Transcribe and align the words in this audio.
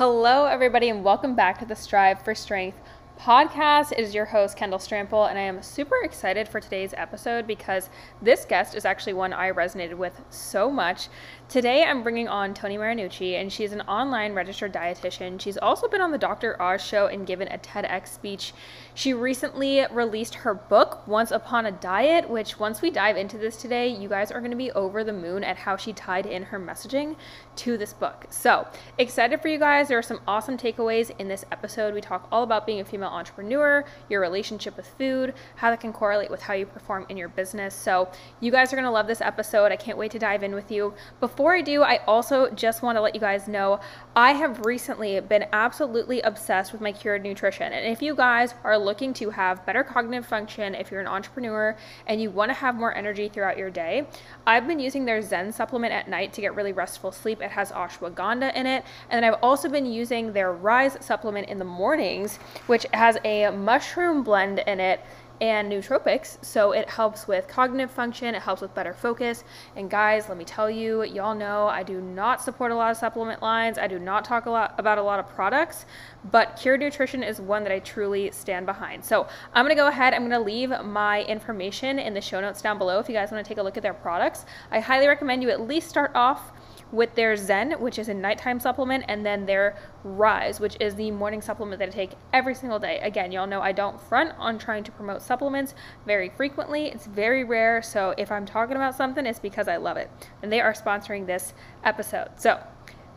Hello, 0.00 0.46
everybody, 0.46 0.88
and 0.88 1.04
welcome 1.04 1.34
back 1.34 1.58
to 1.58 1.66
the 1.66 1.76
Strive 1.76 2.22
for 2.22 2.34
Strength 2.34 2.78
podcast. 3.20 3.92
It 3.92 3.98
is 3.98 4.14
your 4.14 4.24
host, 4.24 4.56
Kendall 4.56 4.78
Strample, 4.78 5.28
and 5.28 5.38
I 5.38 5.42
am 5.42 5.62
super 5.62 5.96
excited 6.04 6.48
for 6.48 6.58
today's 6.58 6.94
episode 6.96 7.46
because 7.46 7.90
this 8.22 8.46
guest 8.46 8.74
is 8.74 8.86
actually 8.86 9.12
one 9.12 9.34
I 9.34 9.52
resonated 9.52 9.96
with 9.96 10.18
so 10.30 10.70
much. 10.70 11.08
Today, 11.46 11.84
I'm 11.84 12.02
bringing 12.02 12.28
on 12.28 12.54
Toni 12.54 12.78
Marinucci, 12.78 13.34
and 13.38 13.52
she's 13.52 13.72
an 13.72 13.82
online 13.82 14.32
registered 14.32 14.72
dietitian. 14.72 15.38
She's 15.38 15.58
also 15.58 15.86
been 15.86 16.00
on 16.00 16.12
the 16.12 16.16
Dr. 16.16 16.60
Oz 16.62 16.82
show 16.82 17.08
and 17.08 17.26
given 17.26 17.48
a 17.48 17.58
TEDx 17.58 18.08
speech. 18.08 18.54
She 18.94 19.12
recently 19.12 19.84
released 19.90 20.36
her 20.36 20.54
book, 20.54 21.06
Once 21.06 21.30
Upon 21.30 21.66
a 21.66 21.72
Diet, 21.72 22.30
which, 22.30 22.58
once 22.58 22.80
we 22.80 22.90
dive 22.90 23.18
into 23.18 23.36
this 23.36 23.56
today, 23.56 23.88
you 23.88 24.08
guys 24.08 24.30
are 24.30 24.38
going 24.38 24.52
to 24.52 24.56
be 24.56 24.70
over 24.72 25.04
the 25.04 25.12
moon 25.12 25.44
at 25.44 25.56
how 25.56 25.76
she 25.76 25.92
tied 25.92 26.24
in 26.24 26.44
her 26.44 26.58
messaging 26.58 27.16
to 27.56 27.76
this 27.76 27.92
book. 27.92 28.26
So, 28.30 28.66
excited 28.96 29.42
for 29.42 29.48
you 29.48 29.58
guys. 29.58 29.88
There 29.88 29.98
are 29.98 30.02
some 30.02 30.20
awesome 30.26 30.56
takeaways 30.56 31.10
in 31.18 31.28
this 31.28 31.44
episode. 31.52 31.92
We 31.92 32.00
talk 32.00 32.26
all 32.32 32.44
about 32.44 32.64
being 32.64 32.80
a 32.80 32.84
female 32.84 33.09
entrepreneur, 33.10 33.84
your 34.08 34.20
relationship 34.20 34.76
with 34.76 34.86
food, 34.98 35.34
how 35.56 35.70
that 35.70 35.80
can 35.80 35.92
correlate 35.92 36.30
with 36.30 36.42
how 36.42 36.54
you 36.54 36.66
perform 36.66 37.06
in 37.08 37.16
your 37.16 37.28
business. 37.28 37.74
So, 37.74 38.08
you 38.40 38.50
guys 38.50 38.72
are 38.72 38.76
going 38.76 38.84
to 38.84 38.90
love 38.90 39.06
this 39.06 39.20
episode. 39.20 39.72
I 39.72 39.76
can't 39.76 39.98
wait 39.98 40.10
to 40.12 40.18
dive 40.18 40.42
in 40.42 40.54
with 40.54 40.70
you. 40.70 40.94
Before 41.20 41.54
I 41.54 41.62
do, 41.62 41.82
I 41.82 41.98
also 42.06 42.50
just 42.50 42.82
want 42.82 42.96
to 42.96 43.02
let 43.02 43.14
you 43.14 43.20
guys 43.20 43.48
know 43.48 43.80
I 44.16 44.32
have 44.32 44.66
recently 44.66 45.20
been 45.20 45.46
absolutely 45.52 46.20
obsessed 46.22 46.72
with 46.72 46.80
my 46.80 46.92
cured 46.92 47.22
nutrition. 47.22 47.72
And 47.72 47.86
if 47.86 48.02
you 48.02 48.14
guys 48.14 48.54
are 48.64 48.78
looking 48.78 49.12
to 49.14 49.30
have 49.30 49.64
better 49.66 49.84
cognitive 49.84 50.26
function, 50.26 50.74
if 50.74 50.90
you're 50.90 51.00
an 51.00 51.06
entrepreneur 51.06 51.76
and 52.06 52.20
you 52.20 52.30
want 52.30 52.50
to 52.50 52.54
have 52.54 52.74
more 52.74 52.94
energy 52.94 53.28
throughout 53.28 53.56
your 53.56 53.70
day, 53.70 54.06
I've 54.46 54.66
been 54.66 54.80
using 54.80 55.04
their 55.04 55.22
Zen 55.22 55.52
supplement 55.52 55.92
at 55.92 56.08
night 56.08 56.32
to 56.34 56.40
get 56.40 56.54
really 56.54 56.72
restful 56.72 57.12
sleep. 57.12 57.40
It 57.40 57.50
has 57.50 57.70
ashwagandha 57.72 58.54
in 58.54 58.66
it. 58.66 58.84
And 59.10 59.22
then 59.22 59.32
I've 59.32 59.40
also 59.42 59.68
been 59.68 59.86
using 59.86 60.32
their 60.32 60.52
Rise 60.52 60.96
supplement 61.00 61.48
in 61.48 61.58
the 61.58 61.64
mornings, 61.64 62.38
which 62.66 62.86
has 63.00 63.16
a 63.24 63.48
mushroom 63.48 64.22
blend 64.22 64.58
in 64.66 64.78
it 64.78 65.00
and 65.40 65.72
nootropics. 65.72 66.36
So 66.44 66.72
it 66.72 66.86
helps 66.86 67.26
with 67.26 67.48
cognitive 67.48 67.90
function, 67.90 68.34
it 68.34 68.42
helps 68.42 68.60
with 68.60 68.74
better 68.74 68.92
focus. 68.92 69.42
And 69.74 69.88
guys, 69.88 70.28
let 70.28 70.36
me 70.36 70.44
tell 70.44 70.70
you, 70.70 71.02
y'all 71.04 71.34
know 71.34 71.66
I 71.66 71.82
do 71.82 72.02
not 72.02 72.42
support 72.42 72.72
a 72.72 72.74
lot 72.74 72.90
of 72.90 72.98
supplement 72.98 73.40
lines. 73.40 73.78
I 73.78 73.86
do 73.86 73.98
not 73.98 74.26
talk 74.26 74.44
a 74.44 74.50
lot 74.50 74.74
about 74.76 74.98
a 74.98 75.02
lot 75.02 75.18
of 75.18 75.26
products, 75.30 75.86
but 76.30 76.58
Cured 76.60 76.80
Nutrition 76.80 77.22
is 77.22 77.40
one 77.40 77.62
that 77.62 77.72
I 77.72 77.78
truly 77.78 78.30
stand 78.32 78.66
behind. 78.66 79.02
So 79.02 79.26
I'm 79.54 79.64
gonna 79.64 79.74
go 79.74 79.88
ahead, 79.88 80.12
I'm 80.12 80.28
gonna 80.28 80.38
leave 80.38 80.68
my 80.84 81.22
information 81.22 81.98
in 81.98 82.12
the 82.12 82.20
show 82.20 82.42
notes 82.42 82.60
down 82.60 82.76
below 82.76 82.98
if 82.98 83.08
you 83.08 83.14
guys 83.14 83.30
wanna 83.30 83.44
take 83.44 83.56
a 83.56 83.62
look 83.62 83.78
at 83.78 83.82
their 83.82 83.94
products. 83.94 84.44
I 84.70 84.80
highly 84.80 85.06
recommend 85.06 85.42
you 85.42 85.48
at 85.48 85.62
least 85.66 85.88
start 85.88 86.12
off 86.14 86.52
with 86.92 87.14
their 87.14 87.36
Zen, 87.36 87.72
which 87.80 87.98
is 87.98 88.08
a 88.08 88.14
nighttime 88.14 88.60
supplement, 88.60 89.04
and 89.08 89.24
then 89.24 89.46
their 89.46 89.76
Rise, 90.02 90.60
which 90.60 90.76
is 90.80 90.94
the 90.94 91.10
morning 91.10 91.42
supplement 91.42 91.78
that 91.78 91.88
I 91.88 91.92
take 91.92 92.12
every 92.32 92.54
single 92.54 92.78
day. 92.78 92.98
Again, 93.00 93.32
y'all 93.32 93.46
know 93.46 93.60
I 93.60 93.72
don't 93.72 94.00
front 94.00 94.32
on 94.38 94.58
trying 94.58 94.84
to 94.84 94.92
promote 94.92 95.22
supplements 95.22 95.74
very 96.06 96.30
frequently. 96.30 96.86
It's 96.86 97.06
very 97.06 97.44
rare. 97.44 97.82
So 97.82 98.14
if 98.16 98.32
I'm 98.32 98.46
talking 98.46 98.76
about 98.76 98.94
something, 98.96 99.26
it's 99.26 99.38
because 99.38 99.68
I 99.68 99.76
love 99.76 99.96
it. 99.96 100.10
And 100.42 100.52
they 100.52 100.60
are 100.60 100.72
sponsoring 100.72 101.26
this 101.26 101.54
episode. 101.84 102.28
So 102.36 102.62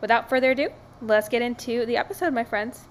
without 0.00 0.28
further 0.28 0.50
ado, 0.50 0.68
let's 1.00 1.28
get 1.28 1.42
into 1.42 1.86
the 1.86 1.96
episode, 1.96 2.34
my 2.34 2.44
friends. 2.44 2.86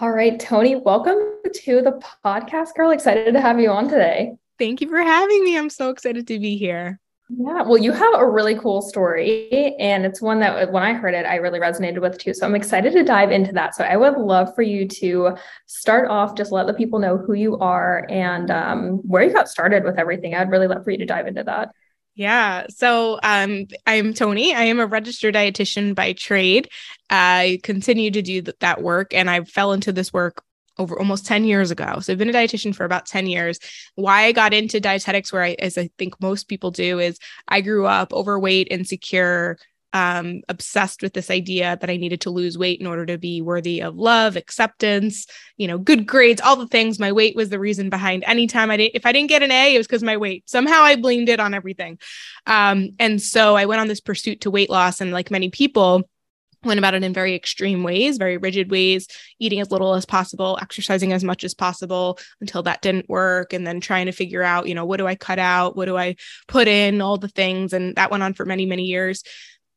All 0.00 0.10
right, 0.10 0.40
Toni, 0.40 0.76
welcome 0.76 1.18
to 1.52 1.82
the 1.82 2.02
podcast, 2.24 2.74
girl. 2.74 2.90
Excited 2.90 3.34
to 3.34 3.40
have 3.42 3.60
you 3.60 3.68
on 3.70 3.88
today. 3.88 4.32
Thank 4.58 4.80
you 4.80 4.88
for 4.88 5.02
having 5.02 5.44
me. 5.44 5.58
I'm 5.58 5.68
so 5.68 5.90
excited 5.90 6.26
to 6.28 6.38
be 6.38 6.56
here. 6.56 6.98
Yeah, 7.34 7.62
well, 7.62 7.78
you 7.78 7.92
have 7.92 8.14
a 8.14 8.28
really 8.28 8.56
cool 8.56 8.82
story, 8.82 9.74
and 9.78 10.04
it's 10.04 10.20
one 10.20 10.40
that 10.40 10.70
when 10.70 10.82
I 10.82 10.92
heard 10.92 11.14
it, 11.14 11.24
I 11.24 11.36
really 11.36 11.60
resonated 11.60 12.00
with 12.00 12.18
too. 12.18 12.34
So 12.34 12.44
I'm 12.44 12.54
excited 12.54 12.92
to 12.92 13.04
dive 13.04 13.30
into 13.30 13.52
that. 13.52 13.74
So 13.74 13.84
I 13.84 13.96
would 13.96 14.18
love 14.18 14.54
for 14.54 14.60
you 14.60 14.86
to 14.88 15.36
start 15.66 16.10
off, 16.10 16.36
just 16.36 16.52
let 16.52 16.66
the 16.66 16.74
people 16.74 16.98
know 16.98 17.16
who 17.16 17.32
you 17.32 17.56
are 17.58 18.06
and 18.10 18.50
um, 18.50 18.98
where 18.98 19.22
you 19.22 19.32
got 19.32 19.48
started 19.48 19.82
with 19.82 19.98
everything. 19.98 20.34
I'd 20.34 20.50
really 20.50 20.66
love 20.66 20.84
for 20.84 20.90
you 20.90 20.98
to 20.98 21.06
dive 21.06 21.26
into 21.26 21.42
that. 21.44 21.70
Yeah. 22.14 22.66
So 22.68 23.18
um, 23.22 23.64
I'm 23.86 24.12
Toni. 24.12 24.54
I 24.54 24.64
am 24.64 24.78
a 24.78 24.86
registered 24.86 25.34
dietitian 25.34 25.94
by 25.94 26.12
trade. 26.12 26.68
I 27.08 27.60
continue 27.62 28.10
to 28.10 28.20
do 28.20 28.42
th- 28.42 28.56
that 28.60 28.82
work, 28.82 29.14
and 29.14 29.30
I 29.30 29.44
fell 29.44 29.72
into 29.72 29.92
this 29.92 30.12
work 30.12 30.42
over 30.78 30.98
almost 30.98 31.26
10 31.26 31.44
years 31.44 31.70
ago. 31.70 32.00
So 32.00 32.12
I've 32.12 32.18
been 32.18 32.30
a 32.30 32.32
dietitian 32.32 32.74
for 32.74 32.84
about 32.84 33.06
10 33.06 33.26
years. 33.26 33.58
Why 33.94 34.24
I 34.24 34.32
got 34.32 34.54
into 34.54 34.80
dietetics, 34.80 35.32
where 35.32 35.42
I, 35.42 35.56
as 35.58 35.76
I 35.78 35.90
think 35.98 36.20
most 36.20 36.48
people 36.48 36.70
do, 36.70 36.98
is 36.98 37.18
I 37.48 37.60
grew 37.60 37.86
up 37.86 38.12
overweight, 38.12 38.68
insecure, 38.70 39.58
um, 39.92 40.40
obsessed 40.48 41.02
with 41.02 41.12
this 41.12 41.30
idea 41.30 41.76
that 41.80 41.90
I 41.90 41.96
needed 41.96 42.22
to 42.22 42.30
lose 42.30 42.56
weight 42.56 42.80
in 42.80 42.86
order 42.86 43.04
to 43.06 43.18
be 43.18 43.42
worthy 43.42 43.80
of 43.80 43.96
love, 43.96 44.36
acceptance, 44.36 45.26
you 45.56 45.68
know, 45.68 45.78
good 45.78 46.06
grades, 46.06 46.40
all 46.40 46.56
the 46.56 46.66
things. 46.66 46.98
My 46.98 47.12
weight 47.12 47.36
was 47.36 47.50
the 47.50 47.58
reason 47.58 47.90
behind 47.90 48.24
any 48.26 48.46
time 48.46 48.70
I 48.70 48.78
didn't, 48.78 48.96
if 48.96 49.04
I 49.04 49.12
didn't 49.12 49.28
get 49.28 49.42
an 49.42 49.50
A, 49.50 49.74
it 49.74 49.78
was 49.78 49.86
because 49.86 50.02
my 50.02 50.16
weight. 50.16 50.48
Somehow 50.48 50.82
I 50.82 50.96
blamed 50.96 51.28
it 51.28 51.40
on 51.40 51.52
everything. 51.52 51.98
Um, 52.46 52.90
and 52.98 53.20
so 53.20 53.54
I 53.54 53.66
went 53.66 53.80
on 53.80 53.88
this 53.88 54.00
pursuit 54.00 54.42
to 54.42 54.50
weight 54.50 54.70
loss. 54.70 55.00
And 55.00 55.12
like 55.12 55.30
many 55.30 55.50
people, 55.50 56.08
went 56.64 56.78
about 56.78 56.94
it 56.94 57.02
in 57.02 57.12
very 57.12 57.34
extreme 57.34 57.82
ways, 57.82 58.18
very 58.18 58.36
rigid 58.36 58.70
ways, 58.70 59.08
eating 59.38 59.60
as 59.60 59.70
little 59.70 59.94
as 59.94 60.04
possible, 60.04 60.58
exercising 60.60 61.12
as 61.12 61.24
much 61.24 61.44
as 61.44 61.54
possible 61.54 62.18
until 62.40 62.62
that 62.62 62.82
didn't 62.82 63.08
work. 63.08 63.52
And 63.52 63.66
then 63.66 63.80
trying 63.80 64.06
to 64.06 64.12
figure 64.12 64.42
out, 64.42 64.68
you 64.68 64.74
know, 64.74 64.84
what 64.84 64.98
do 64.98 65.06
I 65.06 65.14
cut 65.14 65.38
out? 65.38 65.76
What 65.76 65.86
do 65.86 65.96
I 65.96 66.16
put 66.48 66.68
in? 66.68 67.00
All 67.00 67.16
the 67.16 67.28
things. 67.28 67.72
And 67.72 67.96
that 67.96 68.10
went 68.10 68.22
on 68.22 68.34
for 68.34 68.44
many, 68.44 68.66
many 68.66 68.84
years. 68.84 69.22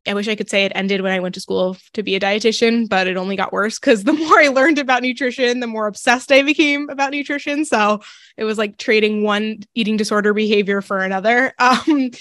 I 0.07 0.13
wish 0.13 0.27
I 0.27 0.35
could 0.35 0.49
say 0.49 0.65
it 0.65 0.71
ended 0.75 1.01
when 1.01 1.11
I 1.11 1.19
went 1.19 1.33
to 1.35 1.41
school 1.41 1.77
to 1.93 2.03
be 2.03 2.15
a 2.15 2.19
dietitian, 2.19 2.87
but 2.87 3.07
it 3.07 3.17
only 3.17 3.35
got 3.35 3.51
worse 3.51 3.79
because 3.79 4.03
the 4.03 4.13
more 4.13 4.39
I 4.39 4.49
learned 4.49 4.77
about 4.77 5.01
nutrition, 5.01 5.59
the 5.59 5.67
more 5.67 5.87
obsessed 5.87 6.31
I 6.31 6.43
became 6.43 6.89
about 6.89 7.11
nutrition. 7.11 7.65
So 7.65 8.01
it 8.37 8.43
was 8.43 8.57
like 8.57 8.77
trading 8.77 9.23
one 9.23 9.63
eating 9.73 9.97
disorder 9.97 10.33
behavior 10.33 10.81
for 10.81 10.99
another. 10.99 11.53
Um, 11.65 12.11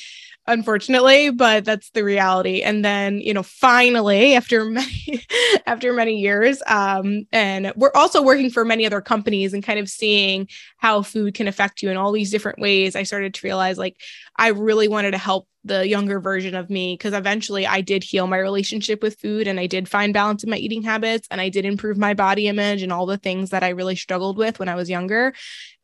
unfortunately 0.47 1.31
but 1.31 1.65
that's 1.65 1.91
the 1.91 2.05
reality. 2.05 2.63
And 2.63 2.85
then 2.85 3.21
you 3.21 3.35
know 3.35 3.43
finally 3.43 4.35
after 4.35 4.65
many 4.71 5.25
after 5.67 5.93
many 5.93 6.19
years 6.21 6.63
um 6.67 7.27
and 7.33 7.73
we're 7.77 7.93
also 7.95 8.23
working 8.23 8.51
for 8.51 8.65
many 8.65 8.87
other 8.87 9.01
companies 9.01 9.55
and 9.55 9.63
kind 9.63 9.79
of 9.79 9.89
seeing 9.89 10.49
how 10.85 11.01
food 11.01 11.33
can 11.33 11.49
affect 11.49 11.83
you 11.83 11.91
in 11.91 11.97
all 11.97 12.13
these 12.13 12.31
different 12.31 12.59
ways 12.59 12.95
i 12.95 13.03
started 13.03 13.33
to 13.33 13.47
realize 13.47 13.79
like 13.79 13.97
i 14.37 14.49
really 14.49 14.89
wanted 14.89 15.13
to 15.13 15.19
help 15.19 15.49
the 15.65 15.89
younger 15.89 16.21
version 16.21 16.55
of 16.55 16.69
me 16.69 16.95
because 16.95 17.15
eventually 17.15 17.67
I 17.67 17.81
did 17.81 18.05
heal 18.05 18.27
my 18.27 18.37
relationship 18.37 19.03
with 19.03 19.19
food 19.19 19.49
and 19.49 19.59
I 19.59 19.67
did 19.67 19.89
find 19.89 20.13
balance 20.13 20.45
in 20.45 20.51
my 20.51 20.59
eating 20.59 20.83
habits 20.83 21.27
and 21.31 21.41
I 21.41 21.49
did 21.49 21.65
improve 21.65 21.97
my 21.97 22.13
body 22.13 22.49
image 22.49 22.83
and 22.83 22.93
all 22.93 23.07
the 23.07 23.17
things 23.17 23.49
that 23.51 23.63
I 23.63 23.71
really 23.71 23.97
struggled 23.97 24.37
with 24.37 24.59
when 24.59 24.69
I 24.69 24.75
was 24.75 24.91
younger. 24.91 25.33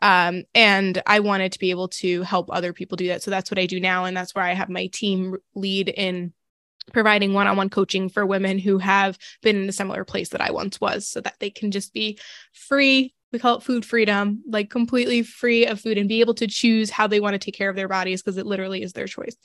Um, 0.03 0.45
and 0.55 1.03
I 1.07 1.21
wanted 1.21 1.53
to 1.53 1.59
be 1.59 1.71
able 1.71 1.89
to 1.89 2.23
help 2.23 2.51
other 2.53 2.75
people 2.75 2.97
do 2.97 3.09
that. 3.09 3.23
So 3.23 3.31
that's 3.31 3.51
what 3.51 3.59
I 3.59 3.65
do 3.65 3.81
now. 3.81 4.05
And 4.05 4.15
that's 4.15 4.35
where 4.35 4.45
I 4.45 4.53
have 4.53 4.69
my 4.69 4.89
team 4.89 5.39
lead 5.55 5.89
in 5.89 6.35
providing 6.93 7.33
one-on-one 7.33 7.71
coaching 7.71 8.11
for 8.11 8.27
women 8.27 8.59
who 8.59 8.79
have 8.79 9.19
been 9.43 9.63
in 9.63 9.69
a 9.69 9.73
similar 9.73 10.05
place 10.05 10.31
that 10.31 10.41
I 10.43 10.51
once 10.51 10.81
was 10.81 11.07
so 11.07 11.21
that 11.23 11.37
they 11.39 11.49
can 11.49 11.71
just 11.71 11.95
be 11.95 12.19
free 12.53 13.15
we 13.33 13.39
call 13.39 13.57
it 13.57 13.63
food 13.63 13.85
freedom 13.85 14.43
like 14.49 14.71
completely 14.71 15.23
free 15.23 15.67
of 15.67 15.81
food 15.81 15.99
and 15.99 16.09
be 16.09 16.21
able 16.21 16.35
to 16.35 16.47
choose 16.47 16.91
how 16.91 17.07
they 17.07 17.21
want 17.21 17.35
to 17.35 17.39
take 17.39 17.55
care 17.55 17.71
of 17.71 17.77
their 17.77 17.89
bodies 17.89 18.23
because 18.23 18.37
it 18.37 18.47
literally 18.47 18.83
is 18.83 18.93
their 18.93 19.07
choice 19.07 19.37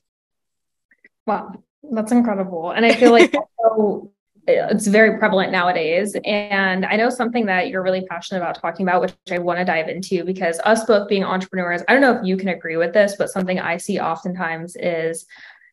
Wow, 1.26 1.52
that's 1.92 2.12
incredible. 2.12 2.72
And 2.72 2.86
I 2.86 2.94
feel 2.94 3.12
like 3.12 3.34
it's 4.48 4.86
very 4.86 5.18
prevalent 5.18 5.52
nowadays. 5.52 6.16
And 6.24 6.86
I 6.86 6.96
know 6.96 7.10
something 7.10 7.48
that 7.48 7.70
you're 7.70 7.82
really 7.82 8.06
passionate 8.06 8.42
about 8.42 8.62
talking 8.62 8.86
about, 8.86 9.02
which 9.02 9.14
I 9.32 9.40
want 9.40 9.58
to 9.60 9.66
dive 9.66 9.90
into 9.90 10.24
because 10.24 10.60
us 10.64 10.86
both 10.86 11.10
being 11.10 11.24
entrepreneurs, 11.24 11.82
I 11.88 11.94
don't 11.94 12.02
know 12.02 12.14
if 12.14 12.26
you 12.26 12.38
can 12.38 12.50
agree 12.50 12.78
with 12.78 12.94
this, 12.94 13.16
but 13.18 13.30
something 13.30 13.60
I 13.60 13.78
see 13.78 14.00
oftentimes 14.00 14.76
is 14.76 15.26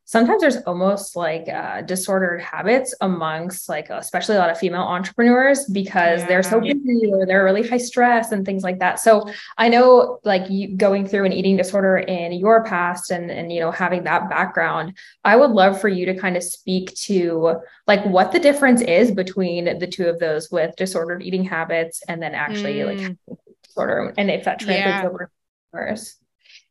sometimes 0.04 0.40
there's 0.40 0.56
almost 0.58 1.16
like 1.16 1.48
uh, 1.48 1.80
disordered 1.82 2.40
habits 2.40 2.94
amongst 3.00 3.68
like 3.68 3.88
especially 3.90 4.36
a 4.36 4.38
lot 4.38 4.50
of 4.50 4.58
female 4.58 4.82
entrepreneurs 4.82 5.64
because 5.66 6.20
yeah. 6.20 6.26
they're 6.26 6.42
so 6.42 6.60
busy 6.60 7.10
or 7.12 7.24
they're 7.24 7.44
really 7.44 7.66
high 7.66 7.78
stress 7.78 8.32
and 8.32 8.44
things 8.44 8.62
like 8.62 8.78
that 8.78 8.98
so 8.98 9.28
i 9.58 9.68
know 9.68 10.18
like 10.24 10.50
you 10.50 10.76
going 10.76 11.06
through 11.06 11.24
an 11.24 11.32
eating 11.32 11.56
disorder 11.56 11.98
in 11.98 12.32
your 12.32 12.64
past 12.64 13.10
and 13.10 13.30
and 13.30 13.52
you 13.52 13.60
know 13.60 13.70
having 13.70 14.04
that 14.04 14.28
background 14.28 14.96
i 15.24 15.36
would 15.36 15.50
love 15.50 15.80
for 15.80 15.88
you 15.88 16.04
to 16.06 16.14
kind 16.14 16.36
of 16.36 16.42
speak 16.42 16.92
to 16.94 17.56
like 17.86 18.04
what 18.06 18.32
the 18.32 18.40
difference 18.40 18.80
is 18.82 19.10
between 19.10 19.78
the 19.78 19.86
two 19.86 20.06
of 20.06 20.18
those 20.18 20.50
with 20.50 20.74
disordered 20.76 21.22
eating 21.22 21.44
habits 21.44 22.02
and 22.08 22.22
then 22.22 22.34
actually 22.34 22.74
mm. 22.74 22.86
like 22.86 23.38
disorder 23.62 24.12
and 24.18 24.30
if 24.30 24.44
that 24.44 24.58
translates 24.58 25.02
yeah. 25.02 25.06
over 25.06 25.30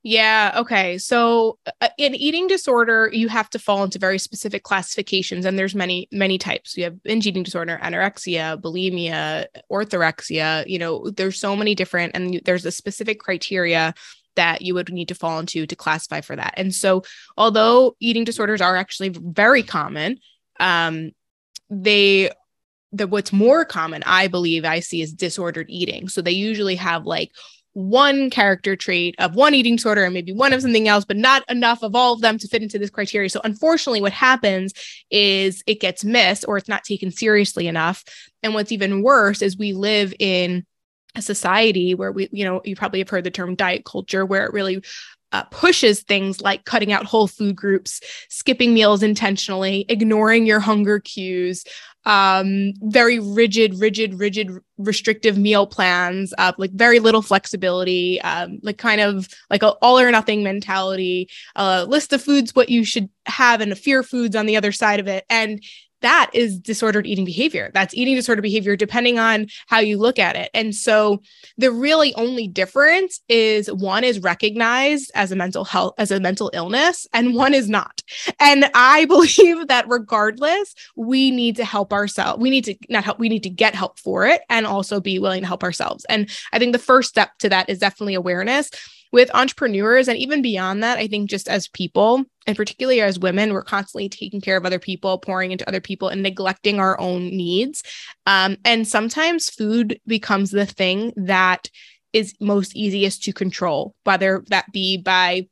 yeah. 0.03 0.53
Okay. 0.57 0.98
So, 0.98 1.59
uh, 1.80 1.89
in 1.98 2.15
eating 2.15 2.48
disorder, 2.48 3.09
you 3.13 3.27
have 3.27 3.50
to 3.51 3.59
fall 3.59 3.83
into 3.83 4.00
very 4.00 4.18
specific 4.18 4.63
classifications, 4.63 5.45
and 5.45 5.59
there's 5.59 5.75
many, 5.75 6.07
many 6.12 6.38
types. 6.38 6.75
You 6.75 6.86
have 6.86 7.03
binge 7.03 7.27
eating 7.27 7.44
disorder, 7.44 7.80
anorexia, 7.81 8.59
bulimia, 8.59 9.45
orthorexia. 9.71 10.68
You 10.68 10.80
know, 10.80 11.09
there's 11.12 11.39
so 11.39 11.56
many 11.56 11.75
different, 11.75 12.15
and 12.15 12.42
there's 12.45 12.65
a 12.65 12.71
specific 12.71 13.19
criteria 13.19 13.94
that 14.36 14.62
you 14.62 14.74
would 14.74 14.92
need 14.92 15.09
to 15.09 15.15
fall 15.15 15.39
into 15.39 15.68
to 15.68 15.75
classify 15.75 16.21
for 16.21 16.36
that. 16.36 16.56
And 16.57 16.74
so, 16.74 17.04
although 17.38 17.95
eating 18.00 18.24
disorders 18.24 18.62
are 18.62 18.75
actually 18.75 19.09
very 19.09 19.62
common, 19.62 20.18
um, 20.59 21.12
they 21.69 22.31
the 22.92 23.07
what's 23.07 23.31
more 23.31 23.63
common 23.63 24.04
i 24.06 24.27
believe 24.27 24.65
i 24.65 24.81
see 24.81 25.01
is 25.01 25.13
disordered 25.13 25.68
eating 25.69 26.09
so 26.09 26.21
they 26.21 26.31
usually 26.31 26.75
have 26.75 27.06
like 27.06 27.31
one 27.73 28.29
character 28.29 28.75
trait 28.75 29.15
of 29.19 29.35
one 29.35 29.53
eating 29.53 29.77
disorder 29.77 30.03
and 30.03 30.13
maybe 30.13 30.33
one 30.33 30.53
of 30.53 30.62
something 30.62 30.88
else, 30.88 31.06
but 31.06 31.18
not 31.18 31.44
enough 31.50 31.83
of 31.83 31.95
all 31.95 32.13
of 32.13 32.21
them 32.21 32.38
to 32.38 32.47
fit 32.47 32.62
into 32.62 32.77
this 32.77 32.89
criteria. 32.89 33.29
So, 33.29 33.41
unfortunately, 33.44 34.01
what 34.01 34.13
happens 34.13 34.73
is 35.09 35.63
it 35.68 35.79
gets 35.79 36.03
missed 36.03 36.45
or 36.47 36.57
it's 36.57 36.68
not 36.68 36.83
taken 36.83 37.12
seriously 37.12 37.68
enough. 37.68 38.03
And 38.44 38.53
what's 38.53 38.71
even 38.71 39.03
worse 39.03 39.41
is 39.41 39.57
we 39.57 39.73
live 39.73 40.13
in 40.19 40.65
a 41.15 41.21
society 41.21 41.94
where 41.94 42.12
we, 42.12 42.29
you 42.31 42.45
know, 42.45 42.62
you 42.63 42.75
probably 42.75 43.00
have 43.00 43.09
heard 43.09 43.23
the 43.23 43.31
term 43.31 43.56
diet 43.56 43.85
culture, 43.85 44.25
where 44.25 44.45
it 44.45 44.53
really 44.53 44.81
uh, 45.31 45.44
pushes 45.44 46.01
things 46.01 46.41
like 46.41 46.65
cutting 46.65 46.91
out 46.91 47.06
whole 47.06 47.27
food 47.27 47.56
groups, 47.56 48.01
skipping 48.29 48.73
meals 48.73 49.01
intentionally, 49.01 49.85
ignoring 49.88 50.45
your 50.45 50.59
hunger 50.59 51.00
cues, 51.00 51.63
um, 52.06 52.74
very 52.81 53.19
rigid, 53.19 53.80
rigid, 53.80 54.19
rigid, 54.19 54.50
restrictive 54.77 55.38
meal 55.38 55.68
plans, 55.68 56.33
uh, 56.38 56.53
like 56.57 56.71
very 56.71 57.00
little 57.00 57.21
flexibility, 57.21 58.19
um, 58.21 58.59
like 58.63 58.77
kind 58.77 59.01
of 59.01 59.27
like 59.50 59.63
a 59.63 59.69
all 59.81 60.00
or 60.00 60.09
nothing 60.12 60.44
mentality, 60.44 61.30
a 61.56 61.86
list 61.86 62.13
of 62.13 62.21
foods, 62.21 62.56
what 62.56 62.69
you 62.69 62.83
should 62.83 63.09
have, 63.25 63.62
and 63.62 63.71
a 63.71 63.75
fear 63.75 64.03
foods 64.03 64.36
on 64.36 64.45
the 64.45 64.57
other 64.57 64.71
side 64.71 65.00
of 65.00 65.07
it. 65.07 65.25
And 65.30 65.63
that 66.01 66.30
is 66.33 66.59
disordered 66.59 67.07
eating 67.07 67.25
behavior. 67.25 67.71
That's 67.74 67.94
eating 67.94 68.15
disorder 68.15 68.42
behavior, 68.42 68.75
depending 68.75 69.19
on 69.19 69.48
how 69.68 69.80
you 69.80 69.98
look 69.98 70.19
at 70.19 70.36
it. 70.36 70.50
And 70.53 70.75
so 70.75 71.21
the 71.57 71.71
really 71.71 72.13
only 72.15 72.48
difference 72.48 73.21
is 73.30 73.71
one 73.71 74.03
is 74.03 74.19
recognized 74.19 75.12
as 75.15 75.31
a 75.31 75.36
mental 75.36 75.63
health, 75.63 75.94
as 75.98 76.12
a 76.12 76.19
mental 76.19 76.51
illness, 76.53 77.07
and 77.13 77.36
one 77.36 77.53
is 77.53 77.69
not. 77.69 78.01
And 78.39 78.69
I 78.74 79.06
believe 79.12 79.68
that 79.68 79.88
regardless, 79.88 80.74
we 80.95 81.31
need 81.31 81.56
to 81.57 81.65
help 81.65 81.94
ourselves. 81.94 82.42
We 82.42 82.50
need 82.50 82.65
to 82.65 82.75
not 82.89 83.04
help, 83.04 83.19
we 83.19 83.30
need 83.30 83.44
to 83.44 83.50
get 83.50 83.75
help 83.75 84.00
for 84.00 84.25
it 84.25 84.42
and 84.50 84.65
also 84.65 85.00
be 85.00 85.19
willing 85.19 85.42
to 85.42 85.47
help 85.47 85.63
ourselves. 85.63 86.06
And 86.06 86.30
I 86.51 86.59
think 86.59 86.74
the 86.74 86.80
first 86.80 87.09
step 87.09 87.38
to 87.39 87.50
that 87.50 87.69
is 87.69 87.80
definitely 87.80 88.15
awareness 88.15 88.69
with 89.12 89.33
entrepreneurs 89.33 90.07
and 90.07 90.18
even 90.18 90.42
beyond 90.42 90.83
that, 90.83 90.97
I 90.97 91.07
think 91.07 91.30
just 91.30 91.47
as 91.47 91.68
people, 91.68 92.24
and 92.48 92.58
particularly 92.58 93.02
as 93.02 93.20
women, 93.20 93.54
we're 93.54 93.64
constantly 93.64 94.10
taking 94.10 94.42
care 94.42 94.58
of 94.58 94.66
other 94.66 94.80
people, 94.80 95.18
pouring 95.20 95.52
into 95.52 95.68
other 95.68 95.82
people, 95.82 96.08
and 96.08 96.24
neglecting 96.24 96.80
our 96.80 97.00
own 97.00 97.28
needs. 97.28 97.84
Um, 98.26 98.58
and 98.66 98.88
sometimes 98.88 99.50
food 99.50 100.00
becomes 100.08 100.52
the 100.52 100.66
thing 100.66 101.14
that 101.16 101.70
is 102.14 102.34
most 102.40 102.76
easiest 102.76 103.24
to 103.24 103.34
control, 103.34 103.96
whether 104.04 104.44
that 104.50 104.72
be 104.72 104.98
by 104.98 105.48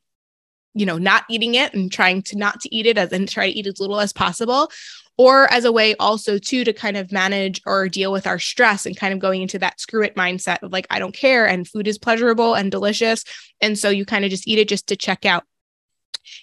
you 0.74 0.86
know 0.86 0.98
not 0.98 1.24
eating 1.28 1.54
it 1.56 1.74
and 1.74 1.90
trying 1.90 2.22
to 2.22 2.36
not 2.36 2.60
to 2.60 2.74
eat 2.74 2.86
it 2.86 2.96
as 2.96 3.12
and 3.12 3.28
try 3.28 3.50
to 3.50 3.58
eat 3.58 3.66
as 3.66 3.80
little 3.80 3.98
as 3.98 4.12
possible 4.12 4.70
or 5.18 5.52
as 5.52 5.64
a 5.64 5.72
way 5.72 5.96
also 5.96 6.38
too 6.38 6.64
to 6.64 6.72
kind 6.72 6.96
of 6.96 7.10
manage 7.10 7.60
or 7.66 7.88
deal 7.88 8.12
with 8.12 8.26
our 8.26 8.38
stress 8.38 8.86
and 8.86 8.96
kind 8.96 9.12
of 9.12 9.18
going 9.18 9.42
into 9.42 9.58
that 9.58 9.80
screw 9.80 10.04
it 10.04 10.14
mindset 10.14 10.62
of 10.62 10.70
like 10.70 10.86
i 10.88 11.00
don't 11.00 11.14
care 11.14 11.46
and 11.46 11.66
food 11.66 11.88
is 11.88 11.98
pleasurable 11.98 12.54
and 12.54 12.70
delicious 12.70 13.24
and 13.60 13.78
so 13.78 13.88
you 13.88 14.04
kind 14.04 14.24
of 14.24 14.30
just 14.30 14.46
eat 14.46 14.60
it 14.60 14.68
just 14.68 14.86
to 14.86 14.96
check 14.96 15.26
out 15.26 15.42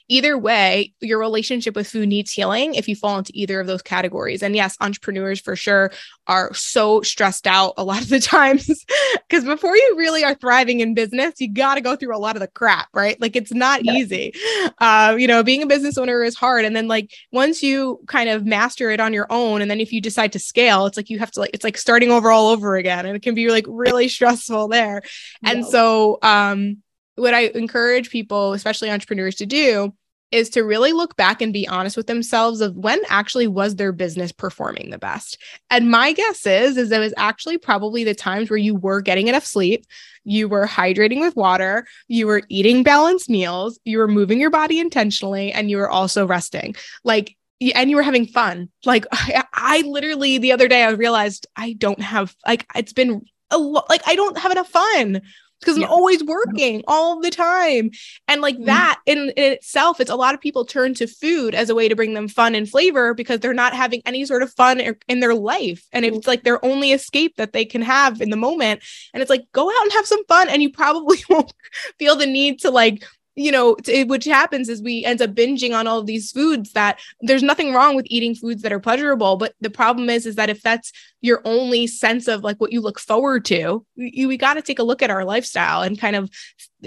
Either 0.07 0.37
way, 0.37 0.93
your 1.01 1.19
relationship 1.19 1.75
with 1.75 1.87
food 1.87 2.09
needs 2.09 2.31
healing 2.31 2.75
if 2.75 2.87
you 2.87 2.95
fall 2.95 3.17
into 3.17 3.31
either 3.33 3.59
of 3.59 3.67
those 3.67 3.81
categories. 3.81 4.43
And 4.43 4.55
yes, 4.55 4.77
entrepreneurs 4.81 5.39
for 5.39 5.55
sure 5.55 5.91
are 6.27 6.53
so 6.53 7.01
stressed 7.01 7.47
out 7.47 7.73
a 7.77 7.83
lot 7.83 8.01
of 8.01 8.09
the 8.09 8.19
times 8.19 8.85
because 9.27 9.43
before 9.43 9.75
you 9.75 9.95
really 9.97 10.23
are 10.23 10.35
thriving 10.35 10.79
in 10.79 10.93
business, 10.93 11.35
you 11.39 11.51
got 11.51 11.75
to 11.75 11.81
go 11.81 11.95
through 11.95 12.15
a 12.15 12.19
lot 12.19 12.35
of 12.35 12.41
the 12.41 12.47
crap, 12.47 12.89
right? 12.93 13.19
Like 13.19 13.35
it's 13.35 13.53
not 13.53 13.83
yeah. 13.83 13.93
easy. 13.93 14.33
Uh, 14.79 15.15
you 15.17 15.27
know, 15.27 15.43
being 15.43 15.63
a 15.63 15.67
business 15.67 15.97
owner 15.97 16.23
is 16.23 16.35
hard. 16.35 16.65
And 16.65 16.75
then 16.75 16.87
like 16.87 17.13
once 17.31 17.63
you 17.63 17.99
kind 18.07 18.29
of 18.29 18.45
master 18.45 18.89
it 18.89 18.99
on 18.99 19.13
your 19.13 19.27
own, 19.29 19.61
and 19.61 19.71
then 19.71 19.79
if 19.79 19.91
you 19.91 20.01
decide 20.01 20.33
to 20.33 20.39
scale, 20.39 20.85
it's 20.85 20.97
like 20.97 21.09
you 21.09 21.19
have 21.19 21.31
to 21.31 21.39
like, 21.39 21.51
it's 21.53 21.63
like 21.63 21.77
starting 21.77 22.11
over 22.11 22.31
all 22.31 22.49
over 22.49 22.75
again. 22.75 23.05
And 23.05 23.15
it 23.15 23.21
can 23.21 23.35
be 23.35 23.49
like 23.49 23.65
really 23.67 24.07
stressful 24.07 24.67
there. 24.67 25.01
And 25.43 25.59
yeah. 25.59 25.65
so, 25.65 26.19
um, 26.21 26.77
what 27.17 27.33
I 27.33 27.47
encourage 27.47 28.09
people, 28.09 28.53
especially 28.53 28.89
entrepreneurs, 28.89 29.35
to 29.35 29.45
do 29.45 29.93
is 30.31 30.49
to 30.49 30.61
really 30.61 30.91
look 30.91 31.15
back 31.15 31.41
and 31.41 31.53
be 31.53 31.67
honest 31.67 31.95
with 31.95 32.07
themselves 32.07 32.59
of 32.59 32.75
when 32.75 32.99
actually 33.07 33.47
was 33.47 33.75
their 33.75 33.93
business 33.93 34.31
performing 34.31 34.89
the 34.89 34.97
best. 34.97 35.37
And 35.69 35.89
my 35.89 36.11
guess 36.11 36.45
is 36.45 36.77
is 36.77 36.91
it 36.91 36.99
was 36.99 37.13
actually 37.15 37.57
probably 37.57 38.03
the 38.03 38.13
times 38.13 38.49
where 38.49 38.57
you 38.57 38.75
were 38.75 39.01
getting 39.01 39.27
enough 39.27 39.45
sleep, 39.45 39.85
you 40.25 40.49
were 40.49 40.67
hydrating 40.67 41.21
with 41.21 41.35
water, 41.37 41.87
you 42.09 42.27
were 42.27 42.43
eating 42.49 42.83
balanced 42.83 43.29
meals, 43.29 43.79
you 43.85 43.99
were 43.99 44.07
moving 44.07 44.39
your 44.39 44.49
body 44.49 44.79
intentionally 44.79 45.51
and 45.53 45.69
you 45.69 45.77
were 45.77 45.89
also 45.89 46.27
resting. 46.27 46.75
Like 47.03 47.35
and 47.73 47.89
you 47.89 47.95
were 47.95 48.03
having 48.03 48.27
fun. 48.27 48.69
Like 48.85 49.05
I, 49.11 49.43
I 49.53 49.81
literally 49.81 50.37
the 50.39 50.51
other 50.51 50.67
day 50.67 50.83
I 50.83 50.91
realized 50.91 51.47
I 51.55 51.73
don't 51.73 52.01
have 52.01 52.35
like 52.45 52.65
it's 52.75 52.93
been 52.93 53.21
a 53.49 53.57
lot 53.57 53.89
like 53.89 54.01
I 54.05 54.15
don't 54.15 54.37
have 54.37 54.51
enough 54.51 54.67
fun 54.67 55.21
because 55.59 55.77
yeah. 55.77 55.85
I'm 55.85 55.91
always 55.91 56.23
working 56.23 56.83
all 56.87 57.19
the 57.19 57.29
time. 57.29 57.91
And 58.27 58.41
like 58.41 58.57
mm 58.57 58.67
that 58.67 58.99
in, 59.05 59.31
in 59.37 59.53
itself, 59.53 60.01
it's 60.01 60.11
a 60.11 60.15
lot 60.15 60.33
of 60.33 60.41
people 60.41 60.65
turn 60.65 60.93
to 60.95 61.07
food 61.07 61.55
as 61.55 61.69
a 61.69 61.75
way 61.75 61.87
to 61.87 61.95
bring 61.95 62.15
them 62.15 62.27
fun 62.27 62.53
and 62.53 62.69
flavor 62.69 63.13
because 63.13 63.39
they're 63.39 63.53
not 63.53 63.73
having 63.73 64.01
any 64.05 64.25
sort 64.25 64.43
of 64.43 64.51
fun 64.53 64.81
in 65.07 65.19
their 65.21 65.33
life. 65.33 65.85
And 65.93 66.03
it's 66.03 66.27
like 66.27 66.43
their 66.43 66.63
only 66.65 66.91
escape 66.91 67.37
that 67.37 67.53
they 67.53 67.63
can 67.63 67.81
have 67.81 68.19
in 68.19 68.29
the 68.29 68.35
moment. 68.35 68.83
And 69.13 69.21
it's 69.21 69.29
like, 69.29 69.45
go 69.53 69.69
out 69.69 69.83
and 69.83 69.93
have 69.93 70.05
some 70.05 70.25
fun. 70.25 70.49
And 70.49 70.61
you 70.61 70.69
probably 70.69 71.19
won't 71.29 71.53
feel 71.97 72.17
the 72.17 72.25
need 72.25 72.59
to 72.59 72.71
like 72.71 73.05
you 73.37 73.51
know, 73.51 73.77
which 74.07 74.25
happens 74.25 74.67
is 74.67 74.81
we 74.81 75.05
end 75.05 75.21
up 75.21 75.29
binging 75.29 75.71
on 75.71 75.85
all 75.85 76.03
these 76.03 76.31
foods 76.31 76.73
that 76.73 76.99
there's 77.21 77.43
nothing 77.43 77.71
wrong 77.71 77.95
with 77.95 78.07
eating 78.09 78.33
foods 78.33 78.63
that 78.63 78.73
are 78.73 78.79
pleasurable, 78.79 79.37
but 79.37 79.53
the 79.61 79.69
problem 79.69 80.09
is, 80.09 80.25
is 80.25 80.35
that 80.35 80.49
if 80.49 80.63
that's 80.63 80.91
your 81.21 81.41
only 81.45 81.85
sense 81.85 82.27
of 82.27 82.43
like 82.43 82.59
what 82.59 82.73
you 82.73 82.81
look 82.81 82.99
forward 82.99 83.45
to, 83.45 83.85
we, 83.95 84.25
we 84.25 84.37
got 84.37 84.55
to 84.55 84.63
take 84.63 84.79
a 84.79 84.83
look 84.83 85.03
at 85.03 85.11
our 85.11 85.23
lifestyle 85.23 85.83
and 85.83 85.99
kind 85.99 86.15
of 86.15 86.31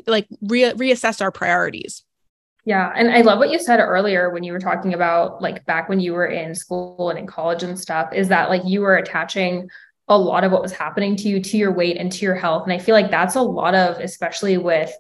like 0.08 0.26
re- 0.42 0.72
reassess 0.72 1.20
our 1.20 1.30
priorities. 1.30 2.02
Yeah. 2.64 2.92
And 2.96 3.12
I 3.12 3.20
love 3.20 3.38
what 3.38 3.50
you 3.50 3.60
said 3.60 3.78
earlier 3.78 4.30
when 4.30 4.42
you 4.42 4.52
were 4.52 4.58
talking 4.58 4.92
about 4.92 5.40
like 5.40 5.64
back 5.66 5.88
when 5.88 6.00
you 6.00 6.14
were 6.14 6.26
in 6.26 6.56
school 6.56 7.10
and 7.10 7.18
in 7.18 7.28
college 7.28 7.62
and 7.62 7.78
stuff, 7.78 8.12
is 8.12 8.28
that 8.28 8.48
like 8.48 8.62
you 8.64 8.80
were 8.80 8.96
attaching 8.96 9.68
a 10.08 10.18
lot 10.18 10.42
of 10.42 10.50
what 10.50 10.62
was 10.62 10.72
happening 10.72 11.14
to 11.14 11.28
you 11.28 11.40
to 11.40 11.56
your 11.56 11.72
weight 11.72 11.96
and 11.96 12.10
to 12.10 12.24
your 12.24 12.34
health. 12.34 12.64
And 12.64 12.72
I 12.72 12.78
feel 12.78 12.96
like 12.96 13.12
that's 13.12 13.36
a 13.36 13.40
lot 13.40 13.76
of, 13.76 14.00
especially 14.00 14.58
with 14.58 14.92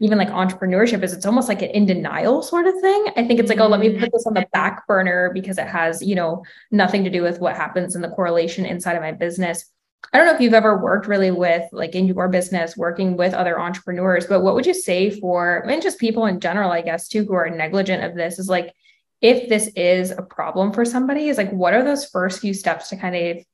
even 0.00 0.18
like 0.18 0.28
entrepreneurship 0.28 1.02
is 1.02 1.12
it's 1.12 1.24
almost 1.24 1.48
like 1.48 1.62
an 1.62 1.70
in 1.70 1.86
denial 1.86 2.42
sort 2.42 2.66
of 2.66 2.78
thing. 2.80 3.06
I 3.16 3.24
think 3.24 3.40
it's 3.40 3.48
like, 3.48 3.60
oh, 3.60 3.66
let 3.66 3.80
me 3.80 3.98
put 3.98 4.10
mm. 4.10 4.12
this 4.12 4.26
on 4.26 4.34
the 4.34 4.46
back 4.52 4.86
burner 4.86 5.30
because 5.32 5.56
it 5.58 5.66
has, 5.66 6.02
you 6.02 6.14
know, 6.14 6.44
nothing 6.70 7.04
to 7.04 7.10
do 7.10 7.22
with 7.22 7.40
what 7.40 7.56
happens 7.56 7.96
in 7.96 8.02
the 8.02 8.10
correlation 8.10 8.66
inside 8.66 8.94
of 8.94 9.02
my 9.02 9.12
business. 9.12 9.64
I 10.12 10.18
don't 10.18 10.26
know 10.26 10.34
if 10.34 10.40
you've 10.40 10.54
ever 10.54 10.76
worked 10.76 11.06
really 11.06 11.30
with 11.30 11.64
like 11.72 11.94
in 11.94 12.06
your 12.06 12.28
business 12.28 12.76
working 12.76 13.16
with 13.16 13.32
other 13.32 13.58
entrepreneurs, 13.58 14.26
but 14.26 14.42
what 14.42 14.54
would 14.54 14.66
you 14.66 14.74
say 14.74 15.10
for 15.10 15.58
and 15.68 15.82
just 15.82 15.98
people 15.98 16.26
in 16.26 16.40
general, 16.40 16.70
I 16.70 16.82
guess, 16.82 17.08
too, 17.08 17.24
who 17.24 17.34
are 17.34 17.48
negligent 17.48 18.04
of 18.04 18.14
this 18.14 18.38
is 18.38 18.48
like 18.48 18.74
if 19.22 19.48
this 19.48 19.68
is 19.74 20.10
a 20.10 20.22
problem 20.22 20.72
for 20.72 20.84
somebody, 20.84 21.28
is 21.28 21.38
like 21.38 21.50
what 21.50 21.72
are 21.72 21.82
those 21.82 22.04
first 22.04 22.40
few 22.40 22.52
steps 22.52 22.90
to 22.90 22.96
kind 22.96 23.16
of 23.16 23.44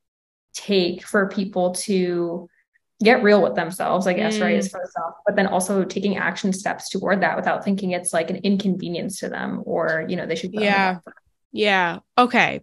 take 0.54 1.06
for 1.06 1.28
people 1.28 1.72
to 1.72 2.49
get 3.02 3.23
real 3.23 3.42
with 3.42 3.54
themselves, 3.54 4.06
I 4.06 4.12
guess, 4.12 4.37
mm. 4.37 4.42
right? 4.42 4.56
Is 4.56 4.68
first 4.68 4.97
off, 4.99 5.14
but 5.26 5.37
then 5.37 5.47
also 5.47 5.85
taking 5.85 6.16
action 6.16 6.52
steps 6.52 6.88
toward 6.88 7.23
that 7.23 7.37
without 7.37 7.64
thinking 7.64 7.92
it's 7.92 8.12
like 8.12 8.30
an 8.30 8.37
inconvenience 8.37 9.21
to 9.21 9.28
them 9.28 9.62
or, 9.66 10.04
you 10.09 10.16
know, 10.16 10.26
they 10.26 10.35
should. 10.35 10.54
Yeah. 10.54 10.99
Yeah. 11.52 11.99
Okay. 12.16 12.62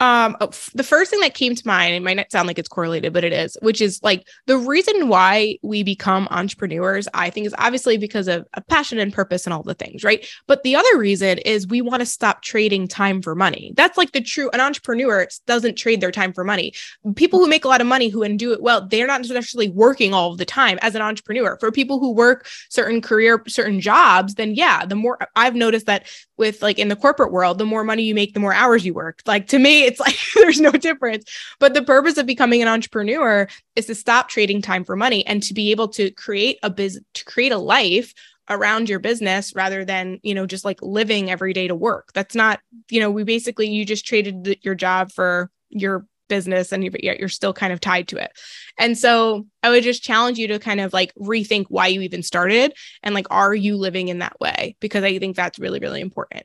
Um, 0.00 0.34
oh, 0.40 0.50
the 0.74 0.82
first 0.82 1.10
thing 1.10 1.20
that 1.20 1.34
came 1.34 1.54
to 1.54 1.66
mind, 1.66 1.94
it 1.94 2.02
might 2.02 2.16
not 2.16 2.32
sound 2.32 2.48
like 2.48 2.58
it's 2.58 2.68
correlated, 2.68 3.12
but 3.12 3.22
it 3.22 3.34
is, 3.34 3.56
which 3.60 3.82
is 3.82 4.02
like 4.02 4.26
the 4.46 4.56
reason 4.56 5.08
why 5.08 5.58
we 5.62 5.82
become 5.82 6.26
entrepreneurs, 6.30 7.06
I 7.12 7.28
think 7.28 7.46
is 7.46 7.54
obviously 7.58 7.98
because 7.98 8.26
of 8.26 8.46
a 8.54 8.62
passion 8.62 8.98
and 8.98 9.12
purpose 9.12 9.46
and 9.46 9.52
all 9.52 9.62
the 9.62 9.74
things, 9.74 10.02
right? 10.02 10.26
But 10.46 10.62
the 10.62 10.74
other 10.74 10.96
reason 10.96 11.36
is 11.38 11.66
we 11.66 11.82
want 11.82 12.00
to 12.00 12.06
stop 12.06 12.40
trading 12.42 12.88
time 12.88 13.20
for 13.20 13.34
money. 13.34 13.74
That's 13.76 13.98
like 13.98 14.12
the 14.12 14.22
true, 14.22 14.48
an 14.54 14.60
entrepreneur 14.60 15.28
doesn't 15.46 15.74
trade 15.74 16.00
their 16.00 16.10
time 16.10 16.32
for 16.32 16.44
money. 16.44 16.72
People 17.16 17.38
who 17.38 17.46
make 17.46 17.66
a 17.66 17.68
lot 17.68 17.82
of 17.82 17.86
money 17.86 18.08
who 18.08 18.22
and 18.22 18.38
do 18.38 18.52
it 18.52 18.62
well, 18.62 18.86
they're 18.86 19.06
not 19.06 19.20
necessarily 19.20 19.68
working 19.68 20.14
all 20.14 20.32
of 20.32 20.38
the 20.38 20.46
time 20.46 20.78
as 20.80 20.94
an 20.94 21.02
entrepreneur. 21.02 21.58
For 21.60 21.70
people 21.70 21.98
who 21.98 22.12
work 22.12 22.46
certain 22.70 23.02
career, 23.02 23.42
certain 23.48 23.80
jobs, 23.80 24.36
then 24.36 24.54
yeah, 24.54 24.86
the 24.86 24.94
more 24.94 25.18
I've 25.36 25.54
noticed 25.54 25.84
that 25.86 26.06
with 26.38 26.62
like 26.62 26.78
in 26.78 26.88
the 26.88 26.96
corporate 26.96 27.32
world, 27.32 27.58
the 27.58 27.66
more 27.66 27.84
money 27.84 28.02
you 28.02 28.14
make, 28.14 28.32
the 28.32 28.40
more 28.40 28.54
hours 28.54 28.86
you 28.86 28.94
work. 28.94 29.20
Like 29.26 29.46
to 29.48 29.58
me, 29.58 29.89
it's 29.90 30.00
like 30.00 30.16
there's 30.34 30.60
no 30.60 30.70
difference. 30.70 31.24
But 31.58 31.74
the 31.74 31.82
purpose 31.82 32.16
of 32.16 32.26
becoming 32.26 32.62
an 32.62 32.68
entrepreneur 32.68 33.48
is 33.76 33.86
to 33.86 33.94
stop 33.94 34.28
trading 34.28 34.62
time 34.62 34.84
for 34.84 34.96
money 34.96 35.26
and 35.26 35.42
to 35.44 35.54
be 35.54 35.70
able 35.70 35.88
to 35.88 36.10
create 36.12 36.58
a 36.62 36.70
business, 36.70 37.04
to 37.14 37.24
create 37.24 37.52
a 37.52 37.58
life 37.58 38.14
around 38.48 38.88
your 38.88 38.98
business 38.98 39.54
rather 39.54 39.84
than 39.84 40.18
you 40.22 40.34
know 40.34 40.44
just 40.44 40.64
like 40.64 40.82
living 40.82 41.30
every 41.30 41.52
day 41.52 41.68
to 41.68 41.74
work 41.74 42.10
that's 42.14 42.34
not 42.34 42.58
you 42.90 42.98
know 42.98 43.08
we 43.08 43.22
basically 43.22 43.68
you 43.68 43.84
just 43.84 44.04
traded 44.04 44.42
the, 44.42 44.58
your 44.62 44.74
job 44.74 45.12
for 45.12 45.50
your 45.68 46.04
business 46.30 46.72
and 46.72 46.82
yet 47.02 47.18
you're 47.18 47.28
still 47.28 47.52
kind 47.52 47.74
of 47.74 47.80
tied 47.80 48.08
to 48.08 48.16
it. 48.16 48.32
And 48.78 48.96
so 48.96 49.46
I 49.62 49.68
would 49.68 49.82
just 49.82 50.02
challenge 50.02 50.38
you 50.38 50.48
to 50.48 50.58
kind 50.58 50.80
of 50.80 50.94
like 50.94 51.14
rethink 51.16 51.66
why 51.68 51.88
you 51.88 52.00
even 52.00 52.22
started 52.22 52.72
and 53.02 53.14
like 53.14 53.26
are 53.30 53.54
you 53.54 53.76
living 53.76 54.08
in 54.08 54.20
that 54.20 54.40
way 54.40 54.76
because 54.80 55.04
I 55.04 55.18
think 55.18 55.36
that's 55.36 55.58
really 55.58 55.80
really 55.80 56.00
important. 56.00 56.44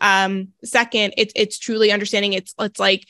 Um 0.00 0.48
second 0.64 1.14
it's 1.16 1.32
it's 1.36 1.60
truly 1.60 1.92
understanding 1.92 2.32
it's 2.32 2.52
it's 2.58 2.80
like 2.80 3.06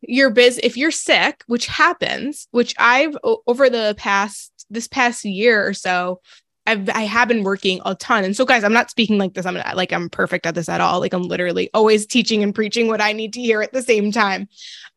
your 0.00 0.30
biz 0.30 0.58
if 0.62 0.76
you're 0.76 0.90
sick 0.90 1.42
which 1.46 1.66
happens 1.66 2.46
which 2.52 2.74
i've 2.78 3.16
over 3.46 3.68
the 3.68 3.94
past 3.98 4.52
this 4.70 4.86
past 4.86 5.24
year 5.24 5.66
or 5.66 5.74
so 5.74 6.20
I've 6.66 6.88
I 6.88 7.02
have 7.02 7.28
been 7.28 7.44
working 7.44 7.80
a 7.84 7.94
ton. 7.94 8.24
And 8.24 8.36
so 8.36 8.44
guys, 8.44 8.64
I'm 8.64 8.72
not 8.72 8.90
speaking 8.90 9.18
like 9.18 9.34
this. 9.34 9.46
I'm 9.46 9.54
not, 9.54 9.76
like 9.76 9.92
I'm 9.92 10.08
perfect 10.08 10.46
at 10.46 10.54
this 10.54 10.68
at 10.68 10.80
all. 10.80 11.00
Like 11.00 11.12
I'm 11.12 11.22
literally 11.22 11.70
always 11.74 12.06
teaching 12.06 12.42
and 12.42 12.54
preaching 12.54 12.88
what 12.88 13.00
I 13.00 13.12
need 13.12 13.32
to 13.34 13.40
hear 13.40 13.62
at 13.62 13.72
the 13.72 13.82
same 13.82 14.12
time. 14.12 14.48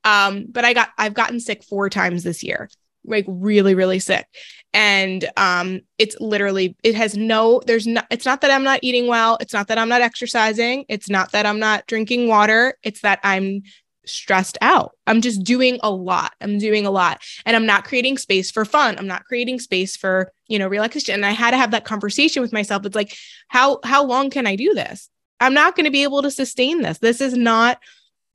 Um, 0.03 0.45
but 0.50 0.65
I 0.65 0.74
got 0.74 0.89
I've 0.97 1.13
gotten 1.13 1.39
sick 1.39 1.63
four 1.63 1.89
times 1.89 2.24
this 2.24 2.43
year. 2.43 2.69
Like 3.05 3.25
really, 3.27 3.75
really 3.75 4.00
sick. 4.00 4.27
And 4.74 5.27
um, 5.38 5.81
it's 5.97 6.17
literally, 6.19 6.75
it 6.83 6.93
has 6.93 7.15
no, 7.15 7.62
there's 7.65 7.88
not, 7.88 8.05
it's 8.12 8.25
not 8.25 8.41
that 8.41 8.51
I'm 8.51 8.63
not 8.63 8.81
eating 8.83 9.07
well. 9.07 9.38
It's 9.39 9.53
not 9.53 9.69
that 9.69 9.77
I'm 9.77 9.89
not 9.89 10.01
exercising. 10.01 10.86
It's 10.89 11.09
not 11.09 11.31
that 11.31 11.45
I'm 11.45 11.57
not 11.57 11.88
drinking 11.88 12.27
water. 12.27 12.77
It's 12.83 13.01
that 13.01 13.19
I'm 13.24 13.62
stressed 14.08 14.58
out. 14.62 14.96
I'm 15.06 15.22
just 15.22 15.44
doing 15.44 15.80
a 15.84 15.92
lot. 15.92 16.34
I'm 16.42 16.58
doing 16.58 16.86
a 16.86 16.92
lot 16.92 17.22
and 17.46 17.56
I'm 17.56 17.66
not 17.66 17.86
creating 17.86 18.18
space 18.18 18.52
for 18.52 18.66
fun. 18.66 18.98
I'm 18.98 19.08
not 19.08 19.26
creating 19.26 19.60
space 19.60 19.96
for, 19.96 20.32
you 20.48 20.60
know, 20.60 20.68
relaxation. 20.68 21.16
And 21.16 21.26
I 21.26 21.32
had 21.32 21.52
to 21.52 21.58
have 21.58 21.72
that 21.72 21.86
conversation 21.86 22.42
with 22.42 22.54
myself. 22.54 22.86
It's 22.86 22.96
like, 22.96 23.16
how 23.48 23.80
how 23.84 24.04
long 24.04 24.30
can 24.30 24.48
I 24.48 24.56
do 24.56 24.74
this? 24.74 25.10
I'm 25.40 25.54
not 25.54 25.76
going 25.76 25.86
to 25.86 25.92
be 25.92 26.04
able 26.04 26.22
to 26.24 26.32
sustain 26.32 26.82
this. 26.82 26.98
This 26.98 27.22
is 27.22 27.36
not 27.36 27.80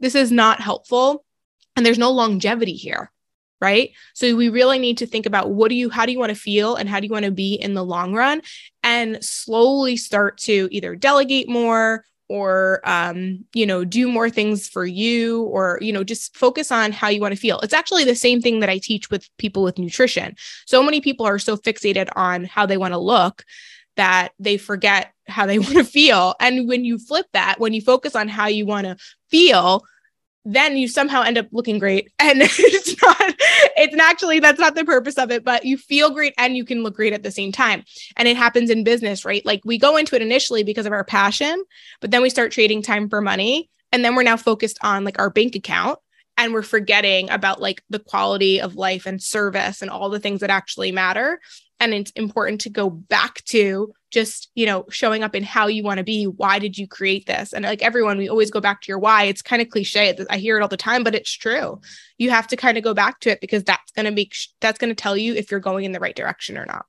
this 0.00 0.14
is 0.14 0.32
not 0.32 0.60
helpful 0.60 1.24
and 1.76 1.86
there's 1.86 1.98
no 1.98 2.10
longevity 2.10 2.74
here. 2.74 3.10
Right. 3.60 3.92
So 4.14 4.34
we 4.34 4.48
really 4.48 4.80
need 4.80 4.98
to 4.98 5.06
think 5.06 5.24
about 5.24 5.50
what 5.50 5.68
do 5.68 5.76
you, 5.76 5.88
how 5.88 6.04
do 6.04 6.10
you 6.10 6.18
want 6.18 6.30
to 6.30 6.34
feel 6.34 6.74
and 6.74 6.88
how 6.88 6.98
do 6.98 7.06
you 7.06 7.12
want 7.12 7.26
to 7.26 7.30
be 7.30 7.54
in 7.54 7.74
the 7.74 7.84
long 7.84 8.12
run 8.12 8.42
and 8.82 9.24
slowly 9.24 9.96
start 9.96 10.38
to 10.38 10.68
either 10.72 10.96
delegate 10.96 11.48
more 11.48 12.04
or 12.32 12.80
um, 12.84 13.44
you 13.52 13.66
know 13.66 13.84
do 13.84 14.10
more 14.10 14.30
things 14.30 14.66
for 14.66 14.86
you 14.86 15.42
or 15.42 15.78
you 15.82 15.92
know 15.92 16.02
just 16.02 16.34
focus 16.34 16.72
on 16.72 16.90
how 16.90 17.08
you 17.08 17.20
want 17.20 17.34
to 17.34 17.40
feel. 17.40 17.60
It's 17.60 17.74
actually 17.74 18.04
the 18.04 18.14
same 18.14 18.40
thing 18.40 18.60
that 18.60 18.70
i 18.70 18.78
teach 18.78 19.10
with 19.10 19.28
people 19.36 19.62
with 19.62 19.78
nutrition. 19.78 20.34
So 20.66 20.82
many 20.82 21.02
people 21.02 21.26
are 21.26 21.38
so 21.38 21.58
fixated 21.58 22.08
on 22.16 22.44
how 22.44 22.64
they 22.64 22.78
want 22.78 22.94
to 22.94 22.98
look 22.98 23.44
that 23.96 24.30
they 24.38 24.56
forget 24.56 25.12
how 25.28 25.44
they 25.44 25.58
want 25.64 25.74
to 25.74 25.84
feel. 25.84 26.34
And 26.40 26.66
when 26.66 26.86
you 26.86 26.98
flip 26.98 27.26
that 27.34 27.60
when 27.60 27.74
you 27.74 27.82
focus 27.82 28.16
on 28.16 28.28
how 28.28 28.46
you 28.46 28.64
want 28.64 28.86
to 28.86 28.96
feel 29.28 29.82
then 30.44 30.76
you 30.76 30.88
somehow 30.88 31.22
end 31.22 31.38
up 31.38 31.46
looking 31.52 31.78
great. 31.78 32.10
And 32.18 32.40
it's 32.42 33.02
not 33.02 33.34
it's 33.76 33.96
actually 33.96 34.40
that's 34.40 34.60
not 34.60 34.74
the 34.74 34.84
purpose 34.84 35.18
of 35.18 35.30
it 35.30 35.44
but 35.44 35.64
you 35.64 35.76
feel 35.76 36.10
great 36.10 36.34
and 36.38 36.56
you 36.56 36.64
can 36.64 36.82
look 36.82 36.94
great 36.94 37.12
at 37.12 37.22
the 37.22 37.30
same 37.30 37.52
time. 37.52 37.84
And 38.16 38.28
it 38.28 38.36
happens 38.36 38.70
in 38.70 38.84
business 38.84 39.24
right? 39.24 39.44
Like 39.44 39.60
we 39.64 39.78
go 39.78 39.96
into 39.96 40.14
it 40.16 40.22
initially 40.22 40.62
because 40.62 40.86
of 40.86 40.92
our 40.92 41.04
passion 41.04 41.62
but 42.00 42.10
then 42.10 42.22
we 42.22 42.30
start 42.30 42.52
trading 42.52 42.82
time 42.82 43.08
for 43.08 43.20
money. 43.20 43.70
And 43.92 44.04
then 44.04 44.14
we're 44.14 44.22
now 44.22 44.36
focused 44.36 44.78
on 44.82 45.04
like 45.04 45.18
our 45.18 45.30
bank 45.30 45.54
account 45.54 45.98
and 46.38 46.52
we're 46.52 46.62
forgetting 46.62 47.28
about 47.30 47.60
like 47.60 47.82
the 47.90 47.98
quality 47.98 48.60
of 48.60 48.76
life 48.76 49.06
and 49.06 49.22
service 49.22 49.82
and 49.82 49.90
all 49.90 50.08
the 50.08 50.20
things 50.20 50.40
that 50.40 50.50
actually 50.50 50.92
matter. 50.92 51.40
And 51.78 51.92
it's 51.92 52.10
important 52.12 52.62
to 52.62 52.70
go 52.70 52.88
back 52.88 53.44
to 53.46 53.92
just 54.12 54.50
you 54.54 54.66
know 54.66 54.84
showing 54.90 55.24
up 55.24 55.34
in 55.34 55.42
how 55.42 55.66
you 55.66 55.82
want 55.82 55.98
to 55.98 56.04
be 56.04 56.24
why 56.24 56.58
did 56.58 56.78
you 56.78 56.86
create 56.86 57.26
this 57.26 57.52
and 57.52 57.64
like 57.64 57.82
everyone 57.82 58.18
we 58.18 58.28
always 58.28 58.50
go 58.50 58.60
back 58.60 58.82
to 58.82 58.88
your 58.88 58.98
why 58.98 59.24
it's 59.24 59.42
kind 59.42 59.62
of 59.62 59.68
cliche 59.70 60.14
i 60.30 60.36
hear 60.36 60.56
it 60.56 60.62
all 60.62 60.68
the 60.68 60.76
time 60.76 61.02
but 61.02 61.14
it's 61.14 61.32
true 61.32 61.80
you 62.18 62.30
have 62.30 62.46
to 62.46 62.56
kind 62.56 62.76
of 62.76 62.84
go 62.84 62.94
back 62.94 63.18
to 63.20 63.30
it 63.30 63.40
because 63.40 63.64
that's 63.64 63.90
going 63.92 64.04
to 64.04 64.12
make 64.12 64.34
that's 64.60 64.78
going 64.78 64.94
to 64.94 65.02
tell 65.02 65.16
you 65.16 65.34
if 65.34 65.50
you're 65.50 65.60
going 65.60 65.84
in 65.84 65.92
the 65.92 66.00
right 66.00 66.14
direction 66.14 66.56
or 66.58 66.66
not 66.66 66.84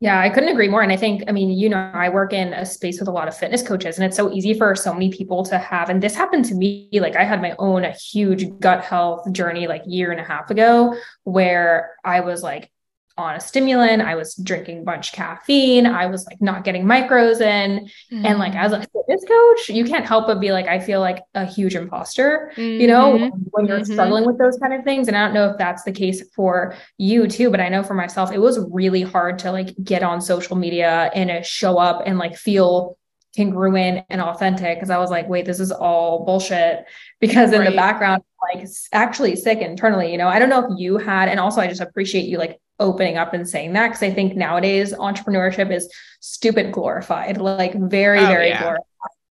yeah, 0.00 0.20
I 0.20 0.28
couldn't 0.28 0.50
agree 0.50 0.68
more. 0.68 0.82
And 0.82 0.92
I 0.92 0.98
think, 0.98 1.22
I 1.28 1.32
mean, 1.32 1.50
you 1.50 1.70
know, 1.70 1.90
I 1.94 2.10
work 2.10 2.34
in 2.34 2.52
a 2.52 2.66
space 2.66 2.98
with 2.98 3.08
a 3.08 3.12
lot 3.12 3.26
of 3.26 3.34
fitness 3.34 3.62
coaches, 3.62 3.96
and 3.96 4.04
it's 4.04 4.16
so 4.16 4.30
easy 4.30 4.52
for 4.52 4.74
so 4.74 4.92
many 4.92 5.10
people 5.10 5.44
to 5.46 5.56
have. 5.56 5.88
And 5.88 6.02
this 6.02 6.14
happened 6.14 6.44
to 6.46 6.54
me. 6.54 6.90
Like, 6.92 7.16
I 7.16 7.24
had 7.24 7.40
my 7.40 7.54
own 7.58 7.90
huge 7.98 8.60
gut 8.60 8.84
health 8.84 9.32
journey 9.32 9.66
like 9.66 9.80
year 9.86 10.10
and 10.10 10.20
a 10.20 10.24
half 10.24 10.50
ago, 10.50 10.94
where 11.22 11.92
I 12.04 12.20
was 12.20 12.42
like, 12.42 12.70
on 13.16 13.36
a 13.36 13.40
stimulant. 13.40 14.02
I 14.02 14.14
was 14.14 14.34
drinking 14.34 14.84
bunch 14.84 15.12
caffeine. 15.12 15.86
I 15.86 16.06
was 16.06 16.26
like 16.26 16.40
not 16.42 16.64
getting 16.64 16.84
micros 16.84 17.40
in. 17.40 17.88
Mm-hmm. 18.12 18.26
And 18.26 18.38
like 18.38 18.54
as 18.54 18.72
a 18.72 18.80
fitness 18.80 19.24
coach, 19.26 19.68
you 19.68 19.84
can't 19.84 20.04
help 20.04 20.26
but 20.26 20.40
be 20.40 20.52
like, 20.52 20.66
I 20.66 20.80
feel 20.80 21.00
like 21.00 21.22
a 21.34 21.44
huge 21.44 21.76
imposter, 21.76 22.52
mm-hmm. 22.56 22.80
you 22.80 22.86
know, 22.86 23.12
mm-hmm. 23.12 23.38
when 23.50 23.66
you're 23.66 23.80
mm-hmm. 23.80 23.92
struggling 23.92 24.26
with 24.26 24.38
those 24.38 24.58
kind 24.58 24.74
of 24.74 24.84
things. 24.84 25.08
And 25.08 25.16
I 25.16 25.24
don't 25.24 25.34
know 25.34 25.50
if 25.50 25.58
that's 25.58 25.84
the 25.84 25.92
case 25.92 26.28
for 26.34 26.74
you 26.98 27.28
too, 27.28 27.50
but 27.50 27.60
I 27.60 27.68
know 27.68 27.82
for 27.82 27.94
myself, 27.94 28.32
it 28.32 28.40
was 28.40 28.58
really 28.70 29.02
hard 29.02 29.38
to 29.40 29.52
like 29.52 29.74
get 29.82 30.02
on 30.02 30.20
social 30.20 30.56
media 30.56 31.10
and 31.14 31.44
show 31.46 31.78
up 31.78 32.02
and 32.06 32.18
like 32.18 32.36
feel 32.36 32.98
congruent 33.36 34.04
and 34.10 34.20
authentic 34.20 34.76
because 34.76 34.90
I 34.90 34.98
was 34.98 35.10
like, 35.10 35.28
wait, 35.28 35.44
this 35.44 35.60
is 35.60 35.72
all 35.72 36.24
bullshit. 36.24 36.86
Because 37.20 37.52
in 37.52 37.60
right. 37.60 37.70
the 37.70 37.76
background, 37.76 38.22
like 38.54 38.66
actually 38.92 39.36
sick 39.36 39.58
internally, 39.58 40.10
you 40.12 40.18
know. 40.18 40.28
I 40.28 40.38
don't 40.38 40.48
know 40.48 40.64
if 40.64 40.78
you 40.78 40.98
had, 40.98 41.28
and 41.28 41.40
also 41.40 41.60
I 41.60 41.66
just 41.66 41.80
appreciate 41.80 42.26
you 42.26 42.38
like 42.38 42.60
opening 42.80 43.16
up 43.16 43.32
and 43.34 43.48
saying 43.48 43.72
that 43.74 43.88
because 43.88 44.02
I 44.02 44.10
think 44.10 44.36
nowadays 44.36 44.92
entrepreneurship 44.92 45.72
is 45.72 45.92
stupid 46.20 46.72
glorified, 46.72 47.38
like 47.38 47.74
very, 47.74 48.20
oh, 48.20 48.26
very 48.26 48.48
yeah. 48.48 48.62
glorified. 48.62 48.84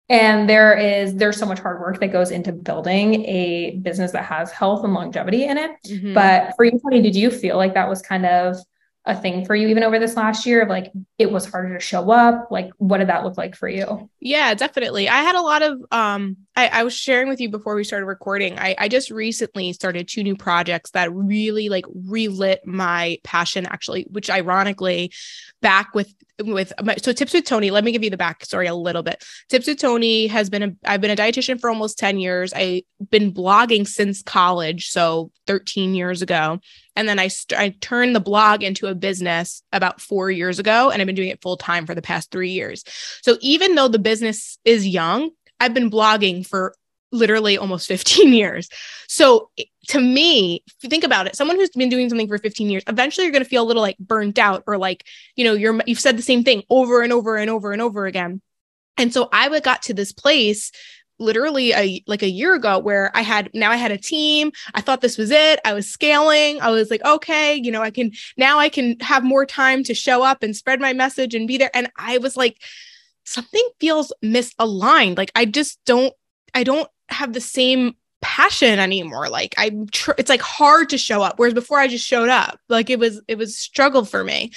And 0.09 0.51
there 0.51 0.77
is 0.77 1.15
there's 1.15 1.37
so 1.37 1.47
much 1.47 1.61
hard 1.61 1.81
work 1.81 2.01
that 2.01 2.09
goes 2.09 2.33
into 2.33 2.53
building 2.53 3.25
a 3.27 3.79
business 3.83 4.11
that 4.11 4.25
has 4.25 4.51
health 4.51 4.83
and 4.83 4.93
longevity 4.93 5.45
in 5.45 5.57
it. 5.57 5.71
Mm-hmm. 5.87 6.15
But 6.15 6.55
for 6.57 6.65
you, 6.65 6.81
Toni, 6.83 7.01
did 7.01 7.15
you 7.15 7.31
feel 7.31 7.57
like 7.57 7.75
that 7.75 7.89
was 7.89 8.03
kind 8.03 8.27
of 8.27 8.57
a 9.07 9.17
thing 9.17 9.47
for 9.47 9.55
you 9.55 9.69
even 9.69 9.83
over 9.83 9.99
this 9.99 10.15
last 10.15 10.45
year 10.45 10.61
of 10.61 10.69
like 10.69 10.93
it 11.17 11.33
was 11.33 11.47
harder 11.47 11.73
to 11.73 11.81
show 11.81 12.11
up. 12.11 12.49
Like 12.51 12.71
what 12.77 12.99
did 12.99 13.09
that 13.09 13.25
look 13.25 13.39
like 13.39 13.57
for 13.57 13.69
you? 13.69 14.11
Yeah 14.21 14.53
definitely. 14.55 15.09
I 15.09 15.23
had 15.23 15.37
a 15.37 15.41
lot 15.41 15.63
of 15.63 15.81
um 15.91 16.37
i, 16.55 16.67
I 16.69 16.83
was 16.83 16.95
sharing 16.95 17.29
with 17.29 17.41
you 17.41 17.49
before 17.49 17.75
we 17.75 17.85
started 17.85 18.07
recording 18.07 18.59
I, 18.59 18.75
I 18.79 18.89
just 18.89 19.11
recently 19.11 19.73
started 19.73 20.07
two 20.07 20.23
new 20.23 20.37
projects 20.37 20.91
that 20.91 21.13
really 21.13 21.71
like 21.71 21.87
relit 21.95 22.67
my 22.67 23.19
passion 23.25 23.67
actually 23.67 24.07
which 24.11 24.29
ironically 24.29 25.13
back 25.63 25.95
with 25.95 26.15
with 26.43 26.73
my, 26.83 26.97
so 26.97 27.13
tips 27.13 27.33
with 27.33 27.45
Toni 27.45 27.71
let 27.71 27.85
me 27.85 27.93
give 27.93 28.05
you 28.05 28.11
the 28.11 28.17
backstory 28.17 28.69
a 28.69 28.75
little 28.75 29.03
bit. 29.03 29.25
Tips 29.49 29.67
with 29.67 29.79
Toni 29.79 30.27
has 30.27 30.51
been 30.51 30.63
a 30.63 30.73
i've 30.85 31.01
been 31.01 31.11
a 31.11 31.17
dietitian 31.17 31.61
for 31.61 31.71
almost 31.71 31.99
10 31.99 32.19
years. 32.19 32.53
I've 32.53 32.83
been 33.11 33.33
blogging 33.33 33.87
since 33.87 34.23
college 34.23 34.89
so 34.89 35.31
13 35.47 35.95
years 35.95 36.23
ago 36.23 36.61
and 37.01 37.09
then 37.09 37.19
I, 37.19 37.29
st- 37.29 37.59
I 37.59 37.71
turned 37.81 38.15
the 38.15 38.21
blog 38.21 38.63
into 38.63 38.87
a 38.87 38.95
business 38.95 39.63
about 39.73 40.03
four 40.03 40.31
years 40.31 40.59
ago, 40.59 40.91
and 40.91 41.01
I've 41.01 41.07
been 41.07 41.15
doing 41.15 41.31
it 41.31 41.41
full 41.41 41.57
time 41.57 41.87
for 41.87 41.95
the 41.95 42.03
past 42.03 42.31
three 42.31 42.51
years. 42.51 42.85
So 43.23 43.39
even 43.41 43.75
though 43.75 43.89
the 43.89 43.99
business 43.99 44.59
is 44.67 44.87
young, 44.87 45.31
I've 45.59 45.73
been 45.73 45.91
blogging 45.91 46.47
for 46.47 46.75
literally 47.11 47.57
almost 47.57 47.89
15 47.89 48.35
years. 48.35 48.69
So 49.09 49.49
to 49.89 49.99
me, 49.99 50.63
if 50.67 50.75
you 50.83 50.91
think 50.91 51.05
about 51.05 51.27
it, 51.27 51.37
someone 51.37 51.57
who's 51.57 51.71
been 51.71 51.89
doing 51.89 52.11
something 52.11 52.29
for 52.29 52.37
15 52.37 52.69
years, 52.69 52.83
eventually 52.87 53.25
you're 53.25 53.33
going 53.33 53.45
to 53.45 53.49
feel 53.49 53.63
a 53.63 53.65
little 53.65 53.83
like 53.83 53.97
burnt 53.97 54.39
out 54.39 54.65
or 54.67 54.77
like, 54.77 55.07
you 55.37 55.45
know, 55.45 55.55
you're 55.55 55.81
you've 55.87 55.99
said 55.99 56.19
the 56.19 56.23
same 56.23 56.45
thing 56.45 56.65
over 56.69 57.01
and 57.01 57.15
over 57.15 57.37
and 57.37 57.49
over 57.49 57.73
and 57.73 57.81
over 57.81 58.05
again. 58.05 58.43
And 58.99 59.11
so 59.15 59.31
I 59.33 59.59
got 59.61 59.85
to 59.85 59.95
this 59.95 60.13
place 60.13 60.71
literally 61.21 61.73
a 61.73 62.03
like 62.07 62.23
a 62.23 62.29
year 62.29 62.55
ago 62.55 62.79
where 62.79 63.11
I 63.15 63.23
had 63.23 63.51
now 63.55 63.71
I 63.71 63.77
had 63.77 63.93
a 63.93 63.99
team. 63.99 64.51
I 64.75 64.81
thought 64.81 65.01
this 65.01 65.19
was 65.19 65.31
it. 65.31 65.61
I 65.65 65.75
was 65.75 65.89
scaling. 65.89 66.61
I 66.61 66.71
was 66.71 66.91
like, 66.91 67.05
okay, 67.05 67.55
you 67.55 67.71
know, 67.71 67.83
I 67.83 67.91
can 67.91 68.13
now 68.37 68.59
I 68.59 68.69
can 68.69 68.99
have 69.01 69.23
more 69.23 69.47
time 69.47 69.85
to 69.85 69.95
show 69.95 70.23
up 70.23 70.43
and 70.43 70.57
spread 70.57 70.81
my 70.81 70.93
message 70.93 71.35
and 71.35 71.47
be 71.47 71.59
there. 71.59 71.71
And 71.75 71.91
I 71.97 72.19
was 72.19 72.37
like, 72.37 72.61
something 73.25 73.69
feels 73.79 74.13
misaligned. 74.25 75.19
Like 75.19 75.31
I 75.35 75.45
just 75.45 75.79
don't 75.87 76.13
I 76.55 76.65
don't 76.65 76.89
have 77.09 77.33
the 77.33 77.41
same 77.41 77.95
passion 78.23 78.79
anymore. 78.79 79.29
Like 79.29 79.55
i'm 79.59 79.87
tr- 79.89 80.13
it's 80.19 80.29
like 80.29 80.43
hard 80.43 80.91
to 80.91 80.99
show 80.99 81.23
up 81.23 81.39
whereas 81.39 81.55
before 81.55 81.79
i 81.79 81.89
just 81.89 82.07
showed 82.07 82.29
up. 82.29 82.59
Like 82.69 82.91
it 82.91 82.99
was 82.99 83.21
it 83.29 83.39
was 83.39 83.57
struggle 83.57 84.05
for 84.05 84.25
me. 84.25 84.53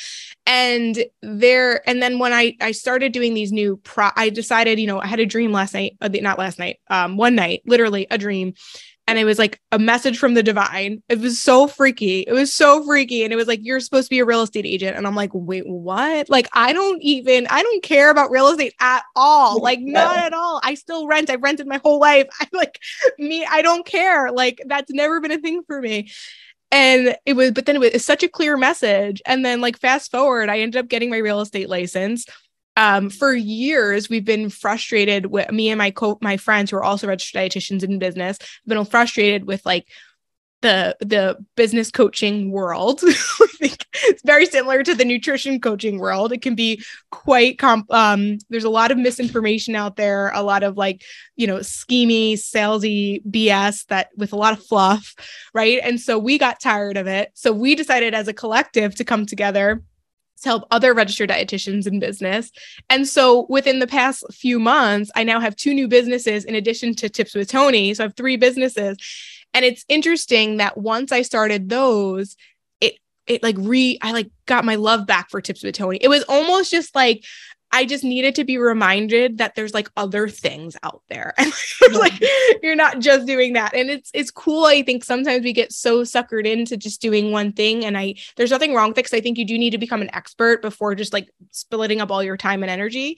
And 0.45 1.05
there 1.21 1.87
and 1.87 2.01
then 2.01 2.19
when 2.19 2.33
i 2.33 2.55
i 2.59 2.71
started 2.71 3.13
doing 3.13 3.33
these 3.33 3.51
new 3.51 3.77
pro 3.77 4.09
i 4.15 4.29
decided 4.29 4.79
you 4.79 4.87
know 4.87 4.99
i 4.99 5.07
had 5.07 5.21
a 5.21 5.25
dream 5.25 5.53
last 5.53 5.73
night 5.73 5.95
uh, 6.01 6.09
not 6.11 6.37
last 6.37 6.59
night 6.59 6.79
um 6.89 7.15
one 7.15 7.35
night 7.35 7.61
literally 7.65 8.07
a 8.11 8.17
dream 8.17 8.53
and 9.07 9.19
it 9.19 9.25
was 9.25 9.37
like 9.37 9.59
a 9.71 9.79
message 9.79 10.17
from 10.17 10.33
the 10.33 10.43
divine. 10.43 11.03
It 11.09 11.19
was 11.19 11.39
so 11.39 11.67
freaky. 11.67 12.21
It 12.21 12.31
was 12.31 12.53
so 12.53 12.83
freaky. 12.85 13.23
And 13.23 13.33
it 13.33 13.35
was 13.35 13.47
like, 13.47 13.59
you're 13.61 13.81
supposed 13.81 14.07
to 14.07 14.09
be 14.09 14.19
a 14.19 14.25
real 14.25 14.43
estate 14.43 14.65
agent. 14.65 14.95
And 14.95 15.05
I'm 15.05 15.15
like, 15.15 15.31
wait, 15.33 15.67
what? 15.67 16.29
Like, 16.29 16.47
I 16.53 16.71
don't 16.71 17.01
even, 17.01 17.45
I 17.49 17.63
don't 17.63 17.83
care 17.83 18.09
about 18.09 18.31
real 18.31 18.47
estate 18.47 18.73
at 18.79 19.03
all. 19.15 19.61
Like, 19.61 19.79
not 19.81 20.17
at 20.17 20.33
all. 20.33 20.61
I 20.63 20.75
still 20.75 21.05
rent. 21.05 21.29
I've 21.29 21.43
rented 21.43 21.67
my 21.67 21.81
whole 21.83 21.99
life. 21.99 22.27
I 22.39 22.47
like 22.53 22.79
me, 23.19 23.45
I 23.45 23.61
don't 23.61 23.85
care. 23.85 24.31
Like, 24.31 24.61
that's 24.67 24.91
never 24.91 25.19
been 25.19 25.31
a 25.31 25.39
thing 25.39 25.63
for 25.67 25.81
me. 25.81 26.09
And 26.71 27.15
it 27.25 27.33
was, 27.33 27.51
but 27.51 27.65
then 27.65 27.75
it 27.75 27.93
was 27.93 28.03
such 28.03 28.23
a 28.23 28.29
clear 28.29 28.57
message. 28.57 29.21
And 29.27 29.45
then, 29.45 29.61
like, 29.61 29.77
fast 29.77 30.09
forward, 30.11 30.49
I 30.49 30.61
ended 30.61 30.79
up 30.79 30.87
getting 30.87 31.11
my 31.11 31.17
real 31.17 31.41
estate 31.41 31.69
license 31.69 32.25
um, 32.75 33.09
for 33.09 33.33
years 33.33 34.09
we've 34.09 34.25
been 34.25 34.49
frustrated 34.49 35.27
with 35.27 35.51
me 35.51 35.69
and 35.69 35.77
my 35.77 35.91
co 35.91 36.17
my 36.21 36.37
friends 36.37 36.71
who 36.71 36.77
are 36.77 36.83
also 36.83 37.07
registered 37.07 37.41
dietitians 37.41 37.83
in 37.83 37.99
business 37.99 38.37
been 38.65 38.83
frustrated 38.85 39.45
with 39.45 39.65
like 39.65 39.87
the 40.63 40.95
the 41.01 41.37
business 41.55 41.91
coaching 41.91 42.49
world. 42.49 43.01
I 43.03 43.47
think 43.59 43.85
it's 44.05 44.23
very 44.23 44.47
similar 44.47 44.81
to 44.81 44.95
the 44.95 45.05
nutrition 45.05 45.59
coaching 45.61 45.99
world. 45.99 46.31
It 46.31 46.41
can 46.41 46.55
be 46.55 46.81
quite 47.11 47.59
comp 47.59 47.93
um 47.93 48.39
there's 48.49 48.63
a 48.63 48.69
lot 48.69 48.89
of 48.89 48.97
misinformation 48.97 49.75
out 49.75 49.97
there, 49.97 50.31
a 50.33 50.41
lot 50.41 50.63
of 50.63 50.75
like, 50.75 51.03
you 51.35 51.45
know, 51.45 51.57
schemy, 51.57 52.33
salesy 52.33 53.23
BS 53.29 53.85
that 53.87 54.09
with 54.17 54.33
a 54.33 54.37
lot 54.37 54.57
of 54.57 54.65
fluff, 54.65 55.13
right? 55.53 55.79
And 55.83 55.99
so 55.99 56.17
we 56.17 56.39
got 56.39 56.59
tired 56.59 56.97
of 56.97 57.05
it. 57.05 57.31
So 57.35 57.51
we 57.51 57.75
decided 57.75 58.15
as 58.15 58.27
a 58.27 58.33
collective 58.33 58.95
to 58.95 59.03
come 59.03 59.27
together 59.27 59.83
to 60.43 60.49
help 60.49 60.67
other 60.71 60.93
registered 60.93 61.29
dietitians 61.29 61.87
in 61.87 61.99
business. 61.99 62.51
And 62.89 63.07
so 63.07 63.45
within 63.49 63.79
the 63.79 63.87
past 63.87 64.23
few 64.31 64.59
months, 64.59 65.11
I 65.15 65.23
now 65.23 65.39
have 65.39 65.55
two 65.55 65.73
new 65.73 65.87
businesses 65.87 66.45
in 66.45 66.55
addition 66.55 66.95
to 66.95 67.09
Tips 67.09 67.33
with 67.33 67.49
Toni. 67.49 67.93
So 67.93 68.03
I 68.03 68.07
have 68.07 68.15
three 68.15 68.37
businesses. 68.37 68.97
And 69.53 69.65
it's 69.65 69.85
interesting 69.87 70.57
that 70.57 70.77
once 70.77 71.11
I 71.11 71.21
started 71.21 71.69
those, 71.69 72.35
it 72.81 72.97
it 73.27 73.43
like 73.43 73.55
re 73.57 73.97
I 74.01 74.11
like 74.11 74.29
got 74.45 74.65
my 74.65 74.75
love 74.75 75.05
back 75.07 75.29
for 75.29 75.41
Tips 75.41 75.63
with 75.63 75.75
Toni. 75.75 75.97
It 76.01 76.09
was 76.09 76.23
almost 76.23 76.71
just 76.71 76.95
like 76.95 77.23
I 77.73 77.85
just 77.85 78.03
needed 78.03 78.35
to 78.35 78.43
be 78.43 78.59
reminded 78.59 79.39
that 79.39 79.55
there's 79.55 79.73
like 79.73 79.89
other 79.97 80.29
things 80.29 80.77
out 80.83 81.01
there. 81.09 81.33
And 81.83 81.95
like 81.95 82.13
you're 82.61 82.75
not 82.75 82.99
just 82.99 83.27
doing 83.27 83.53
that. 83.53 83.73
And 83.73 83.89
it's 83.89 84.09
it's 84.13 84.31
cool. 84.31 84.65
I 84.65 84.83
think 84.83 85.03
sometimes 85.03 85.43
we 85.43 85.51
get 85.51 85.73
so 85.73 86.03
suckered 86.03 86.45
into 86.45 86.77
just 86.77 87.01
doing 87.01 87.31
one 87.31 87.51
thing. 87.51 87.83
And 87.83 87.97
I 87.97 88.15
there's 88.37 88.51
nothing 88.51 88.73
wrong 88.73 88.89
with 88.89 88.97
it 88.97 89.03
because 89.03 89.17
I 89.17 89.21
think 89.21 89.37
you 89.37 89.45
do 89.45 89.57
need 89.57 89.71
to 89.71 89.77
become 89.77 90.01
an 90.01 90.13
expert 90.13 90.61
before 90.61 90.95
just 90.95 91.11
like 91.11 91.29
splitting 91.51 91.99
up 91.99 92.11
all 92.11 92.23
your 92.23 92.37
time 92.37 92.63
and 92.63 92.71
energy 92.71 93.17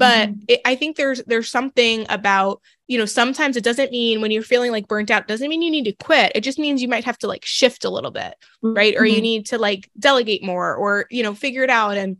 but 0.00 0.30
mm-hmm. 0.30 0.40
it, 0.48 0.60
i 0.64 0.74
think 0.74 0.96
there's 0.96 1.22
there's 1.24 1.48
something 1.48 2.06
about 2.08 2.60
you 2.88 2.98
know 2.98 3.04
sometimes 3.04 3.56
it 3.56 3.62
doesn't 3.62 3.92
mean 3.92 4.20
when 4.20 4.30
you're 4.30 4.42
feeling 4.42 4.72
like 4.72 4.88
burnt 4.88 5.10
out 5.10 5.28
doesn't 5.28 5.48
mean 5.48 5.62
you 5.62 5.70
need 5.70 5.84
to 5.84 5.92
quit 5.92 6.32
it 6.34 6.40
just 6.40 6.58
means 6.58 6.82
you 6.82 6.88
might 6.88 7.04
have 7.04 7.18
to 7.18 7.28
like 7.28 7.44
shift 7.44 7.84
a 7.84 7.90
little 7.90 8.10
bit 8.10 8.34
right 8.62 8.94
mm-hmm. 8.94 9.02
or 9.02 9.06
you 9.06 9.16
mm-hmm. 9.16 9.22
need 9.22 9.46
to 9.46 9.58
like 9.58 9.90
delegate 9.98 10.42
more 10.42 10.74
or 10.74 11.06
you 11.10 11.22
know 11.22 11.34
figure 11.34 11.62
it 11.62 11.70
out 11.70 11.96
and 11.96 12.16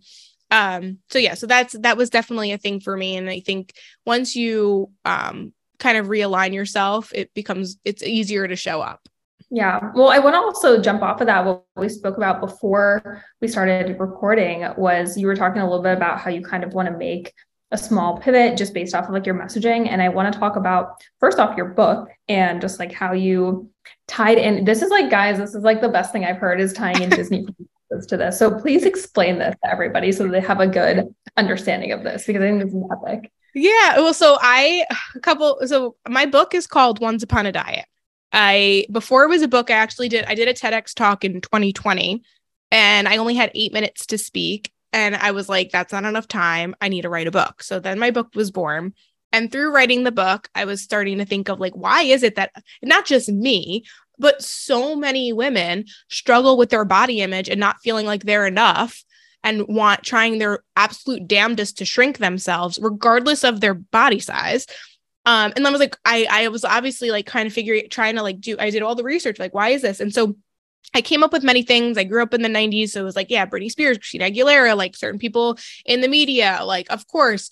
um 0.50 0.98
so 1.10 1.18
yeah 1.18 1.34
so 1.34 1.46
that's 1.46 1.74
that 1.80 1.96
was 1.96 2.10
definitely 2.10 2.52
a 2.52 2.58
thing 2.58 2.80
for 2.80 2.96
me 2.96 3.16
and 3.16 3.28
i 3.30 3.40
think 3.40 3.72
once 4.04 4.34
you 4.34 4.90
um 5.04 5.52
kind 5.78 5.96
of 5.96 6.06
realign 6.06 6.52
yourself 6.52 7.12
it 7.14 7.32
becomes 7.34 7.78
it's 7.84 8.02
easier 8.02 8.46
to 8.46 8.56
show 8.56 8.80
up 8.80 9.08
yeah. 9.52 9.90
Well, 9.94 10.10
I 10.10 10.20
want 10.20 10.34
to 10.34 10.38
also 10.38 10.80
jump 10.80 11.02
off 11.02 11.20
of 11.20 11.26
that. 11.26 11.44
What 11.44 11.64
we 11.76 11.88
spoke 11.88 12.16
about 12.16 12.40
before 12.40 13.24
we 13.40 13.48
started 13.48 13.98
recording 13.98 14.64
was 14.76 15.18
you 15.18 15.26
were 15.26 15.34
talking 15.34 15.60
a 15.60 15.68
little 15.68 15.82
bit 15.82 15.96
about 15.96 16.20
how 16.20 16.30
you 16.30 16.40
kind 16.40 16.62
of 16.62 16.72
want 16.72 16.88
to 16.88 16.96
make 16.96 17.34
a 17.72 17.78
small 17.78 18.18
pivot 18.18 18.56
just 18.56 18.74
based 18.74 18.94
off 18.94 19.06
of 19.06 19.10
like 19.10 19.26
your 19.26 19.34
messaging. 19.34 19.88
And 19.88 20.00
I 20.00 20.08
want 20.08 20.32
to 20.32 20.38
talk 20.38 20.54
about 20.54 21.02
first 21.18 21.38
off 21.38 21.56
your 21.56 21.66
book 21.66 22.08
and 22.28 22.60
just 22.60 22.78
like 22.78 22.92
how 22.92 23.12
you 23.12 23.70
tied 24.06 24.38
in. 24.38 24.64
This 24.64 24.82
is 24.82 24.90
like, 24.90 25.10
guys, 25.10 25.38
this 25.38 25.54
is 25.54 25.64
like 25.64 25.80
the 25.80 25.88
best 25.88 26.12
thing 26.12 26.24
I've 26.24 26.38
heard 26.38 26.60
is 26.60 26.72
tying 26.72 27.02
in 27.02 27.10
Disney 27.10 27.46
to 28.08 28.16
this. 28.16 28.38
So 28.38 28.58
please 28.58 28.84
explain 28.84 29.38
this 29.38 29.54
to 29.64 29.70
everybody 29.70 30.12
so 30.12 30.28
they 30.28 30.40
have 30.40 30.60
a 30.60 30.66
good 30.66 31.14
understanding 31.36 31.92
of 31.92 32.02
this 32.02 32.26
because 32.26 32.42
I 32.42 32.46
think 32.46 32.62
this 32.62 32.72
is 32.72 32.82
epic. 32.90 33.30
Yeah. 33.54 33.96
Well, 33.96 34.14
so 34.14 34.38
I 34.40 34.84
a 35.14 35.20
couple 35.20 35.58
so 35.66 35.96
my 36.08 36.26
book 36.26 36.54
is 36.54 36.66
called 36.66 37.00
Once 37.00 37.22
Upon 37.22 37.46
a 37.46 37.52
Diet. 37.52 37.86
I 38.32 38.86
before 38.92 39.24
it 39.24 39.28
was 39.28 39.42
a 39.42 39.48
book, 39.48 39.70
I 39.70 39.74
actually 39.74 40.08
did 40.08 40.24
I 40.26 40.34
did 40.34 40.48
a 40.48 40.54
TEDx 40.54 40.94
talk 40.94 41.24
in 41.24 41.40
2020 41.40 42.22
and 42.70 43.08
I 43.08 43.16
only 43.16 43.34
had 43.34 43.50
eight 43.54 43.72
minutes 43.72 44.06
to 44.06 44.18
speak. 44.18 44.72
And 44.92 45.14
I 45.14 45.30
was 45.32 45.48
like, 45.48 45.70
that's 45.70 45.92
not 45.92 46.04
enough 46.04 46.26
time. 46.26 46.74
I 46.80 46.88
need 46.88 47.02
to 47.02 47.08
write 47.08 47.28
a 47.28 47.32
book. 47.32 47.62
So 47.62 47.78
then 47.78 47.98
my 47.98 48.10
book 48.10 48.34
was 48.34 48.50
born. 48.50 48.94
And 49.32 49.50
through 49.50 49.72
writing 49.72 50.04
the 50.04 50.12
book, 50.12 50.48
I 50.54 50.64
was 50.64 50.82
starting 50.82 51.18
to 51.18 51.24
think 51.24 51.48
of 51.48 51.60
like, 51.60 51.74
why 51.74 52.02
is 52.02 52.22
it 52.22 52.34
that 52.34 52.50
not 52.82 53.06
just 53.06 53.28
me, 53.28 53.84
but 54.18 54.42
so 54.42 54.94
many 54.94 55.32
women 55.32 55.84
struggle 56.08 56.56
with 56.56 56.70
their 56.70 56.84
body 56.84 57.20
image 57.20 57.48
and 57.48 57.60
not 57.60 57.80
feeling 57.82 58.06
like 58.06 58.24
they're 58.24 58.46
enough 58.46 59.04
and 59.42 59.66
want 59.68 60.02
trying 60.02 60.38
their 60.38 60.60
absolute 60.76 61.26
damnedest 61.26 61.78
to 61.78 61.84
shrink 61.84 62.18
themselves, 62.18 62.78
regardless 62.80 63.44
of 63.44 63.60
their 63.60 63.74
body 63.74 64.20
size. 64.20 64.66
Um, 65.26 65.52
and 65.56 65.66
I 65.66 65.70
was 65.70 65.80
like, 65.80 65.96
I, 66.04 66.26
I 66.30 66.48
was 66.48 66.64
obviously 66.64 67.10
like 67.10 67.26
kind 67.26 67.46
of 67.46 67.52
figuring, 67.52 67.88
trying 67.90 68.16
to 68.16 68.22
like 68.22 68.40
do, 68.40 68.56
I 68.58 68.70
did 68.70 68.82
all 68.82 68.94
the 68.94 69.04
research, 69.04 69.38
like, 69.38 69.54
why 69.54 69.70
is 69.70 69.82
this? 69.82 70.00
And 70.00 70.12
so 70.12 70.36
I 70.94 71.02
came 71.02 71.22
up 71.22 71.32
with 71.32 71.44
many 71.44 71.62
things. 71.62 71.96
I 71.96 72.04
grew 72.04 72.22
up 72.22 72.34
in 72.34 72.42
the 72.42 72.48
90s. 72.48 72.90
So 72.90 73.00
it 73.00 73.04
was 73.04 73.16
like, 73.16 73.30
yeah, 73.30 73.46
Britney 73.46 73.70
Spears, 73.70 73.98
Christina 73.98 74.30
Aguilera, 74.30 74.76
like 74.76 74.96
certain 74.96 75.18
people 75.18 75.58
in 75.84 76.00
the 76.00 76.08
media, 76.08 76.60
like, 76.64 76.90
of 76.90 77.06
course. 77.06 77.50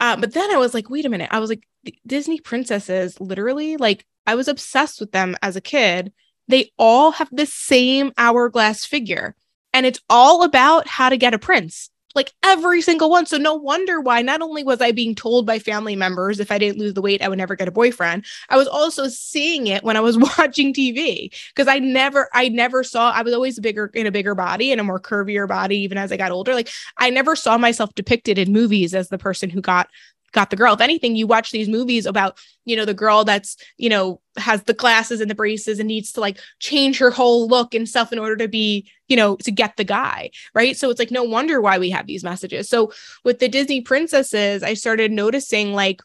Uh, 0.00 0.16
but 0.16 0.32
then 0.32 0.50
I 0.50 0.58
was 0.58 0.74
like, 0.74 0.90
wait 0.90 1.04
a 1.04 1.08
minute. 1.08 1.28
I 1.32 1.40
was 1.40 1.50
like, 1.50 1.66
Disney 2.06 2.40
princesses, 2.40 3.20
literally, 3.20 3.76
like, 3.76 4.06
I 4.26 4.34
was 4.34 4.48
obsessed 4.48 5.00
with 5.00 5.12
them 5.12 5.36
as 5.42 5.56
a 5.56 5.60
kid. 5.60 6.12
They 6.46 6.70
all 6.78 7.12
have 7.12 7.28
the 7.32 7.46
same 7.46 8.12
hourglass 8.16 8.84
figure. 8.84 9.34
And 9.72 9.86
it's 9.86 10.00
all 10.08 10.44
about 10.44 10.86
how 10.86 11.08
to 11.08 11.16
get 11.16 11.34
a 11.34 11.38
prince 11.38 11.90
like 12.18 12.34
every 12.42 12.82
single 12.82 13.10
one. 13.10 13.26
So 13.26 13.36
no 13.36 13.54
wonder 13.54 14.00
why 14.00 14.22
not 14.22 14.42
only 14.42 14.64
was 14.64 14.80
I 14.80 14.90
being 14.90 15.14
told 15.14 15.46
by 15.46 15.60
family 15.60 15.94
members 15.94 16.40
if 16.40 16.50
I 16.50 16.58
didn't 16.58 16.80
lose 16.80 16.94
the 16.94 17.00
weight, 17.00 17.22
I 17.22 17.28
would 17.28 17.38
never 17.38 17.54
get 17.54 17.68
a 17.68 17.70
boyfriend. 17.70 18.26
I 18.48 18.56
was 18.56 18.66
also 18.66 19.06
seeing 19.06 19.68
it 19.68 19.84
when 19.84 19.96
I 19.96 20.00
was 20.00 20.18
watching 20.38 20.74
TV 20.74 21.32
because 21.54 21.68
I 21.68 21.78
never, 21.78 22.28
I 22.34 22.48
never 22.48 22.82
saw, 22.82 23.12
I 23.12 23.22
was 23.22 23.32
always 23.32 23.60
bigger 23.60 23.92
in 23.94 24.08
a 24.08 24.10
bigger 24.10 24.34
body 24.34 24.72
and 24.72 24.80
a 24.80 24.84
more 24.84 24.98
curvier 24.98 25.46
body, 25.46 25.78
even 25.78 25.96
as 25.96 26.10
I 26.10 26.16
got 26.16 26.32
older. 26.32 26.54
Like 26.54 26.70
I 26.96 27.08
never 27.10 27.36
saw 27.36 27.56
myself 27.56 27.94
depicted 27.94 28.36
in 28.36 28.52
movies 28.52 28.94
as 28.94 29.08
the 29.08 29.18
person 29.18 29.48
who 29.48 29.60
got 29.60 29.88
got 30.32 30.50
the 30.50 30.56
girl. 30.56 30.74
If 30.74 30.80
anything, 30.80 31.16
you 31.16 31.26
watch 31.26 31.50
these 31.50 31.68
movies 31.68 32.06
about, 32.06 32.38
you 32.64 32.76
know, 32.76 32.84
the 32.84 32.94
girl 32.94 33.24
that's, 33.24 33.56
you 33.76 33.88
know, 33.88 34.20
has 34.36 34.62
the 34.64 34.74
glasses 34.74 35.20
and 35.20 35.30
the 35.30 35.34
braces 35.34 35.78
and 35.78 35.88
needs 35.88 36.12
to 36.12 36.20
like 36.20 36.38
change 36.58 36.98
her 36.98 37.10
whole 37.10 37.48
look 37.48 37.74
and 37.74 37.88
stuff 37.88 38.12
in 38.12 38.18
order 38.18 38.36
to 38.36 38.48
be, 38.48 38.90
you 39.08 39.16
know, 39.16 39.36
to 39.36 39.50
get 39.50 39.76
the 39.76 39.84
guy. 39.84 40.30
Right. 40.54 40.76
So 40.76 40.90
it's 40.90 40.98
like, 40.98 41.10
no 41.10 41.24
wonder 41.24 41.60
why 41.60 41.78
we 41.78 41.90
have 41.90 42.06
these 42.06 42.24
messages. 42.24 42.68
So 42.68 42.92
with 43.24 43.38
the 43.38 43.48
Disney 43.48 43.80
princesses, 43.80 44.62
I 44.62 44.74
started 44.74 45.12
noticing 45.12 45.72
like, 45.72 46.02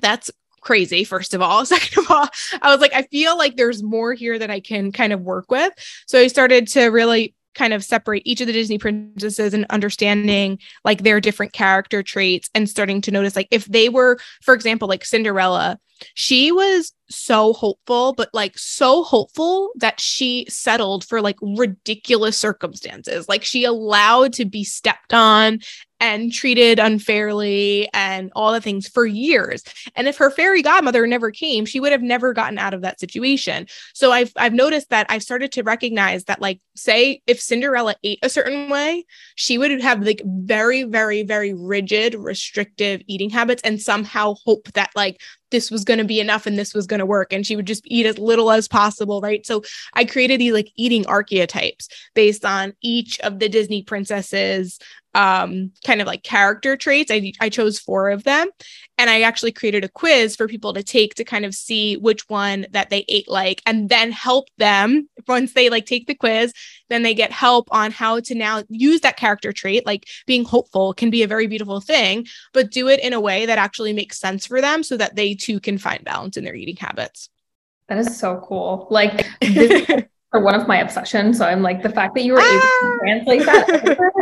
that's 0.00 0.30
crazy 0.60 1.04
first 1.04 1.32
of 1.32 1.40
all 1.40 1.64
second 1.66 2.04
of 2.04 2.10
all 2.10 2.26
i 2.60 2.72
was 2.72 2.80
like 2.80 2.92
i 2.92 3.02
feel 3.02 3.38
like 3.38 3.56
there's 3.56 3.84
more 3.84 4.14
here 4.14 4.36
that 4.36 4.50
i 4.50 4.58
can 4.58 4.90
kind 4.90 5.12
of 5.12 5.20
work 5.20 5.48
with 5.48 5.72
so 6.08 6.18
i 6.18 6.26
started 6.26 6.66
to 6.66 6.86
really 6.86 7.36
kind 7.56 7.72
of 7.72 7.82
separate 7.82 8.22
each 8.24 8.40
of 8.40 8.46
the 8.46 8.52
Disney 8.52 8.78
princesses 8.78 9.52
and 9.52 9.66
understanding 9.70 10.58
like 10.84 11.02
their 11.02 11.20
different 11.20 11.52
character 11.52 12.02
traits 12.02 12.48
and 12.54 12.68
starting 12.68 13.00
to 13.00 13.10
notice 13.10 13.34
like 13.34 13.48
if 13.50 13.64
they 13.64 13.88
were, 13.88 14.18
for 14.42 14.54
example, 14.54 14.86
like 14.86 15.04
Cinderella, 15.04 15.80
she 16.14 16.52
was 16.52 16.92
so 17.08 17.52
hopeful, 17.52 18.12
but 18.12 18.30
like 18.32 18.58
so 18.58 19.04
hopeful 19.04 19.72
that 19.76 20.00
she 20.00 20.46
settled 20.48 21.04
for 21.04 21.20
like 21.20 21.36
ridiculous 21.40 22.38
circumstances. 22.38 23.28
Like 23.28 23.44
she 23.44 23.64
allowed 23.64 24.32
to 24.34 24.44
be 24.44 24.64
stepped 24.64 25.14
on 25.14 25.60
and 25.98 26.30
treated 26.30 26.78
unfairly 26.78 27.88
and 27.94 28.30
all 28.36 28.52
the 28.52 28.60
things 28.60 28.86
for 28.86 29.06
years. 29.06 29.64
And 29.94 30.06
if 30.06 30.18
her 30.18 30.30
fairy 30.30 30.60
godmother 30.60 31.06
never 31.06 31.30
came, 31.30 31.64
she 31.64 31.80
would 31.80 31.92
have 31.92 32.02
never 32.02 32.34
gotten 32.34 32.58
out 32.58 32.74
of 32.74 32.82
that 32.82 33.00
situation. 33.00 33.66
So 33.94 34.12
I've 34.12 34.32
I've 34.36 34.52
noticed 34.52 34.90
that 34.90 35.06
I've 35.08 35.22
started 35.22 35.52
to 35.52 35.62
recognize 35.62 36.24
that 36.24 36.40
like 36.40 36.60
say 36.74 37.22
if 37.26 37.40
Cinderella 37.40 37.94
ate 38.02 38.18
a 38.22 38.28
certain 38.28 38.68
way, 38.68 39.06
she 39.36 39.56
would 39.56 39.80
have 39.80 40.02
like 40.02 40.20
very 40.26 40.82
very 40.82 41.22
very 41.22 41.54
rigid 41.54 42.14
restrictive 42.14 43.00
eating 43.06 43.30
habits 43.30 43.62
and 43.64 43.80
somehow 43.80 44.34
hope 44.44 44.70
that 44.72 44.90
like 44.94 45.20
this 45.50 45.70
was 45.70 45.84
going 45.84 45.98
to 45.98 46.04
be 46.04 46.20
enough 46.20 46.46
and 46.46 46.58
this 46.58 46.74
was 46.74 46.86
going 46.86 47.00
to 47.00 47.06
work. 47.06 47.32
And 47.32 47.46
she 47.46 47.56
would 47.56 47.66
just 47.66 47.82
eat 47.86 48.06
as 48.06 48.18
little 48.18 48.50
as 48.50 48.68
possible 48.68 49.20
right? 49.20 49.44
So 49.46 49.62
i 49.94 50.04
created 50.04 50.40
these 50.40 50.52
like 50.52 50.70
eating 50.76 51.06
archetypes 51.06 51.88
based 52.14 52.44
on 52.44 52.72
each 52.82 53.18
of 53.20 53.38
the 53.38 53.48
disney 53.48 53.82
princesses 53.82 54.78
um, 55.16 55.72
kind 55.84 56.02
of 56.02 56.06
like 56.06 56.22
character 56.22 56.76
traits. 56.76 57.10
I, 57.10 57.32
I 57.40 57.48
chose 57.48 57.78
four 57.78 58.10
of 58.10 58.24
them. 58.24 58.48
And 58.98 59.10
I 59.10 59.22
actually 59.22 59.52
created 59.52 59.82
a 59.82 59.88
quiz 59.88 60.36
for 60.36 60.46
people 60.46 60.74
to 60.74 60.82
take 60.82 61.14
to 61.14 61.24
kind 61.24 61.44
of 61.44 61.54
see 61.54 61.96
which 61.96 62.28
one 62.28 62.66
that 62.70 62.90
they 62.90 63.04
ate 63.08 63.28
like, 63.28 63.62
and 63.66 63.88
then 63.88 64.12
help 64.12 64.48
them 64.58 65.08
once 65.26 65.54
they 65.54 65.68
like 65.68 65.86
take 65.86 66.06
the 66.06 66.14
quiz, 66.14 66.52
then 66.88 67.02
they 67.02 67.14
get 67.14 67.32
help 67.32 67.68
on 67.70 67.90
how 67.90 68.20
to 68.20 68.34
now 68.34 68.62
use 68.68 69.00
that 69.00 69.16
character 69.16 69.52
trait. 69.52 69.84
Like 69.84 70.06
being 70.26 70.44
hopeful 70.44 70.94
can 70.94 71.10
be 71.10 71.22
a 71.22 71.26
very 71.28 71.46
beautiful 71.46 71.80
thing, 71.80 72.26
but 72.52 72.70
do 72.70 72.88
it 72.88 73.00
in 73.00 73.12
a 73.12 73.20
way 73.20 73.46
that 73.46 73.58
actually 73.58 73.92
makes 73.92 74.20
sense 74.20 74.46
for 74.46 74.60
them 74.60 74.82
so 74.82 74.96
that 74.96 75.16
they 75.16 75.34
too 75.34 75.60
can 75.60 75.78
find 75.78 76.04
balance 76.04 76.36
in 76.36 76.44
their 76.44 76.54
eating 76.54 76.76
habits. 76.76 77.30
That 77.88 77.98
is 77.98 78.18
so 78.18 78.42
cool. 78.46 78.86
Like 78.90 79.26
this, 79.40 80.04
or 80.36 80.40
one 80.40 80.54
of 80.54 80.68
my 80.68 80.78
obsessions. 80.78 81.38
So 81.38 81.46
I'm 81.46 81.62
like, 81.62 81.82
the 81.82 81.88
fact 81.88 82.14
that 82.14 82.22
you 82.22 82.34
were 82.34 82.40
able 82.40 82.60
to 82.60 82.66
ah! 82.66 82.96
translate 83.00 83.46
that, 83.46 83.66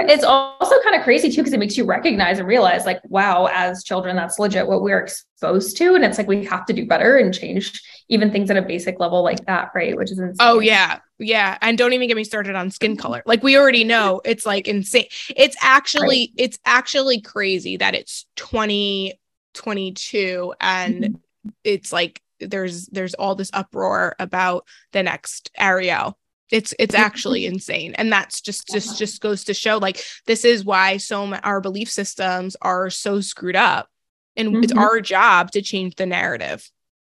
it's 0.09 0.25
also 0.25 0.81
kind 0.83 0.95
of 0.95 1.03
crazy 1.03 1.29
too, 1.31 1.39
because 1.39 1.53
it 1.53 1.59
makes 1.59 1.77
you 1.77 1.85
recognize 1.85 2.39
and 2.39 2.47
realize, 2.47 2.87
like, 2.87 3.01
wow, 3.09 3.49
as 3.53 3.83
children, 3.83 4.15
that's 4.15 4.39
legit 4.39 4.65
what 4.67 4.83
we're 4.83 5.01
exposed 5.01 5.77
to. 5.79 5.95
And 5.95 6.05
it's 6.05 6.19
like, 6.19 6.29
we 6.29 6.45
have 6.45 6.65
to 6.67 6.73
do 6.73 6.87
better 6.87 7.17
and 7.17 7.35
change 7.35 7.83
even 8.09 8.31
things 8.31 8.49
at 8.51 8.57
a 8.57 8.63
basic 8.63 9.01
level 9.01 9.25
like 9.25 9.45
that, 9.47 9.73
right? 9.75 9.97
Which 9.97 10.13
is 10.13 10.19
insane. 10.19 10.37
Oh, 10.41 10.61
yeah. 10.61 11.01
Yeah. 11.19 11.59
And 11.61 11.77
don't 11.77 11.93
even 11.93 12.07
get 12.07 12.17
me 12.17 12.25
started 12.25 12.55
on 12.55 12.71
skin 12.71 12.97
color. 12.97 13.25
Like, 13.27 13.43
we 13.43 13.59
already 13.59 13.83
know 13.83 14.21
it's 14.25 14.47
like 14.47 14.69
insane. 14.69 15.07
It's 15.37 15.57
actually, 15.61 16.07
right. 16.07 16.31
it's 16.37 16.61
actually 16.65 17.21
crazy 17.21 17.79
that 17.79 17.97
it's 17.97 18.27
2022 18.37 20.55
and 20.61 21.03
mm-hmm. 21.03 21.17
it's 21.65 21.93
like 21.93 22.21
there's 22.47 22.87
there's 22.87 23.15
all 23.15 23.35
this 23.35 23.51
uproar 23.53 24.15
about 24.19 24.67
the 24.93 25.03
next 25.03 25.51
Ariel. 25.59 26.19
It's 26.51 26.75
it's 26.79 26.95
actually 26.95 27.47
insane. 27.47 27.95
And 27.95 28.13
that's 28.13 28.41
just 28.41 28.69
just 28.69 28.99
just 28.99 29.21
goes 29.21 29.45
to 29.45 29.55
show 29.55 29.79
like 29.79 30.03
this 30.27 30.45
is 30.45 30.65
why 30.65 30.99
so 30.99 31.33
our 31.35 31.61
belief 31.61 31.91
systems 31.91 32.57
are 32.63 32.91
so 32.91 33.21
screwed 33.21 33.57
up. 33.57 33.89
And 34.37 34.49
mm-hmm. 34.49 34.65
it's 34.65 34.73
our 34.73 35.01
job 35.01 35.53
to 35.53 35.63
change 35.63 35.97
the 35.97 36.07
narrative 36.07 36.71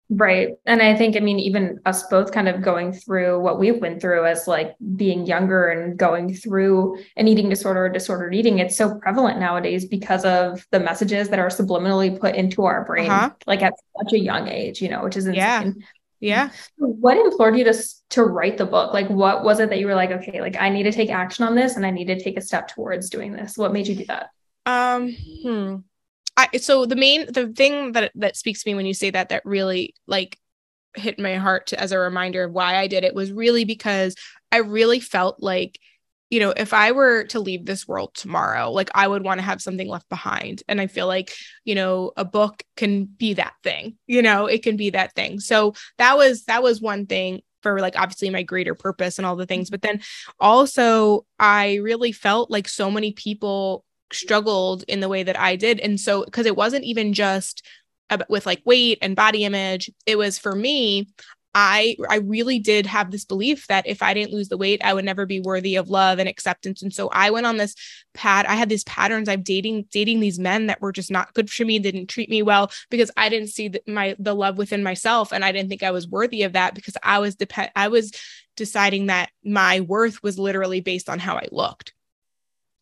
right. 0.10 0.50
And 0.66 0.82
i 0.82 0.96
think 0.96 1.16
i 1.16 1.20
mean 1.20 1.40
even 1.40 1.80
us 1.86 2.04
both 2.08 2.32
kind 2.32 2.48
of 2.48 2.62
going 2.62 2.94
through 2.94 3.40
what 3.40 3.60
we've 3.60 3.80
been 3.80 4.00
through 4.00 4.26
as 4.26 4.48
like 4.48 4.76
being 4.96 5.26
younger 5.26 5.68
and 5.68 5.98
going 5.98 6.34
through 6.34 6.98
an 7.16 7.28
eating 7.28 7.50
disorder 7.50 7.86
or 7.86 7.90
disordered 7.90 8.36
eating 8.36 8.60
it's 8.60 8.78
so 8.78 8.96
prevalent 9.00 9.40
nowadays 9.40 9.86
because 9.86 10.26
of 10.26 10.66
the 10.72 10.80
messages 10.80 11.30
that 11.30 11.40
are 11.40 11.50
subliminally 11.50 12.20
put 12.20 12.36
into 12.36 12.64
our 12.64 12.86
brain 12.86 13.10
uh-huh. 13.10 13.32
like 13.48 13.62
at 13.62 13.74
such 14.02 14.14
a 14.14 14.20
young 14.20 14.48
age 14.48 14.82
you 14.82 14.90
know 14.90 15.04
which 15.04 15.18
is 15.18 15.26
insane. 15.26 15.76
Yeah. 16.20 16.50
Yeah 16.50 16.50
what 16.78 17.18
implored 17.18 17.58
you 17.58 17.66
to 17.66 17.74
to 18.12 18.24
write 18.24 18.58
the 18.58 18.66
book? 18.66 18.94
Like 18.94 19.10
what 19.10 19.44
was 19.44 19.60
it 19.60 19.70
that 19.70 19.80
you 19.80 19.88
were 19.88 19.96
like 19.96 20.12
okay 20.12 20.40
like 20.40 20.56
i 20.58 20.70
need 20.70 20.84
to 20.84 20.92
take 20.92 21.10
action 21.10 21.46
on 21.46 21.56
this 21.56 21.76
and 21.76 21.86
i 21.86 21.92
need 21.92 22.06
to 22.06 22.20
take 22.20 22.38
a 22.38 22.42
step 22.42 22.68
towards 22.70 23.10
doing 23.10 23.34
this. 23.34 23.58
What 23.58 23.74
made 23.74 23.88
you 23.88 23.96
do 23.96 24.06
that? 24.06 24.30
Um 24.66 25.16
hmm. 25.44 25.76
I, 26.36 26.58
so 26.58 26.86
the 26.86 26.96
main 26.96 27.32
the 27.32 27.48
thing 27.48 27.92
that 27.92 28.12
that 28.16 28.36
speaks 28.36 28.64
to 28.64 28.70
me 28.70 28.76
when 28.76 28.86
you 28.86 28.94
say 28.94 29.12
that 29.12 29.30
that 29.30 29.46
really 29.46 29.94
like 30.08 30.40
hit 30.96 31.20
my 31.20 31.36
heart 31.36 31.68
to, 31.68 31.80
as 31.80 31.92
a 31.92 32.00
reminder 32.00 32.44
of 32.44 32.52
why 32.52 32.78
I 32.78 32.88
did 32.88 33.04
it 33.04 33.16
was 33.16 33.32
really 33.32 33.66
because 33.66 34.16
I 34.52 34.58
really 34.58 35.00
felt 35.00 35.42
like 35.42 35.80
you 36.34 36.40
know, 36.40 36.52
if 36.58 36.74
I 36.74 36.94
were 36.94 37.26
to 37.26 37.40
leave 37.40 37.64
this 37.64 37.88
world 37.88 38.16
tomorrow, 38.16 38.72
like 38.72 38.90
I 38.96 39.08
would 39.08 39.24
want 39.24 39.38
to 39.38 39.46
have 39.46 39.62
something 39.62 39.88
left 39.88 40.10
behind. 40.10 40.64
And 40.68 40.82
I 40.82 40.88
feel 40.88 41.06
like, 41.06 41.32
you 41.64 41.76
know, 41.76 42.12
a 42.18 42.26
book 42.26 42.64
can 42.76 43.06
be 43.06 43.36
that 43.36 43.54
thing, 43.62 44.00
you 44.08 44.24
know, 44.24 44.48
it 44.48 44.64
can 44.64 44.76
be 44.76 44.90
that 44.90 45.14
thing. 45.14 45.40
So 45.40 45.76
that 46.00 46.18
was, 46.18 46.46
that 46.46 46.64
was 46.64 46.82
one 46.82 47.06
thing 47.06 47.44
for 47.62 47.80
like 47.80 47.96
obviously 48.00 48.32
my 48.32 48.42
greater 48.42 48.74
purpose 48.74 49.20
and 49.20 49.28
all 49.28 49.36
the 49.36 49.46
things. 49.46 49.70
But 49.70 49.84
then 49.84 50.02
also, 50.40 51.28
I 51.38 51.76
really 51.76 52.12
felt 52.12 52.50
like 52.50 52.68
so 52.68 52.90
many 52.90 53.12
people 53.12 53.86
struggled 54.14 54.84
in 54.88 55.00
the 55.00 55.10
way 55.10 55.24
that 55.24 55.40
I 55.40 55.56
did. 55.56 55.80
And 55.80 56.00
so, 56.00 56.24
because 56.24 56.46
it 56.46 56.56
wasn't 56.56 56.86
even 56.86 57.14
just 57.14 57.64
with 58.30 58.46
like 58.46 58.62
weight 58.66 59.00
and 59.02 59.16
body 59.16 59.46
image, 59.46 59.90
it 60.06 60.18
was 60.18 60.38
for 60.38 60.56
me, 60.56 61.08
I 61.56 61.96
I 62.10 62.18
really 62.18 62.58
did 62.58 62.88
have 62.88 63.12
this 63.12 63.26
belief 63.26 63.68
that 63.68 63.86
if 63.86 64.02
I 64.02 64.14
didn't 64.14 64.34
lose 64.34 64.50
the 64.50 64.58
weight, 64.58 64.84
I 64.84 64.94
would 64.94 65.06
never 65.06 65.26
be 65.26 65.40
worthy 65.40 65.76
of 65.76 65.90
love 65.90 66.18
and 66.18 66.28
acceptance. 66.28 66.82
And 66.82 66.92
so 66.94 67.10
I 67.10 67.30
went 67.30 67.46
on 67.46 67.58
this 67.58 67.76
pad. 68.14 68.48
I 68.48 68.56
had 68.56 68.70
these 68.70 68.84
patterns. 68.86 69.30
I'm 69.30 69.44
dating 69.44 69.86
dating 69.92 70.20
these 70.20 70.40
men 70.40 70.68
that 70.68 70.82
were 70.82 70.92
just 70.92 71.12
not 71.12 71.34
good 71.34 71.50
for 71.50 71.64
me, 71.64 71.78
didn't 71.78 72.08
treat 72.08 72.30
me 72.30 72.42
well 72.42 72.72
because 72.90 73.12
I 73.18 73.30
didn't 73.30 73.50
see 73.50 73.68
the, 73.68 73.84
my 73.88 74.16
the 74.18 74.34
love 74.34 74.58
within 74.58 74.82
myself, 74.84 75.32
and 75.32 75.46
I 75.46 75.52
didn't 75.52 75.70
think 75.70 75.84
I 75.84 75.92
was 75.92 76.08
worthy 76.08 76.44
of 76.44 76.54
that 76.54 76.74
because 76.74 76.98
I 77.04 77.20
was 77.20 77.36
depend 77.36 77.72
I 77.76 77.90
was 77.90 78.12
deciding 78.56 79.08
that 79.08 79.30
my 79.44 79.82
worth 79.82 80.24
was 80.24 80.40
literally 80.40 80.82
based 80.82 81.10
on 81.10 81.20
how 81.20 81.36
I 81.36 81.48
looked. 81.52 81.94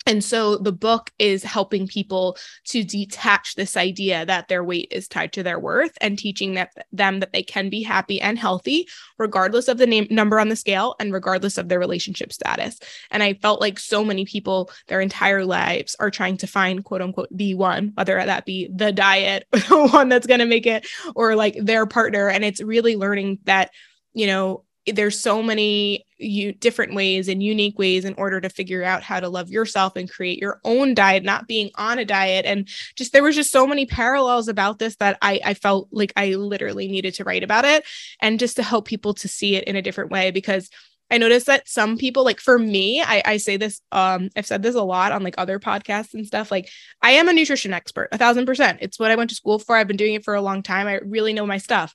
And 0.08 0.24
so 0.24 0.58
the 0.58 0.72
book 0.72 1.12
is 1.20 1.44
helping 1.44 1.88
people 1.88 2.38
to 2.66 2.84
detach 2.84 3.56
this 3.56 3.78
idea 3.78 4.26
that 4.26 4.48
their 4.48 4.64
weight 4.64 4.88
is 4.92 5.08
tied 5.08 5.32
to 5.34 5.44
their 5.44 5.60
worth 5.60 5.96
and 6.02 6.18
teaching 6.18 6.56
that, 6.56 6.72
them 6.92 7.20
that 7.20 7.34
they 7.34 7.44
can 7.44 7.70
be 7.70 7.84
happy 7.84 8.20
and 8.20 8.40
healthy 8.40 8.88
regardless 9.20 9.68
of 9.68 9.78
the 9.78 9.86
name 9.86 10.08
number 10.10 10.40
on 10.40 10.50
the 10.50 10.56
scale 10.56 10.96
and 11.00 11.14
regardless 11.14 11.58
of 11.58 11.70
their 11.70 11.80
relationship 11.80 12.34
status. 12.34 12.80
And 13.12 13.22
I 13.22 13.36
felt 13.36 13.62
like 13.62 13.78
so 13.78 14.04
many 14.04 14.26
people 14.26 14.72
their 14.88 15.02
entire 15.02 15.46
lives 15.46 15.96
are 16.00 16.10
trying 16.10 16.38
to 16.38 16.48
find 16.48 16.84
quote 16.84 17.02
unquote 17.02 17.30
the 17.32 17.54
one, 17.54 17.92
whether 17.94 18.16
that 18.16 18.46
be 18.46 18.70
the 18.74 18.92
diet, 18.92 19.48
the 19.52 19.88
one 19.92 20.10
that's 20.10 20.28
going 20.28 20.40
to 20.40 20.46
make 20.46 20.66
it 20.66 20.88
or 21.16 21.36
like 21.36 21.56
their 21.62 21.86
partner 21.86 22.28
and 22.28 22.44
it's 22.44 22.62
really 22.62 22.96
learning 22.96 23.38
that 23.44 23.72
you 24.14 24.28
know 24.28 24.64
there's 24.88 25.20
so 25.20 25.44
many 25.44 26.06
you 26.18 26.54
different 26.54 26.94
ways 26.96 27.28
and 27.28 27.44
unique 27.44 27.78
ways 27.78 28.06
in 28.06 28.14
order 28.16 28.42
to 28.42 28.50
figure 28.50 28.84
out 28.84 29.04
how 29.04 29.20
to 29.20 29.30
love 29.30 29.50
yourself 29.50 29.96
and 29.96 30.10
create 30.10 30.40
your 30.40 30.60
own 30.64 30.94
diet 30.94 31.24
not 31.24 31.48
being 31.48 31.70
on 31.76 32.00
a 32.00 32.06
diet 32.06 32.46
and 32.46 32.68
just 32.96 33.14
there 33.14 33.24
was 33.24 33.36
just 33.36 33.52
so 33.52 33.68
many 33.68 33.86
parallels 33.86 34.48
about 34.48 34.80
this 34.80 34.96
that 34.98 35.18
i 35.22 35.40
i 35.46 35.54
felt 35.54 35.88
like 35.92 36.12
i 36.16 36.34
literally 36.34 36.88
needed 36.88 37.14
to 37.14 37.24
write 37.24 37.44
about 37.44 37.66
it 37.66 37.86
and 38.22 38.40
just 38.40 38.56
to 38.56 38.64
help 38.64 38.88
people 38.88 39.14
to 39.14 39.28
see 39.28 39.56
it 39.56 39.64
in 39.66 39.76
a 39.76 39.82
different 39.82 40.12
way 40.12 40.32
because 40.32 40.70
I 41.14 41.18
noticed 41.18 41.48
that 41.48 41.68
some 41.68 41.98
people, 41.98 42.24
like 42.24 42.40
for 42.40 42.58
me, 42.58 43.02
I, 43.02 43.22
I 43.26 43.36
say 43.36 43.58
this, 43.58 43.82
um, 43.92 44.30
I've 44.38 44.46
said 44.46 44.64
this 44.64 44.76
a 44.76 44.82
lot 44.82 45.12
on 45.12 45.24
like 45.24 45.36
other 45.38 45.60
podcasts 45.60 46.14
and 46.14 46.26
stuff. 46.26 46.50
Like, 46.52 46.70
I 47.02 47.12
am 47.12 47.28
a 47.28 47.34
nutrition 47.34 47.74
expert, 47.74 48.08
a 48.14 48.18
thousand 48.18 48.46
percent. 48.46 48.78
It's 48.82 48.98
what 48.98 49.12
I 49.12 49.18
went 49.18 49.30
to 49.32 49.36
school 49.36 49.60
for. 49.60 49.76
I've 49.76 49.90
been 49.90 49.98
doing 49.98 50.14
it 50.14 50.24
for 50.24 50.36
a 50.36 50.42
long 50.42 50.64
time. 50.64 50.88
I 50.88 51.02
really 51.04 51.34
know 51.34 51.46
my 51.46 51.58
stuff 51.58 51.94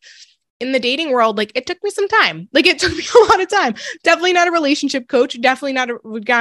in 0.59 0.73
the 0.73 0.81
dating 0.81 1.13
world, 1.13 1.37
like 1.37 1.53
it 1.55 1.67
took 1.67 1.83
me 1.83 1.91
some 1.91 2.09
time. 2.09 2.49
Like 2.57 2.67
it 2.67 2.79
took 2.79 2.97
me 2.97 3.05
a 3.15 3.25
lot 3.31 3.43
of 3.43 3.51
time. 3.51 3.75
Definitely 4.03 4.33
not 4.33 4.49
a 4.49 4.51
relationship 4.51 5.09
coach. 5.09 5.39
Definitely 5.39 5.75
not, 5.75 5.91
a, 5.91 5.99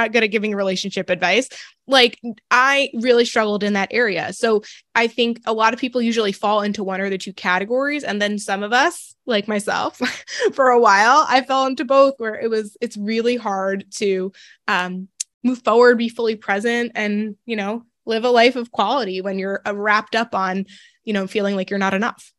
good 0.08 0.24
at 0.24 0.30
giving 0.30 0.54
relationship 0.54 1.10
advice. 1.10 1.50
Like 1.86 2.18
I 2.50 2.88
really 2.94 3.26
struggled 3.26 3.62
in 3.62 3.74
that 3.74 3.90
area. 3.90 4.32
So 4.32 4.62
I 4.94 5.08
think 5.08 5.40
a 5.44 5.52
lot 5.52 5.74
of 5.74 5.80
people 5.80 6.00
usually 6.00 6.32
fall 6.32 6.62
into 6.62 6.82
one 6.82 7.02
or 7.02 7.10
the 7.10 7.18
two 7.18 7.34
categories. 7.34 8.02
And 8.02 8.22
then 8.22 8.38
some 8.38 8.62
of 8.62 8.72
us, 8.72 9.14
like 9.26 9.46
myself, 9.46 9.98
for 10.54 10.70
a 10.70 10.80
while, 10.80 11.26
I 11.28 11.42
fell 11.42 11.66
into 11.66 11.84
both 11.84 12.14
where 12.16 12.40
it 12.40 12.48
was, 12.48 12.78
it's 12.80 12.96
really 12.96 13.36
hard 13.36 13.84
to 13.96 14.32
um, 14.68 15.08
move 15.44 15.62
forward, 15.62 15.98
be 15.98 16.08
fully 16.08 16.36
present, 16.36 16.92
and, 16.94 17.36
you 17.44 17.56
know, 17.56 17.82
live 18.06 18.24
a 18.24 18.30
life 18.30 18.56
of 18.56 18.70
quality 18.70 19.20
when 19.20 19.38
you're 19.38 19.60
uh, 19.66 19.74
wrapped 19.74 20.16
up 20.16 20.34
on, 20.34 20.64
you 21.04 21.12
know, 21.12 21.26
feeling 21.26 21.56
like 21.56 21.68
you're 21.68 21.78
not 21.78 21.92
enough. 21.94 22.32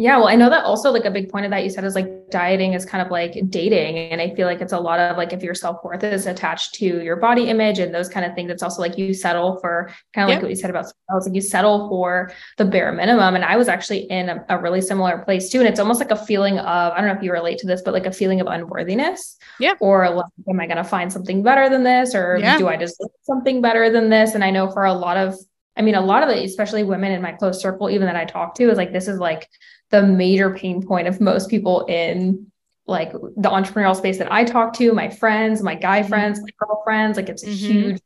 Yeah, 0.00 0.18
well, 0.18 0.28
I 0.28 0.36
know 0.36 0.48
that 0.48 0.64
also 0.64 0.92
like 0.92 1.06
a 1.06 1.10
big 1.10 1.28
point 1.28 1.44
of 1.44 1.50
that 1.50 1.64
you 1.64 1.70
said 1.70 1.82
is 1.82 1.96
like 1.96 2.30
dieting 2.30 2.74
is 2.74 2.86
kind 2.86 3.04
of 3.04 3.10
like 3.10 3.36
dating. 3.50 3.96
And 4.12 4.20
I 4.20 4.32
feel 4.32 4.46
like 4.46 4.60
it's 4.60 4.72
a 4.72 4.78
lot 4.78 5.00
of 5.00 5.16
like 5.16 5.32
if 5.32 5.42
your 5.42 5.56
self 5.56 5.82
worth 5.82 6.04
is 6.04 6.26
attached 6.26 6.74
to 6.74 7.02
your 7.02 7.16
body 7.16 7.48
image 7.48 7.80
and 7.80 7.92
those 7.92 8.08
kind 8.08 8.24
of 8.24 8.32
things, 8.36 8.48
it's 8.48 8.62
also 8.62 8.80
like 8.80 8.96
you 8.96 9.12
settle 9.12 9.58
for 9.58 9.90
kind 10.14 10.24
of 10.24 10.28
yep. 10.28 10.36
like 10.36 10.42
what 10.42 10.50
you 10.50 10.56
said 10.56 10.70
about 10.70 10.86
was 11.10 11.26
like 11.26 11.34
you 11.34 11.40
settle 11.40 11.88
for 11.88 12.30
the 12.58 12.64
bare 12.64 12.92
minimum. 12.92 13.34
And 13.34 13.44
I 13.44 13.56
was 13.56 13.66
actually 13.66 14.02
in 14.04 14.28
a, 14.28 14.44
a, 14.48 14.58
really 14.58 14.80
similar 14.80 15.18
place 15.18 15.50
too. 15.50 15.58
And 15.58 15.68
it's 15.68 15.80
almost 15.80 15.98
like 15.98 16.12
a 16.12 16.16
feeling 16.16 16.60
of, 16.60 16.92
I 16.92 16.98
don't 16.98 17.08
know 17.08 17.16
if 17.16 17.22
you 17.24 17.32
relate 17.32 17.58
to 17.58 17.66
this, 17.66 17.82
but 17.82 17.92
like 17.92 18.06
a 18.06 18.12
feeling 18.12 18.40
of 18.40 18.46
unworthiness. 18.46 19.36
Yeah. 19.58 19.74
Or 19.80 20.08
like, 20.10 20.26
am 20.48 20.60
I 20.60 20.66
going 20.66 20.76
to 20.76 20.84
find 20.84 21.12
something 21.12 21.42
better 21.42 21.68
than 21.68 21.82
this? 21.82 22.14
Or 22.14 22.36
yeah. 22.36 22.56
do 22.56 22.68
I 22.68 22.76
just 22.76 23.02
something 23.22 23.60
better 23.60 23.90
than 23.90 24.10
this? 24.10 24.36
And 24.36 24.44
I 24.44 24.50
know 24.50 24.70
for 24.70 24.84
a 24.84 24.94
lot 24.94 25.16
of, 25.16 25.34
I 25.76 25.82
mean, 25.82 25.96
a 25.96 26.00
lot 26.00 26.22
of 26.22 26.28
it, 26.28 26.44
especially 26.44 26.84
women 26.84 27.10
in 27.10 27.22
my 27.22 27.32
close 27.32 27.60
circle, 27.60 27.90
even 27.90 28.06
that 28.06 28.16
I 28.16 28.24
talk 28.24 28.54
to, 28.56 28.68
is 28.68 28.76
like, 28.76 28.92
this 28.92 29.08
is 29.08 29.18
like, 29.18 29.48
the 29.90 30.02
major 30.02 30.54
pain 30.54 30.86
point 30.86 31.08
of 31.08 31.20
most 31.20 31.48
people 31.48 31.84
in 31.86 32.50
like 32.86 33.12
the 33.12 33.50
entrepreneurial 33.50 33.94
space 33.94 34.18
that 34.18 34.32
I 34.32 34.44
talk 34.44 34.72
to, 34.74 34.92
my 34.92 35.10
friends, 35.10 35.62
my 35.62 35.74
guy 35.74 36.00
mm-hmm. 36.00 36.08
friends, 36.08 36.40
my 36.40 36.48
girlfriends, 36.58 37.16
like 37.16 37.28
it's 37.28 37.42
a 37.42 37.46
mm-hmm. 37.46 37.72
huge 37.72 38.00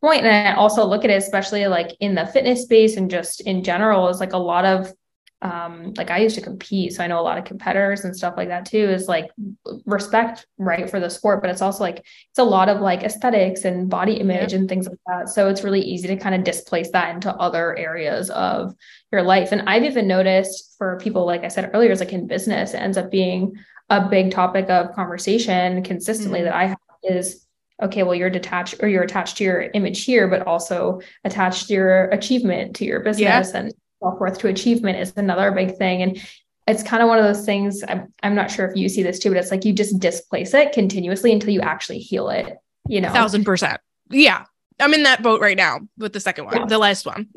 point. 0.00 0.24
And 0.24 0.48
I 0.48 0.54
also 0.54 0.84
look 0.84 1.04
at 1.04 1.10
it, 1.10 1.14
especially 1.14 1.66
like 1.68 1.96
in 2.00 2.14
the 2.14 2.26
fitness 2.26 2.62
space 2.62 2.96
and 2.96 3.10
just 3.10 3.40
in 3.42 3.62
general, 3.62 4.08
is 4.08 4.20
like 4.20 4.32
a 4.32 4.38
lot 4.38 4.64
of 4.64 4.92
um 5.42 5.92
like 5.98 6.10
i 6.10 6.18
used 6.18 6.34
to 6.34 6.40
compete 6.40 6.94
so 6.94 7.04
i 7.04 7.06
know 7.06 7.20
a 7.20 7.22
lot 7.22 7.36
of 7.36 7.44
competitors 7.44 8.04
and 8.04 8.16
stuff 8.16 8.34
like 8.38 8.48
that 8.48 8.64
too 8.64 8.78
is 8.78 9.06
like 9.06 9.30
respect 9.84 10.46
right 10.56 10.88
for 10.88 10.98
the 10.98 11.10
sport 11.10 11.42
but 11.42 11.50
it's 11.50 11.60
also 11.60 11.84
like 11.84 11.98
it's 11.98 12.38
a 12.38 12.44
lot 12.44 12.70
of 12.70 12.80
like 12.80 13.02
aesthetics 13.02 13.66
and 13.66 13.90
body 13.90 14.14
image 14.14 14.52
yeah. 14.52 14.58
and 14.58 14.68
things 14.68 14.88
like 14.88 14.98
that 15.06 15.28
so 15.28 15.48
it's 15.48 15.62
really 15.62 15.82
easy 15.82 16.08
to 16.08 16.16
kind 16.16 16.34
of 16.34 16.42
displace 16.42 16.90
that 16.90 17.14
into 17.14 17.30
other 17.34 17.76
areas 17.76 18.30
of 18.30 18.74
your 19.12 19.22
life 19.22 19.52
and 19.52 19.62
i've 19.68 19.84
even 19.84 20.08
noticed 20.08 20.74
for 20.78 20.98
people 21.02 21.26
like 21.26 21.44
i 21.44 21.48
said 21.48 21.70
earlier 21.74 21.90
is 21.90 22.00
like 22.00 22.14
in 22.14 22.26
business 22.26 22.72
it 22.72 22.78
ends 22.78 22.96
up 22.96 23.10
being 23.10 23.52
a 23.90 24.08
big 24.08 24.30
topic 24.30 24.70
of 24.70 24.94
conversation 24.94 25.82
consistently 25.82 26.40
mm-hmm. 26.40 26.46
that 26.46 26.54
i 26.54 26.66
have 26.66 26.78
is 27.02 27.46
okay 27.82 28.02
well 28.02 28.14
you're 28.14 28.30
detached 28.30 28.76
or 28.80 28.88
you're 28.88 29.02
attached 29.02 29.36
to 29.36 29.44
your 29.44 29.60
image 29.74 30.04
here 30.04 30.28
but 30.28 30.46
also 30.46 31.00
attached 31.24 31.68
to 31.68 31.74
your 31.74 32.04
achievement 32.06 32.74
to 32.74 32.84
your 32.84 33.00
business 33.00 33.50
yeah. 33.52 33.60
and 33.60 33.72
self-worth 34.02 34.38
to 34.38 34.48
achievement 34.48 34.98
is 34.98 35.12
another 35.16 35.50
big 35.52 35.76
thing. 35.76 36.02
And 36.02 36.20
it's 36.66 36.82
kind 36.82 37.02
of 37.02 37.08
one 37.08 37.18
of 37.18 37.24
those 37.24 37.46
things 37.46 37.84
I'm, 37.88 38.12
I'm 38.22 38.34
not 38.34 38.50
sure 38.50 38.66
if 38.66 38.76
you 38.76 38.88
see 38.88 39.02
this 39.02 39.20
too 39.20 39.30
but 39.30 39.38
it's 39.38 39.52
like 39.52 39.64
you 39.64 39.72
just 39.72 40.00
displace 40.00 40.52
it 40.52 40.72
continuously 40.72 41.32
until 41.32 41.50
you 41.50 41.60
actually 41.60 42.00
heal 42.00 42.28
it 42.28 42.58
you 42.88 43.00
know? 43.00 43.12
Thousand 43.12 43.44
percent. 43.44 43.80
Yeah. 44.10 44.44
I'm 44.78 44.92
in 44.92 45.04
that 45.04 45.22
boat 45.22 45.40
right 45.40 45.56
now 45.56 45.80
with 45.96 46.12
the 46.12 46.20
second 46.20 46.44
one 46.44 46.56
yeah. 46.56 46.66
the 46.66 46.78
last 46.78 47.06
one. 47.06 47.28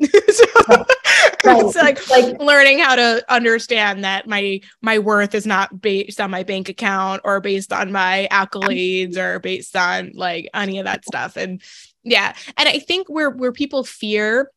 So, 1.42 1.52
right. 1.52 1.64
it's 1.64 2.10
like, 2.10 2.10
like 2.10 2.40
learning 2.40 2.80
how 2.80 2.94
to 2.96 3.24
understand 3.32 4.04
that 4.04 4.26
my 4.26 4.60
my 4.82 4.98
worth 4.98 5.34
is 5.34 5.46
not 5.46 5.80
based 5.80 6.20
on 6.20 6.30
my 6.30 6.42
bank 6.42 6.68
account 6.68 7.22
or 7.24 7.40
based 7.40 7.72
on 7.72 7.92
my 7.92 8.28
accolades 8.30 9.16
or 9.16 9.38
based 9.38 9.74
on 9.74 10.12
like 10.14 10.50
any 10.52 10.78
of 10.78 10.84
that 10.84 11.04
stuff. 11.06 11.36
And 11.36 11.62
yeah. 12.04 12.34
And 12.58 12.68
i 12.68 12.78
think 12.78 13.08
where 13.08 13.30
where 13.30 13.52
people 13.52 13.84
fear 13.84 14.50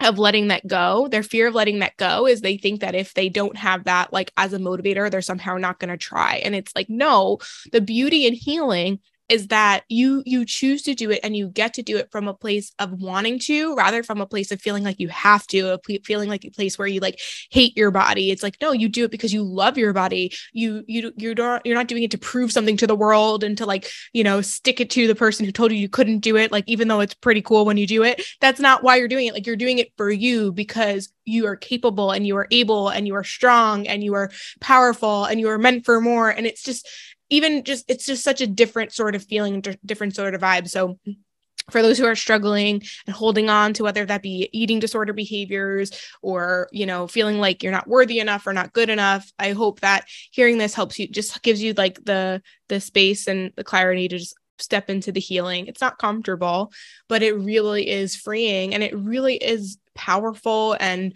of 0.00 0.18
letting 0.18 0.48
that 0.48 0.66
go 0.66 1.08
their 1.08 1.22
fear 1.22 1.46
of 1.46 1.54
letting 1.54 1.78
that 1.78 1.96
go 1.96 2.26
is 2.26 2.40
they 2.40 2.56
think 2.58 2.80
that 2.80 2.94
if 2.94 3.14
they 3.14 3.28
don't 3.28 3.56
have 3.56 3.84
that 3.84 4.12
like 4.12 4.30
as 4.36 4.52
a 4.52 4.58
motivator 4.58 5.10
they're 5.10 5.22
somehow 5.22 5.56
not 5.56 5.78
going 5.78 5.88
to 5.88 5.96
try. 5.96 6.36
And 6.36 6.54
it's 6.54 6.72
like 6.76 6.88
no 6.88 7.38
the 7.72 7.80
beauty 7.80 8.26
in 8.26 8.34
healing 8.34 9.00
is 9.28 9.48
that 9.48 9.84
you 9.88 10.22
you 10.24 10.44
choose 10.44 10.82
to 10.82 10.94
do 10.94 11.10
it 11.10 11.20
and 11.22 11.36
you 11.36 11.48
get 11.48 11.74
to 11.74 11.82
do 11.82 11.96
it 11.96 12.10
from 12.10 12.28
a 12.28 12.34
place 12.34 12.72
of 12.78 12.92
wanting 12.92 13.38
to 13.38 13.74
rather 13.74 14.02
from 14.02 14.20
a 14.20 14.26
place 14.26 14.52
of 14.52 14.60
feeling 14.60 14.84
like 14.84 15.00
you 15.00 15.08
have 15.08 15.46
to 15.46 15.72
a 15.74 15.98
feeling 16.04 16.28
like 16.28 16.44
a 16.44 16.50
place 16.50 16.78
where 16.78 16.88
you 16.88 17.00
like 17.00 17.20
hate 17.50 17.76
your 17.76 17.90
body. 17.90 18.30
It's 18.30 18.42
like 18.42 18.56
no 18.60 18.72
you 18.72 18.88
do 18.88 19.04
it 19.04 19.10
because 19.10 19.32
you 19.32 19.42
love 19.42 19.76
your 19.76 19.92
body. 19.92 20.32
You 20.52 20.84
you 20.86 21.12
you 21.16 21.34
don't 21.34 21.64
you're 21.64 21.74
not 21.74 21.88
doing 21.88 22.02
it 22.04 22.10
to 22.12 22.18
prove 22.18 22.52
something 22.52 22.76
to 22.76 22.86
the 22.86 22.94
world 22.94 23.42
and 23.42 23.58
to 23.58 23.66
like 23.66 23.90
you 24.12 24.22
know 24.22 24.40
stick 24.40 24.80
it 24.80 24.90
to 24.90 25.06
the 25.06 25.14
person 25.14 25.44
who 25.44 25.52
told 25.52 25.72
you 25.72 25.78
you 25.78 25.88
couldn't 25.88 26.20
do 26.20 26.36
it 26.36 26.52
like 26.52 26.64
even 26.66 26.88
though 26.88 27.00
it's 27.00 27.14
pretty 27.14 27.42
cool 27.42 27.64
when 27.64 27.76
you 27.76 27.86
do 27.86 28.02
it. 28.02 28.22
That's 28.40 28.60
not 28.60 28.82
why 28.82 28.96
you're 28.96 29.08
doing 29.08 29.26
it. 29.26 29.34
Like 29.34 29.46
you're 29.46 29.56
doing 29.56 29.78
it 29.78 29.92
for 29.96 30.10
you 30.10 30.52
because 30.52 31.12
you 31.26 31.46
are 31.46 31.56
capable 31.56 32.12
and 32.12 32.26
you 32.26 32.36
are 32.36 32.46
able 32.50 32.88
and 32.88 33.06
you 33.06 33.14
are 33.14 33.24
strong 33.24 33.86
and 33.86 34.02
you 34.02 34.14
are 34.14 34.30
powerful 34.60 35.24
and 35.24 35.40
you 35.40 35.48
are 35.48 35.58
meant 35.58 35.84
for 35.84 36.00
more. 36.00 36.30
And 36.30 36.46
it's 36.46 36.62
just 36.62 36.88
even 37.30 37.64
just 37.64 37.84
it's 37.88 38.06
just 38.06 38.22
such 38.22 38.40
a 38.40 38.46
different 38.46 38.92
sort 38.92 39.14
of 39.14 39.24
feeling 39.24 39.62
different 39.84 40.14
sort 40.14 40.34
of 40.34 40.40
vibe. 40.40 40.68
So 40.68 40.98
for 41.70 41.82
those 41.82 41.98
who 41.98 42.06
are 42.06 42.14
struggling 42.14 42.82
and 43.06 43.16
holding 43.16 43.50
on 43.50 43.72
to 43.72 43.82
whether 43.82 44.04
that 44.06 44.22
be 44.22 44.48
eating 44.52 44.78
disorder 44.78 45.12
behaviors 45.12 45.90
or 46.22 46.68
you 46.70 46.86
know 46.86 47.06
feeling 47.06 47.38
like 47.38 47.62
you're 47.62 47.72
not 47.72 47.88
worthy 47.88 48.20
enough 48.20 48.46
or 48.46 48.52
not 48.52 48.72
good 48.72 48.88
enough 48.88 49.30
i 49.38 49.50
hope 49.50 49.80
that 49.80 50.06
hearing 50.30 50.58
this 50.58 50.74
helps 50.74 50.98
you 50.98 51.08
just 51.08 51.42
gives 51.42 51.60
you 51.60 51.72
like 51.72 52.02
the 52.04 52.40
the 52.68 52.80
space 52.80 53.26
and 53.26 53.52
the 53.56 53.64
clarity 53.64 54.06
to 54.06 54.18
just 54.18 54.36
step 54.58 54.88
into 54.88 55.12
the 55.12 55.20
healing. 55.20 55.66
It's 55.66 55.80
not 55.80 55.98
comfortable 55.98 56.72
but 57.08 57.22
it 57.22 57.34
really 57.34 57.88
is 57.88 58.16
freeing 58.16 58.74
and 58.74 58.82
it 58.82 58.96
really 58.96 59.36
is 59.36 59.78
powerful 59.94 60.76
and 60.80 61.14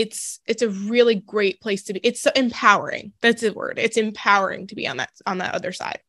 it's 0.00 0.40
it's 0.46 0.62
a 0.62 0.70
really 0.70 1.16
great 1.16 1.60
place 1.60 1.82
to 1.84 1.92
be. 1.92 2.00
It's 2.02 2.24
empowering. 2.34 3.12
That's 3.20 3.42
the 3.42 3.52
word. 3.52 3.78
It's 3.78 3.98
empowering 3.98 4.66
to 4.68 4.74
be 4.74 4.88
on 4.88 4.96
that 4.96 5.10
on 5.26 5.38
that 5.38 5.54
other 5.54 5.72
side. 5.72 6.00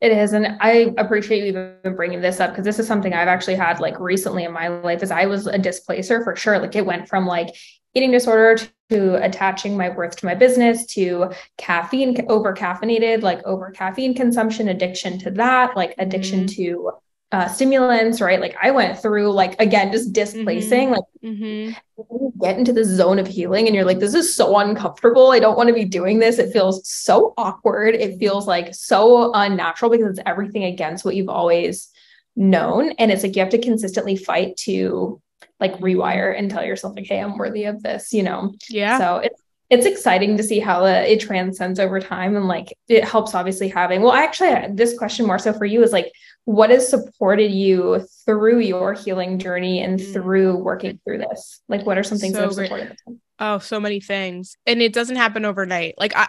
It 0.00 0.12
is 0.12 0.32
and 0.32 0.56
i 0.60 0.94
appreciate 0.96 1.40
you 1.40 1.46
even 1.46 1.96
bringing 1.96 2.20
this 2.20 2.38
up 2.38 2.50
because 2.50 2.64
this 2.64 2.78
is 2.78 2.86
something 2.86 3.12
i've 3.12 3.26
actually 3.26 3.56
had 3.56 3.80
like 3.80 3.98
recently 3.98 4.44
in 4.44 4.52
my 4.52 4.68
life 4.68 5.02
as 5.02 5.10
i 5.10 5.26
was 5.26 5.48
a 5.48 5.58
displacer 5.58 6.22
for 6.22 6.36
sure. 6.36 6.60
Like 6.60 6.76
it 6.76 6.86
went 6.86 7.08
from 7.08 7.26
like 7.26 7.48
eating 7.94 8.12
disorder 8.12 8.58
to 8.90 9.24
attaching 9.24 9.76
my 9.76 9.88
worth 9.88 10.16
to 10.16 10.26
my 10.26 10.34
business 10.34 10.86
to 10.86 11.32
caffeine 11.56 12.16
over 12.28 12.54
caffeinated 12.54 13.22
like 13.22 13.44
over 13.44 13.70
caffeine 13.70 14.14
consumption 14.14 14.68
addiction 14.68 15.18
to 15.18 15.30
that 15.32 15.76
like 15.76 15.94
addiction 15.98 16.46
mm-hmm. 16.46 16.62
to 16.62 16.90
uh, 17.30 17.46
stimulants, 17.46 18.20
right? 18.20 18.40
Like 18.40 18.56
I 18.62 18.70
went 18.70 18.98
through 18.98 19.32
like 19.32 19.60
again 19.60 19.92
just 19.92 20.12
displacing. 20.12 20.88
Mm-hmm. 20.88 20.92
Like 20.92 21.04
mm-hmm. 21.22 22.14
you 22.14 22.32
get 22.40 22.58
into 22.58 22.72
the 22.72 22.84
zone 22.84 23.18
of 23.18 23.26
healing 23.26 23.66
and 23.66 23.74
you're 23.74 23.84
like, 23.84 23.98
this 23.98 24.14
is 24.14 24.34
so 24.34 24.56
uncomfortable. 24.58 25.30
I 25.30 25.38
don't 25.38 25.56
want 25.56 25.68
to 25.68 25.74
be 25.74 25.84
doing 25.84 26.18
this. 26.18 26.38
It 26.38 26.52
feels 26.52 26.88
so 26.88 27.34
awkward. 27.36 27.94
It 27.94 28.18
feels 28.18 28.46
like 28.46 28.74
so 28.74 29.32
unnatural 29.34 29.90
because 29.90 30.10
it's 30.18 30.26
everything 30.26 30.64
against 30.64 31.04
what 31.04 31.16
you've 31.16 31.28
always 31.28 31.90
known. 32.34 32.92
And 32.92 33.10
it's 33.10 33.22
like 33.22 33.36
you 33.36 33.42
have 33.42 33.50
to 33.50 33.58
consistently 33.58 34.16
fight 34.16 34.56
to 34.58 35.20
like 35.60 35.74
rewire 35.80 36.36
and 36.36 36.50
tell 36.50 36.64
yourself 36.64 36.96
like, 36.96 37.06
hey, 37.06 37.20
I'm 37.20 37.36
worthy 37.36 37.64
of 37.64 37.82
this, 37.82 38.12
you 38.12 38.22
know? 38.22 38.54
Yeah. 38.70 38.98
So 38.98 39.16
it's 39.16 39.42
it's 39.70 39.86
exciting 39.86 40.36
to 40.36 40.42
see 40.42 40.60
how 40.60 40.86
it 40.86 41.20
transcends 41.20 41.78
over 41.78 42.00
time 42.00 42.36
and 42.36 42.48
like 42.48 42.72
it 42.88 43.04
helps 43.04 43.34
obviously 43.34 43.68
having 43.68 44.00
well 44.00 44.12
actually 44.12 44.50
this 44.72 44.96
question 44.96 45.26
more 45.26 45.38
so 45.38 45.52
for 45.52 45.66
you 45.66 45.82
is 45.82 45.92
like 45.92 46.10
what 46.48 46.70
has 46.70 46.88
supported 46.88 47.52
you 47.52 48.06
through 48.24 48.60
your 48.60 48.94
healing 48.94 49.38
journey 49.38 49.82
and 49.82 50.00
mm. 50.00 50.12
through 50.14 50.56
working 50.56 50.98
through 51.04 51.18
this? 51.18 51.60
Like, 51.68 51.84
what 51.84 51.98
are 51.98 52.02
some 52.02 52.16
things 52.16 52.32
so 52.32 52.40
that 52.40 52.44
have 52.46 52.54
supported 52.54 52.88
this? 52.88 53.16
Oh, 53.38 53.58
so 53.58 53.78
many 53.78 54.00
things. 54.00 54.56
And 54.66 54.80
it 54.80 54.94
doesn't 54.94 55.16
happen 55.16 55.44
overnight. 55.44 55.96
Like, 55.98 56.16
I, 56.16 56.26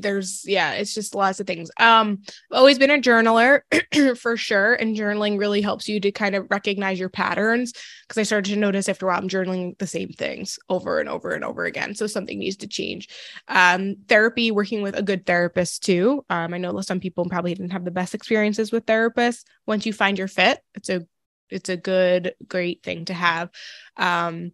there's 0.00 0.44
yeah 0.46 0.72
it's 0.72 0.94
just 0.94 1.14
lots 1.14 1.40
of 1.40 1.46
things. 1.46 1.70
Um 1.78 2.18
I've 2.50 2.58
always 2.58 2.78
been 2.78 2.90
a 2.90 2.98
journaler 2.98 3.62
for 4.18 4.36
sure 4.36 4.74
and 4.74 4.96
journaling 4.96 5.38
really 5.38 5.62
helps 5.62 5.88
you 5.88 6.00
to 6.00 6.12
kind 6.12 6.34
of 6.34 6.46
recognize 6.50 6.98
your 6.98 7.08
patterns 7.08 7.72
because 8.06 8.18
i 8.18 8.22
started 8.22 8.50
to 8.50 8.58
notice 8.58 8.88
after 8.88 9.06
a 9.06 9.08
while 9.08 9.18
i'm 9.18 9.28
journaling 9.28 9.78
the 9.78 9.86
same 9.86 10.10
things 10.10 10.58
over 10.68 11.00
and 11.00 11.08
over 11.08 11.30
and 11.30 11.44
over 11.44 11.64
again 11.64 11.94
so 11.94 12.06
something 12.06 12.38
needs 12.38 12.56
to 12.56 12.66
change. 12.66 13.08
Um 13.48 13.96
therapy 14.08 14.50
working 14.50 14.82
with 14.82 14.96
a 14.96 15.02
good 15.02 15.26
therapist 15.26 15.82
too. 15.82 16.24
Um 16.28 16.54
i 16.54 16.58
know 16.58 16.80
some 16.80 17.00
people 17.00 17.24
probably 17.26 17.54
didn't 17.54 17.72
have 17.72 17.84
the 17.84 17.90
best 17.90 18.14
experiences 18.14 18.72
with 18.72 18.86
therapists. 18.86 19.44
Once 19.66 19.86
you 19.86 19.92
find 19.92 20.18
your 20.18 20.28
fit 20.28 20.60
it's 20.74 20.90
a 20.90 21.06
it's 21.48 21.68
a 21.68 21.76
good 21.76 22.34
great 22.46 22.82
thing 22.82 23.06
to 23.06 23.14
have 23.14 23.50
um 23.96 24.52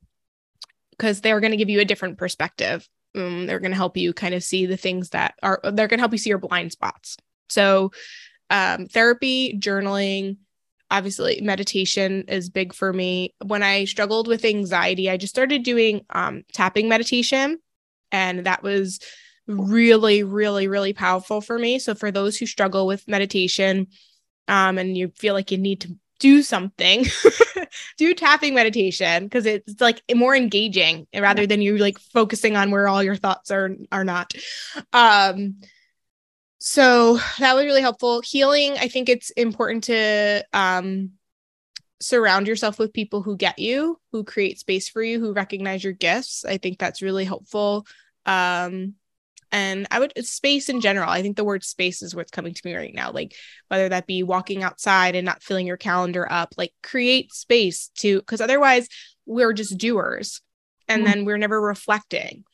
because 0.93 1.21
they're 1.21 1.41
going 1.41 1.51
to 1.51 1.59
give 1.59 1.69
you 1.69 1.81
a 1.81 1.85
different 1.85 2.17
perspective 2.17 2.89
um, 3.17 3.47
they're 3.47 3.61
going 3.61 3.71
to 3.71 3.77
help 3.77 3.97
you 3.97 4.13
kind 4.13 4.35
of 4.35 4.43
see 4.43 4.67
the 4.67 4.77
things 4.77 5.11
that 5.11 5.35
are 5.43 5.61
they're 5.63 5.89
going 5.89 5.99
to 5.99 6.03
help 6.03 6.13
you 6.13 6.19
see 6.19 6.31
your 6.31 6.39
blind 6.39 6.73
spots. 6.73 7.17
So 7.49 7.93
um, 8.51 8.87
therapy 8.87 9.59
journaling 9.59 10.39
obviously 10.89 11.41
meditation 11.43 12.25
is 12.29 12.49
big 12.49 12.73
for 12.73 12.93
me. 12.93 13.35
When 13.45 13.63
i 13.63 13.85
struggled 13.87 14.29
with 14.29 14.45
anxiety 14.45 15.11
i 15.11 15.17
just 15.17 15.35
started 15.35 15.63
doing 15.63 16.03
um, 16.11 16.45
tapping 16.53 16.89
meditation 16.89 17.59
and 18.13 18.47
that 18.47 18.63
was 18.63 19.01
really 19.49 20.23
really 20.23 20.69
really 20.69 20.93
powerful 20.93 21.41
for 21.41 21.59
me. 21.59 21.79
So 21.79 21.95
for 21.95 22.11
those 22.11 22.37
who 22.37 22.47
struggle 22.47 22.87
with 22.87 23.09
meditation 23.09 23.89
um, 24.49 24.79
and 24.79 24.97
you 24.97 25.09
feel 25.09 25.35
like 25.35 25.51
you 25.51 25.59
need 25.59 25.81
to 25.83 25.97
do 26.19 26.43
something 26.43 27.05
do 27.99 28.15
tapping 28.15 28.55
meditation 28.55 29.25
because 29.25 29.47
it's 29.47 29.81
like 29.81 30.03
more 30.15 30.35
engaging 30.35 31.07
rather 31.15 31.47
than 31.47 31.61
you 31.61 31.77
like 31.79 31.99
focusing 31.99 32.57
on 32.57 32.71
where 32.71 32.89
all 32.89 33.03
your 33.03 33.17
thoughts 33.17 33.51
are 33.51 33.71
are 33.93 34.05
not. 34.05 34.33
Um 34.93 35.57
so 36.59 37.19
that 37.39 37.55
was 37.55 37.65
really 37.65 37.83
helpful. 37.83 38.23
Healing 38.23 38.73
i 38.79 38.89
think 38.89 39.09
it's 39.09 39.31
important 39.31 39.85
to 39.85 40.45
um 40.53 41.11
surround 42.01 42.47
yourself 42.47 42.79
with 42.79 42.93
people 42.93 43.23
who 43.23 43.37
get 43.37 43.59
you 43.59 43.99
who 44.13 44.23
create 44.23 44.59
space 44.59 44.89
for 44.89 45.03
you 45.03 45.19
who 45.19 45.33
recognize 45.33 45.83
your 45.83 45.93
gifts. 45.93 46.45
I 46.45 46.59
think 46.59 46.79
that's 46.79 47.03
really 47.03 47.25
helpful. 47.25 47.87
Um 48.27 48.95
and 49.53 49.87
i 49.91 49.99
would 49.99 50.13
space 50.25 50.69
in 50.69 50.81
general 50.81 51.09
i 51.09 51.23
think 51.23 51.37
the 51.37 51.45
word 51.45 51.63
space 51.63 52.03
is 52.03 52.15
what's 52.15 52.31
coming 52.31 52.53
to 52.53 52.63
me 52.65 52.75
right 52.75 52.95
now 52.95 53.13
like 53.13 53.35
whether 53.69 53.89
that 53.89 54.07
be 54.07 54.23
walking 54.23 54.63
outside 54.63 55.15
and 55.15 55.25
not 55.25 55.43
filling 55.43 55.67
your 55.67 55.77
calendar 55.77 56.27
up 56.31 56.55
like 56.57 56.73
create 56.83 57.33
space 57.33 57.91
to 57.97 58.19
because 58.19 58.41
otherwise 58.41 58.89
we're 59.27 59.53
just 59.53 59.79
doers 59.79 60.41
and 60.89 61.03
mm-hmm. 61.03 61.13
then 61.13 61.25
we're 61.25 61.39
never 61.39 61.61
reflecting. 61.61 62.45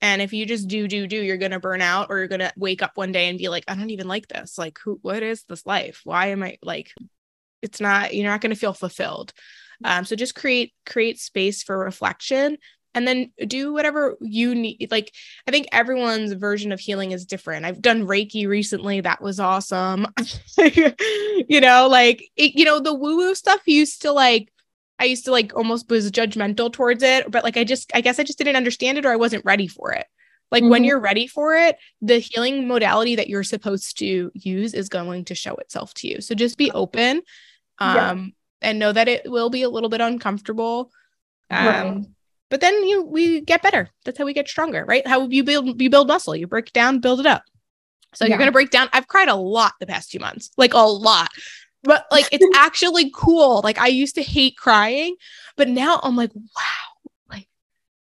And 0.00 0.20
if 0.20 0.32
you 0.32 0.46
just 0.46 0.66
do 0.66 0.88
do 0.88 1.06
do 1.06 1.22
you're 1.22 1.36
going 1.36 1.52
to 1.52 1.60
burn 1.60 1.80
out 1.80 2.08
or 2.10 2.18
you're 2.18 2.28
going 2.28 2.40
to 2.40 2.52
wake 2.56 2.82
up 2.82 2.92
one 2.96 3.12
day 3.12 3.28
and 3.28 3.38
be 3.38 3.48
like 3.48 3.64
i 3.68 3.74
don't 3.74 3.90
even 3.90 4.08
like 4.08 4.26
this. 4.26 4.58
Like 4.58 4.78
who 4.82 4.98
what 5.02 5.22
is 5.22 5.44
this 5.44 5.64
life? 5.64 6.00
Why 6.04 6.28
am 6.28 6.42
i 6.42 6.58
like 6.62 6.90
it's 7.60 7.80
not 7.80 8.14
you're 8.14 8.28
not 8.28 8.40
going 8.40 8.50
to 8.50 8.58
feel 8.58 8.72
fulfilled. 8.72 9.32
Um, 9.84 10.04
so 10.04 10.16
just 10.16 10.34
create 10.34 10.72
create 10.86 11.20
space 11.20 11.62
for 11.62 11.78
reflection 11.78 12.56
and 12.94 13.06
then 13.06 13.30
do 13.46 13.72
whatever 13.72 14.16
you 14.20 14.54
need 14.54 14.88
like 14.90 15.12
i 15.46 15.50
think 15.50 15.66
everyone's 15.72 16.32
version 16.32 16.72
of 16.72 16.80
healing 16.80 17.12
is 17.12 17.24
different. 17.24 17.64
I've 17.64 17.82
done 17.82 18.06
reiki 18.06 18.46
recently 18.46 19.00
that 19.00 19.22
was 19.22 19.40
awesome. 19.40 20.06
You 21.48 21.60
know 21.60 21.88
like 21.88 22.30
it, 22.36 22.54
you 22.54 22.64
know 22.64 22.80
the 22.80 22.94
woo 22.94 23.16
woo 23.16 23.34
stuff 23.34 23.60
used 23.66 24.02
to 24.02 24.12
like 24.12 24.52
i 24.98 25.04
used 25.04 25.24
to 25.24 25.32
like 25.32 25.54
almost 25.56 25.90
was 25.90 26.10
judgmental 26.10 26.72
towards 26.72 27.02
it 27.02 27.30
but 27.30 27.42
like 27.42 27.56
i 27.56 27.64
just 27.64 27.90
i 27.94 28.00
guess 28.00 28.18
i 28.18 28.22
just 28.22 28.38
didn't 28.38 28.56
understand 28.56 28.96
it 28.96 29.04
or 29.04 29.10
i 29.10 29.16
wasn't 29.16 29.44
ready 29.44 29.66
for 29.66 29.92
it. 29.92 30.06
Like 30.50 30.62
mm-hmm. 30.62 30.70
when 30.70 30.84
you're 30.84 31.00
ready 31.00 31.26
for 31.26 31.56
it 31.56 31.76
the 32.00 32.18
healing 32.18 32.68
modality 32.68 33.16
that 33.16 33.28
you're 33.28 33.42
supposed 33.42 33.98
to 33.98 34.30
use 34.34 34.72
is 34.72 34.88
going 34.88 35.24
to 35.26 35.34
show 35.34 35.54
itself 35.56 35.92
to 35.94 36.08
you. 36.08 36.20
So 36.20 36.34
just 36.34 36.56
be 36.56 36.70
open 36.70 37.22
um 37.78 37.96
yeah. 37.96 38.68
and 38.68 38.78
know 38.78 38.92
that 38.92 39.08
it 39.08 39.30
will 39.30 39.50
be 39.50 39.62
a 39.62 39.70
little 39.70 39.90
bit 39.90 40.00
uncomfortable 40.00 40.92
um 41.50 41.66
right 41.66 42.06
but 42.52 42.60
then 42.60 42.86
you 42.86 43.02
we 43.02 43.40
get 43.40 43.62
better. 43.62 43.88
That's 44.04 44.18
how 44.18 44.26
we 44.26 44.34
get 44.34 44.46
stronger 44.46 44.84
right? 44.84 45.06
How 45.06 45.26
you 45.26 45.42
build 45.42 45.80
you 45.80 45.88
build 45.88 46.08
muscle. 46.08 46.36
You 46.36 46.46
break 46.46 46.70
down 46.74 47.00
build 47.00 47.18
it 47.18 47.24
up. 47.24 47.44
So 48.14 48.26
yeah. 48.26 48.28
you're 48.28 48.38
gonna 48.38 48.52
break 48.52 48.68
down 48.68 48.90
i've 48.92 49.08
cried 49.08 49.28
a 49.28 49.34
lot 49.34 49.72
the 49.80 49.86
past 49.86 50.10
two 50.10 50.18
months 50.18 50.50
like 50.58 50.74
a 50.74 50.78
lot. 50.78 51.30
But 51.82 52.04
like 52.12 52.28
it's 52.30 52.44
actually 52.54 53.10
cool. 53.14 53.62
Like 53.64 53.78
i 53.78 53.86
used 53.86 54.16
to 54.16 54.22
hate 54.22 54.58
crying 54.58 55.16
but 55.56 55.68
now 55.68 55.98
i'm 56.02 56.14
like 56.14 56.34
wow 56.34 56.91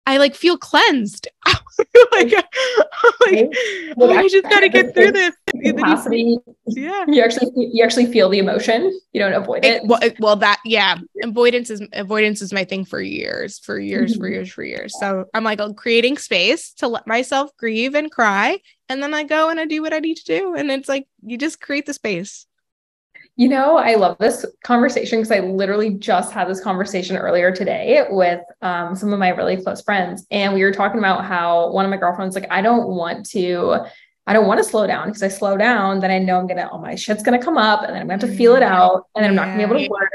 I 0.09 0.17
like 0.17 0.35
feel 0.35 0.57
cleansed. 0.57 1.29
like, 1.47 2.33
like, 2.33 3.53
oh, 3.99 4.11
I 4.11 4.27
just 4.27 4.45
gotta 4.45 4.71
get 4.71 4.95
through 4.95 5.13
this. 5.13 5.37
Capacity. 5.63 6.39
Yeah. 6.67 7.05
You 7.07 7.23
actually 7.23 7.51
you 7.55 7.85
actually 7.85 8.07
feel 8.07 8.31
the 8.31 8.39
emotion. 8.39 8.99
You 9.13 9.21
don't 9.21 9.35
avoid 9.35 9.67
it. 9.67 9.83
well, 9.85 10.01
well, 10.19 10.37
that 10.37 10.61
yeah. 10.65 10.97
Avoidance 11.23 11.69
is 11.69 11.87
avoidance 11.93 12.41
is 12.41 12.55
my 12.55 12.65
thing 12.65 12.87
for 12.87 13.03
years, 13.03 13.59
for 13.59 13.79
years, 13.79 14.13
mm-hmm. 14.13 14.23
for 14.23 14.29
years, 14.29 14.51
for 14.51 14.65
years. 14.65 14.99
So 14.99 15.27
I'm 15.35 15.45
like 15.45 15.61
I'm 15.61 15.75
creating 15.75 16.17
space 16.17 16.73
to 16.79 16.89
let 16.89 17.07
myself 17.07 17.51
grieve 17.59 17.95
and 17.95 18.11
cry. 18.11 18.61
And 18.89 19.03
then 19.03 19.13
I 19.13 19.25
go 19.25 19.51
and 19.51 19.61
I 19.61 19.67
do 19.67 19.83
what 19.83 19.93
I 19.93 19.99
need 19.99 20.17
to 20.17 20.25
do. 20.25 20.55
And 20.55 20.71
it's 20.71 20.89
like 20.89 21.07
you 21.23 21.37
just 21.37 21.61
create 21.61 21.85
the 21.85 21.93
space. 21.93 22.47
You 23.39 23.49
know, 23.49 23.77
I 23.77 23.95
love 23.95 24.19
this 24.19 24.45
conversation 24.65 25.21
because 25.21 25.31
I 25.31 25.39
literally 25.39 25.91
just 25.91 26.33
had 26.33 26.49
this 26.49 26.61
conversation 26.61 27.17
earlier 27.17 27.55
today 27.55 28.05
with 28.11 28.41
um, 28.63 28.97
some 28.97 29.13
of 29.13 29.21
my 29.21 29.29
really 29.29 29.57
close 29.57 29.81
friends. 29.81 30.27
And 30.33 30.55
we 30.55 30.65
were 30.65 30.73
talking 30.73 30.99
about 30.99 31.25
how 31.25 31.71
one 31.71 31.85
of 31.85 31.91
my 31.93 31.99
girlfriends, 31.99 32.35
like, 32.35 32.49
I 32.51 32.63
don't 32.63 32.89
want 32.89 33.27
to 33.31 33.87
I 34.27 34.33
don't 34.33 34.49
want 34.49 34.59
to 34.59 34.65
slow 34.65 34.89
down 34.89 35.07
because 35.07 35.23
I 35.23 35.29
slow 35.29 35.57
down, 35.57 36.01
then 36.01 36.11
I 36.11 36.19
know 36.19 36.37
I'm 36.37 36.49
gonna, 36.49 36.69
oh 36.73 36.79
my 36.79 36.97
shit's 36.97 37.23
gonna 37.23 37.43
come 37.43 37.57
up 37.57 37.83
and 37.83 37.91
then 37.95 38.03
I'm 38.03 38.09
gonna 38.09 38.21
have 38.21 38.29
to 38.29 38.37
feel 38.37 38.57
it 38.57 38.63
out 38.65 39.07
and 39.15 39.23
then 39.23 39.31
I'm 39.31 39.37
not 39.37 39.47
gonna 39.47 39.57
be 39.57 39.63
able 39.63 39.79
to 39.79 39.89
work. 39.89 40.11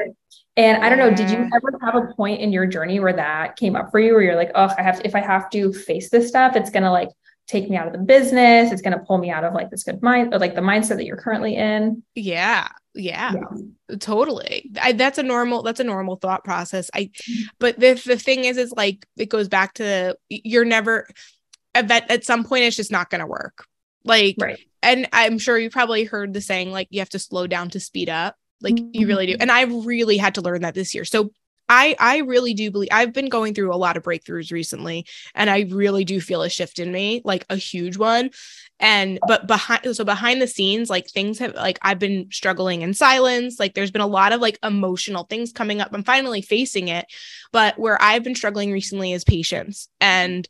And 0.57 0.83
I 0.83 0.89
don't 0.89 0.99
know, 0.99 1.15
did 1.15 1.31
you 1.31 1.49
ever 1.55 1.79
have 1.81 1.95
a 1.95 2.13
point 2.13 2.41
in 2.41 2.51
your 2.51 2.67
journey 2.67 2.99
where 2.99 3.13
that 3.13 3.55
came 3.55 3.77
up 3.77 3.89
for 3.89 3.99
you 3.99 4.13
where 4.13 4.21
you're 4.21 4.35
like, 4.35 4.51
oh, 4.53 4.69
I 4.77 4.83
have 4.83 4.99
to, 4.99 5.07
if 5.07 5.15
I 5.15 5.21
have 5.21 5.49
to 5.51 5.71
face 5.71 6.09
this 6.09 6.27
stuff, 6.27 6.57
it's 6.57 6.69
gonna 6.69 6.91
like 6.91 7.09
take 7.47 7.69
me 7.69 7.75
out 7.75 7.87
of 7.87 7.93
the 7.93 7.99
business. 7.99 8.71
It's 8.71 8.81
going 8.81 8.97
to 8.97 9.03
pull 9.03 9.17
me 9.17 9.29
out 9.29 9.43
of 9.43 9.53
like 9.53 9.69
this 9.69 9.83
good 9.83 10.01
mind 10.01 10.33
or 10.33 10.39
like 10.39 10.55
the 10.55 10.61
mindset 10.61 10.97
that 10.97 11.05
you're 11.05 11.17
currently 11.17 11.55
in. 11.55 12.03
Yeah. 12.15 12.67
Yeah, 12.95 13.33
yeah. 13.33 13.97
totally. 13.97 14.69
I, 14.79 14.91
that's 14.91 15.17
a 15.17 15.23
normal, 15.23 15.63
that's 15.63 15.79
a 15.79 15.83
normal 15.83 16.15
thought 16.17 16.43
process. 16.43 16.91
I, 16.93 17.05
mm-hmm. 17.05 17.41
but 17.57 17.79
the, 17.79 17.99
the 18.05 18.19
thing 18.19 18.45
is, 18.45 18.57
is 18.57 18.71
like, 18.71 19.07
it 19.17 19.29
goes 19.29 19.47
back 19.47 19.73
to 19.75 20.15
you're 20.29 20.63
never, 20.63 21.07
at, 21.73 21.89
at 21.89 22.23
some 22.23 22.43
point, 22.43 22.65
it's 22.65 22.75
just 22.75 22.91
not 22.91 23.09
going 23.09 23.21
to 23.21 23.25
work. 23.25 23.65
Like, 24.05 24.35
right. 24.39 24.59
and 24.83 25.09
I'm 25.11 25.39
sure 25.39 25.57
you 25.57 25.71
probably 25.71 26.03
heard 26.03 26.33
the 26.35 26.41
saying, 26.41 26.71
like, 26.71 26.87
you 26.91 26.99
have 26.99 27.09
to 27.09 27.19
slow 27.19 27.47
down 27.47 27.71
to 27.71 27.79
speed 27.79 28.09
up. 28.09 28.35
Like, 28.61 28.75
mm-hmm. 28.75 28.89
you 28.93 29.07
really 29.07 29.25
do. 29.25 29.37
And 29.39 29.51
I've 29.51 29.73
really 29.87 30.17
had 30.17 30.35
to 30.35 30.41
learn 30.41 30.61
that 30.61 30.75
this 30.75 30.93
year. 30.93 31.03
So 31.03 31.31
I 31.69 31.95
I 31.99 32.17
really 32.19 32.53
do 32.53 32.71
believe 32.71 32.89
I've 32.91 33.13
been 33.13 33.29
going 33.29 33.53
through 33.53 33.73
a 33.73 33.77
lot 33.77 33.97
of 33.97 34.03
breakthroughs 34.03 34.51
recently 34.51 35.05
and 35.33 35.49
I 35.49 35.61
really 35.69 36.03
do 36.03 36.19
feel 36.19 36.41
a 36.43 36.49
shift 36.49 36.79
in 36.79 36.91
me, 36.91 37.21
like 37.23 37.45
a 37.49 37.55
huge 37.55 37.97
one. 37.97 38.31
And 38.79 39.19
but 39.27 39.47
behind 39.47 39.95
so 39.95 40.03
behind 40.03 40.41
the 40.41 40.47
scenes 40.47 40.89
like 40.89 41.09
things 41.09 41.39
have 41.39 41.55
like 41.55 41.79
I've 41.81 41.99
been 41.99 42.27
struggling 42.31 42.81
in 42.81 42.93
silence, 42.93 43.59
like 43.59 43.75
there's 43.75 43.91
been 43.91 44.01
a 44.01 44.07
lot 44.07 44.33
of 44.33 44.41
like 44.41 44.59
emotional 44.63 45.23
things 45.23 45.51
coming 45.51 45.79
up. 45.79 45.89
I'm 45.93 46.03
finally 46.03 46.41
facing 46.41 46.89
it, 46.89 47.05
but 47.51 47.77
where 47.79 48.01
I've 48.01 48.23
been 48.23 48.35
struggling 48.35 48.71
recently 48.71 49.13
is 49.13 49.23
patience 49.23 49.87
and 50.01 50.47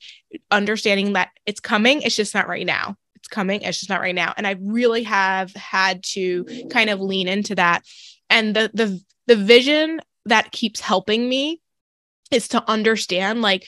understanding 0.49 1.13
that 1.13 1.29
it's 1.45 1.59
coming, 1.59 2.01
it's 2.01 2.15
just 2.15 2.33
not 2.33 2.47
right 2.47 2.65
now. 2.65 2.95
It's 3.15 3.27
coming, 3.27 3.61
it's 3.61 3.79
just 3.79 3.89
not 3.89 4.01
right 4.01 4.15
now. 4.15 4.33
And 4.35 4.47
I 4.47 4.57
really 4.59 5.03
have 5.03 5.53
had 5.53 6.03
to 6.13 6.45
kind 6.71 6.89
of 6.89 6.99
lean 6.99 7.27
into 7.27 7.55
that 7.55 7.83
and 8.29 8.55
the 8.55 8.71
the 8.73 9.01
the 9.27 9.35
vision 9.35 10.01
that 10.25 10.51
keeps 10.51 10.79
helping 10.79 11.27
me 11.27 11.61
is 12.31 12.49
to 12.49 12.69
understand 12.69 13.41
like 13.41 13.65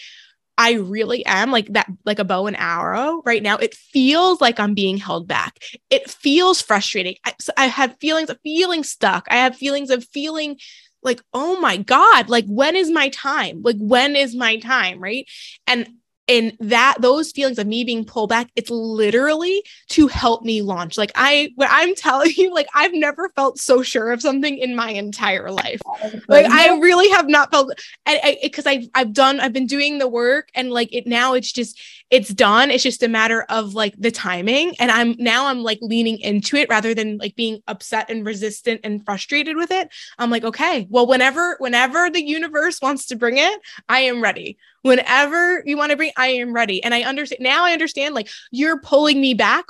I 0.58 0.74
really 0.74 1.26
am 1.26 1.52
like 1.52 1.68
that, 1.74 1.88
like 2.06 2.20
a 2.20 2.24
bow 2.24 2.48
and 2.48 2.56
arrow 2.58 3.22
right 3.26 3.44
now. 3.44 3.58
It 3.58 3.76
feels 3.76 4.40
like 4.40 4.60
I'm 4.60 4.74
being 4.74 4.98
held 4.98 5.28
back. 5.28 5.58
It 5.90 6.10
feels 6.10 6.62
frustrating. 6.62 7.16
I, 7.26 7.34
I 7.58 7.66
have 7.68 7.98
feelings 8.00 8.30
of 8.30 8.40
feeling 8.42 8.84
stuck. 8.84 9.28
I 9.30 9.36
have 9.36 9.58
feelings 9.58 9.90
of 9.90 10.06
feeling 10.06 10.58
like, 11.04 11.22
oh 11.34 11.60
my 11.60 11.78
God, 11.78 12.30
like 12.30 12.46
when 12.48 12.76
is 12.76 12.90
my 12.90 13.10
time? 13.10 13.62
Like 13.64 13.76
when 13.80 14.16
is 14.16 14.34
my 14.34 14.58
time? 14.58 15.00
Right. 15.00 15.28
And 15.68 15.90
and 16.28 16.56
that 16.60 16.96
those 17.00 17.32
feelings 17.32 17.60
of 17.60 17.68
me 17.68 17.84
being 17.84 18.04
pulled 18.04 18.30
back 18.30 18.50
it's 18.56 18.70
literally 18.70 19.64
to 19.90 20.08
help 20.08 20.44
me 20.44 20.62
launch. 20.62 20.98
Like 20.98 21.12
i 21.16 21.52
when 21.56 21.68
i'm 21.72 21.96
telling 21.96 22.32
you 22.36 22.54
like 22.54 22.68
i've 22.74 22.94
never 22.94 23.30
felt 23.30 23.60
so 23.60 23.82
sure 23.82 24.12
of 24.12 24.22
something 24.22 24.58
in 24.58 24.76
my 24.76 24.90
entire 24.90 25.52
life. 25.52 25.82
Like 26.28 26.46
i 26.48 26.78
really 26.78 27.10
have 27.10 27.28
not 27.28 27.52
felt 27.52 27.80
and 28.06 28.38
because 28.42 28.66
i've 28.66 28.88
i've 28.96 29.14
done 29.14 29.40
i've 29.40 29.54
been 29.54 29.68
doing 29.68 29.98
the 29.98 30.08
work 30.08 30.50
and 30.56 30.72
like 30.72 30.94
it 30.94 31.08
now 31.08 31.34
it's 31.34 31.52
just 31.52 31.80
it's 32.12 32.30
done. 32.30 32.70
It's 32.70 32.84
just 32.84 33.02
a 33.02 33.08
matter 33.08 33.46
of 33.50 33.74
like 33.74 33.96
the 33.98 34.12
timing. 34.12 34.76
And 34.80 34.92
i'm 34.92 35.16
now 35.18 35.48
i'm 35.48 35.64
like 35.64 35.80
leaning 35.82 36.20
into 36.20 36.56
it 36.56 36.70
rather 36.70 36.94
than 36.94 37.18
like 37.18 37.36
being 37.36 37.62
upset 37.68 38.10
and 38.10 38.26
resistant 38.26 38.82
and 38.84 39.04
frustrated 39.06 39.56
with 39.56 39.72
it. 39.72 39.90
I'm 40.18 40.30
like 40.30 40.44
okay 40.44 40.88
well 40.90 41.08
whenever 41.08 41.56
whenever 41.60 42.10
the 42.10 42.24
universe 42.24 42.82
wants 42.82 43.08
to 43.08 43.16
bring 43.16 43.38
it 43.38 43.60
i 43.90 44.02
am 44.02 44.22
ready. 44.22 44.58
Whenever 44.82 45.64
you 45.66 45.78
want 45.78 45.90
to 45.90 45.98
bring 45.98 46.12
i 46.18 46.28
am 46.28 46.54
ready. 46.54 46.84
And 46.84 46.94
i 46.94 47.02
understand 47.02 47.42
now 47.42 47.66
i 47.66 47.74
understand 47.74 48.16
like 48.16 48.30
you're 48.52 48.80
pulling 48.80 49.20
me 49.22 49.34
back 49.34 49.66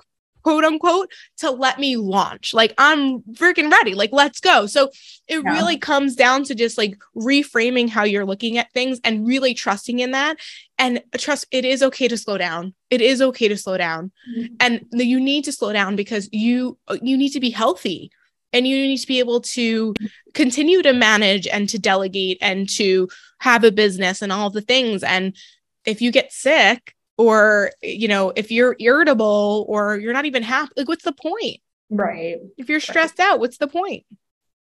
quote 0.45 0.63
unquote 0.63 1.11
to 1.37 1.49
let 1.49 1.79
me 1.79 1.97
launch. 1.97 2.53
Like 2.53 2.73
i'm 2.77 3.21
freaking 3.33 3.71
ready. 3.71 3.95
Like 3.95 4.11
let's 4.13 4.39
go. 4.39 4.67
So 4.67 4.91
it 5.27 5.43
yeah. 5.43 5.51
really 5.51 5.77
comes 5.77 6.15
down 6.15 6.43
to 6.45 6.55
just 6.55 6.77
like 6.77 6.97
reframing 7.17 7.89
how 7.89 8.03
you're 8.03 8.27
looking 8.27 8.59
at 8.59 8.71
things 8.71 8.99
and 9.03 9.27
really 9.27 9.55
trusting 9.55 9.99
in 9.99 10.11
that. 10.11 10.37
And 10.77 11.01
trust 11.17 11.47
it 11.49 11.65
is 11.65 11.81
okay 11.81 12.07
to 12.07 12.17
slow 12.17 12.37
down. 12.37 12.75
It 12.91 13.01
is 13.01 13.23
okay 13.23 13.47
to 13.47 13.57
slow 13.57 13.75
down. 13.75 14.11
Mm-hmm. 14.37 14.55
and 14.59 14.85
you 14.91 15.19
need 15.19 15.45
to 15.45 15.51
slow 15.51 15.73
down 15.73 15.95
because 15.95 16.29
you 16.31 16.77
you 17.01 17.17
need 17.17 17.31
to 17.31 17.39
be 17.39 17.49
healthy. 17.49 18.11
And 18.53 18.65
you 18.65 18.77
need 18.77 18.99
to 18.99 19.07
be 19.07 19.19
able 19.19 19.41
to 19.41 19.93
continue 20.33 20.81
to 20.83 20.93
manage 20.93 21.45
and 21.45 21.67
to 21.69 21.79
delegate 21.79 22.37
and 22.39 22.69
to 22.77 23.09
have 23.39 23.65
a 23.65 23.71
business 23.71 24.21
and 24.21 24.31
all 24.31 24.49
the 24.49 24.61
things. 24.61 25.03
And 25.03 25.35
if 25.85 26.01
you 26.01 26.11
get 26.11 26.31
sick 26.31 26.93
or 27.17 27.71
you 27.81 28.07
know 28.07 28.33
if 28.35 28.51
you're 28.51 28.75
irritable 28.79 29.65
or 29.69 29.97
you're 29.97 30.13
not 30.13 30.25
even 30.25 30.43
happy 30.43 30.71
like 30.77 30.87
what's 30.87 31.03
the 31.03 31.13
point? 31.13 31.57
Right. 31.89 32.37
If 32.57 32.69
you're 32.69 32.79
stressed 32.79 33.19
right. 33.19 33.33
out 33.33 33.39
what's 33.39 33.57
the 33.57 33.67
point? 33.67 34.05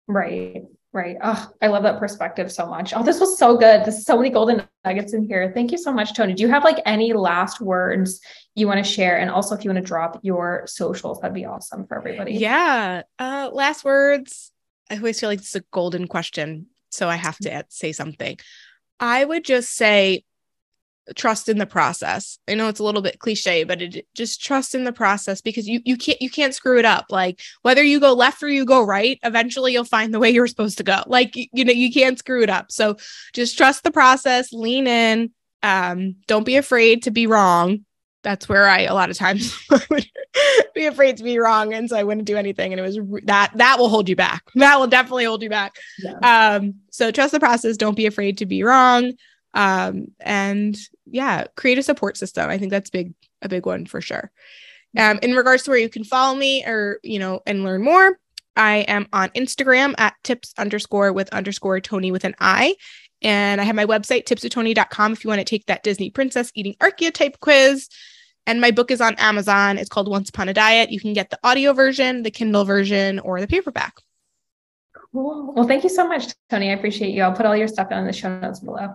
Right. 0.06 0.62
Right. 0.92 1.16
Oh 1.22 1.50
i 1.62 1.68
love 1.68 1.84
that 1.84 1.98
perspective 1.98 2.52
so 2.52 2.66
much. 2.66 2.92
Oh 2.94 3.02
this 3.02 3.20
was 3.20 3.38
so 3.38 3.56
good. 3.56 3.84
There's 3.84 4.04
so 4.04 4.16
many 4.16 4.30
golden 4.30 4.62
nuggets 4.84 5.14
in 5.14 5.26
here. 5.26 5.50
Thank 5.54 5.72
you 5.72 5.78
so 5.78 5.92
much 5.92 6.14
Toni. 6.14 6.34
Do 6.34 6.42
you 6.42 6.50
have 6.50 6.64
like 6.64 6.82
any 6.84 7.12
last 7.12 7.60
words 7.60 8.20
you 8.54 8.66
want 8.66 8.84
to 8.84 8.90
share? 8.90 9.18
And 9.18 9.30
also 9.30 9.54
if 9.54 9.64
you 9.64 9.70
want 9.70 9.82
to 9.82 9.88
drop 9.88 10.20
your 10.22 10.64
socials 10.66 11.20
that'd 11.20 11.34
be 11.34 11.46
awesome 11.46 11.86
for 11.86 11.96
everybody. 11.96 12.34
Yeah. 12.34 13.02
Uh 13.18 13.48
last 13.52 13.84
words. 13.84 14.50
I 14.90 14.96
always 14.96 15.18
feel 15.18 15.30
like 15.30 15.38
it's 15.38 15.54
a 15.54 15.64
golden 15.72 16.06
question 16.06 16.66
so 16.90 17.08
i 17.08 17.16
have 17.16 17.38
to 17.38 17.64
say 17.70 17.92
something. 17.92 18.38
I 19.00 19.24
would 19.24 19.44
just 19.44 19.72
say 19.74 20.24
trust 21.16 21.48
in 21.48 21.58
the 21.58 21.66
process. 21.66 22.38
I 22.48 22.54
know 22.54 22.68
it's 22.68 22.80
a 22.80 22.84
little 22.84 23.02
bit 23.02 23.18
cliche, 23.18 23.64
but 23.64 23.82
it 23.82 24.06
just 24.14 24.42
trust 24.42 24.74
in 24.74 24.84
the 24.84 24.92
process 24.92 25.40
because 25.40 25.68
you 25.68 25.80
you 25.84 25.96
can't 25.96 26.20
you 26.22 26.30
can't 26.30 26.54
screw 26.54 26.78
it 26.78 26.84
up. 26.84 27.06
Like 27.10 27.40
whether 27.62 27.82
you 27.82 28.00
go 28.00 28.12
left 28.12 28.42
or 28.42 28.48
you 28.48 28.64
go 28.64 28.84
right, 28.84 29.18
eventually 29.22 29.72
you'll 29.72 29.84
find 29.84 30.14
the 30.14 30.18
way 30.18 30.30
you're 30.30 30.46
supposed 30.46 30.78
to 30.78 30.84
go. 30.84 31.02
Like 31.06 31.34
you 31.34 31.64
know, 31.64 31.72
you 31.72 31.92
can't 31.92 32.18
screw 32.18 32.42
it 32.42 32.50
up. 32.50 32.70
So 32.70 32.96
just 33.32 33.56
trust 33.56 33.82
the 33.82 33.90
process, 33.90 34.52
lean 34.52 34.86
in. 34.86 35.30
Um, 35.62 36.16
don't 36.26 36.46
be 36.46 36.56
afraid 36.56 37.04
to 37.04 37.10
be 37.10 37.26
wrong. 37.26 37.84
That's 38.22 38.48
where 38.48 38.68
I 38.68 38.82
a 38.82 38.94
lot 38.94 39.10
of 39.10 39.16
times 39.16 39.56
would 39.90 40.08
be 40.74 40.86
afraid 40.86 41.16
to 41.16 41.24
be 41.24 41.38
wrong, 41.38 41.74
and 41.74 41.90
so 41.90 41.96
I 41.96 42.04
wouldn't 42.04 42.26
do 42.26 42.36
anything. 42.36 42.72
And 42.72 42.78
it 42.78 42.82
was 42.82 42.98
that 43.24 43.52
that 43.56 43.78
will 43.78 43.88
hold 43.88 44.08
you 44.08 44.16
back. 44.16 44.44
That 44.54 44.78
will 44.78 44.86
definitely 44.86 45.24
hold 45.24 45.42
you 45.42 45.50
back. 45.50 45.74
Yeah. 45.98 46.18
Um, 46.22 46.74
so 46.90 47.10
trust 47.10 47.32
the 47.32 47.40
process. 47.40 47.76
Don't 47.76 47.96
be 47.96 48.06
afraid 48.06 48.38
to 48.38 48.46
be 48.46 48.62
wrong 48.62 49.14
um, 49.54 50.06
and 50.20 50.76
yeah 51.06 51.44
create 51.56 51.78
a 51.78 51.82
support 51.82 52.16
system 52.16 52.48
i 52.48 52.58
think 52.58 52.70
that's 52.70 52.90
big 52.90 53.14
a 53.42 53.48
big 53.48 53.66
one 53.66 53.86
for 53.86 54.00
sure 54.00 54.30
um, 54.98 55.18
in 55.22 55.34
regards 55.34 55.62
to 55.62 55.70
where 55.70 55.78
you 55.78 55.88
can 55.88 56.04
follow 56.04 56.36
me 56.36 56.64
or 56.64 56.98
you 57.02 57.18
know 57.18 57.40
and 57.46 57.64
learn 57.64 57.82
more 57.82 58.18
i 58.56 58.78
am 58.88 59.06
on 59.12 59.28
instagram 59.30 59.94
at 59.98 60.14
tips 60.22 60.52
underscore 60.58 61.12
with 61.12 61.28
underscore 61.30 61.80
Toni 61.80 62.10
with 62.10 62.24
an 62.24 62.34
i 62.40 62.74
and 63.20 63.60
i 63.60 63.64
have 63.64 63.76
my 63.76 63.86
website 63.86 64.24
tipswithtoni.com 64.24 65.12
if 65.12 65.24
you 65.24 65.28
want 65.28 65.40
to 65.40 65.44
take 65.44 65.66
that 65.66 65.82
disney 65.82 66.10
princess 66.10 66.50
eating 66.54 66.76
archetype 66.80 67.40
quiz 67.40 67.88
and 68.46 68.60
my 68.60 68.70
book 68.70 68.90
is 68.90 69.00
on 69.00 69.14
amazon 69.16 69.78
it's 69.78 69.88
called 69.88 70.08
once 70.08 70.28
upon 70.28 70.48
a 70.48 70.54
diet 70.54 70.90
you 70.90 71.00
can 71.00 71.12
get 71.12 71.30
the 71.30 71.38
audio 71.44 71.72
version 71.72 72.22
the 72.22 72.30
kindle 72.30 72.64
version 72.64 73.18
or 73.20 73.40
the 73.40 73.46
paperback 73.46 73.94
Cool. 75.12 75.52
Well, 75.54 75.66
thank 75.66 75.84
you 75.84 75.90
so 75.90 76.08
much, 76.08 76.32
Toni. 76.48 76.70
I 76.70 76.74
appreciate 76.74 77.14
you. 77.14 77.22
I'll 77.22 77.34
put 77.34 77.44
all 77.44 77.56
your 77.56 77.68
stuff 77.68 77.90
down 77.90 78.00
in 78.00 78.06
the 78.06 78.12
show 78.12 78.40
notes 78.40 78.60
below. 78.60 78.94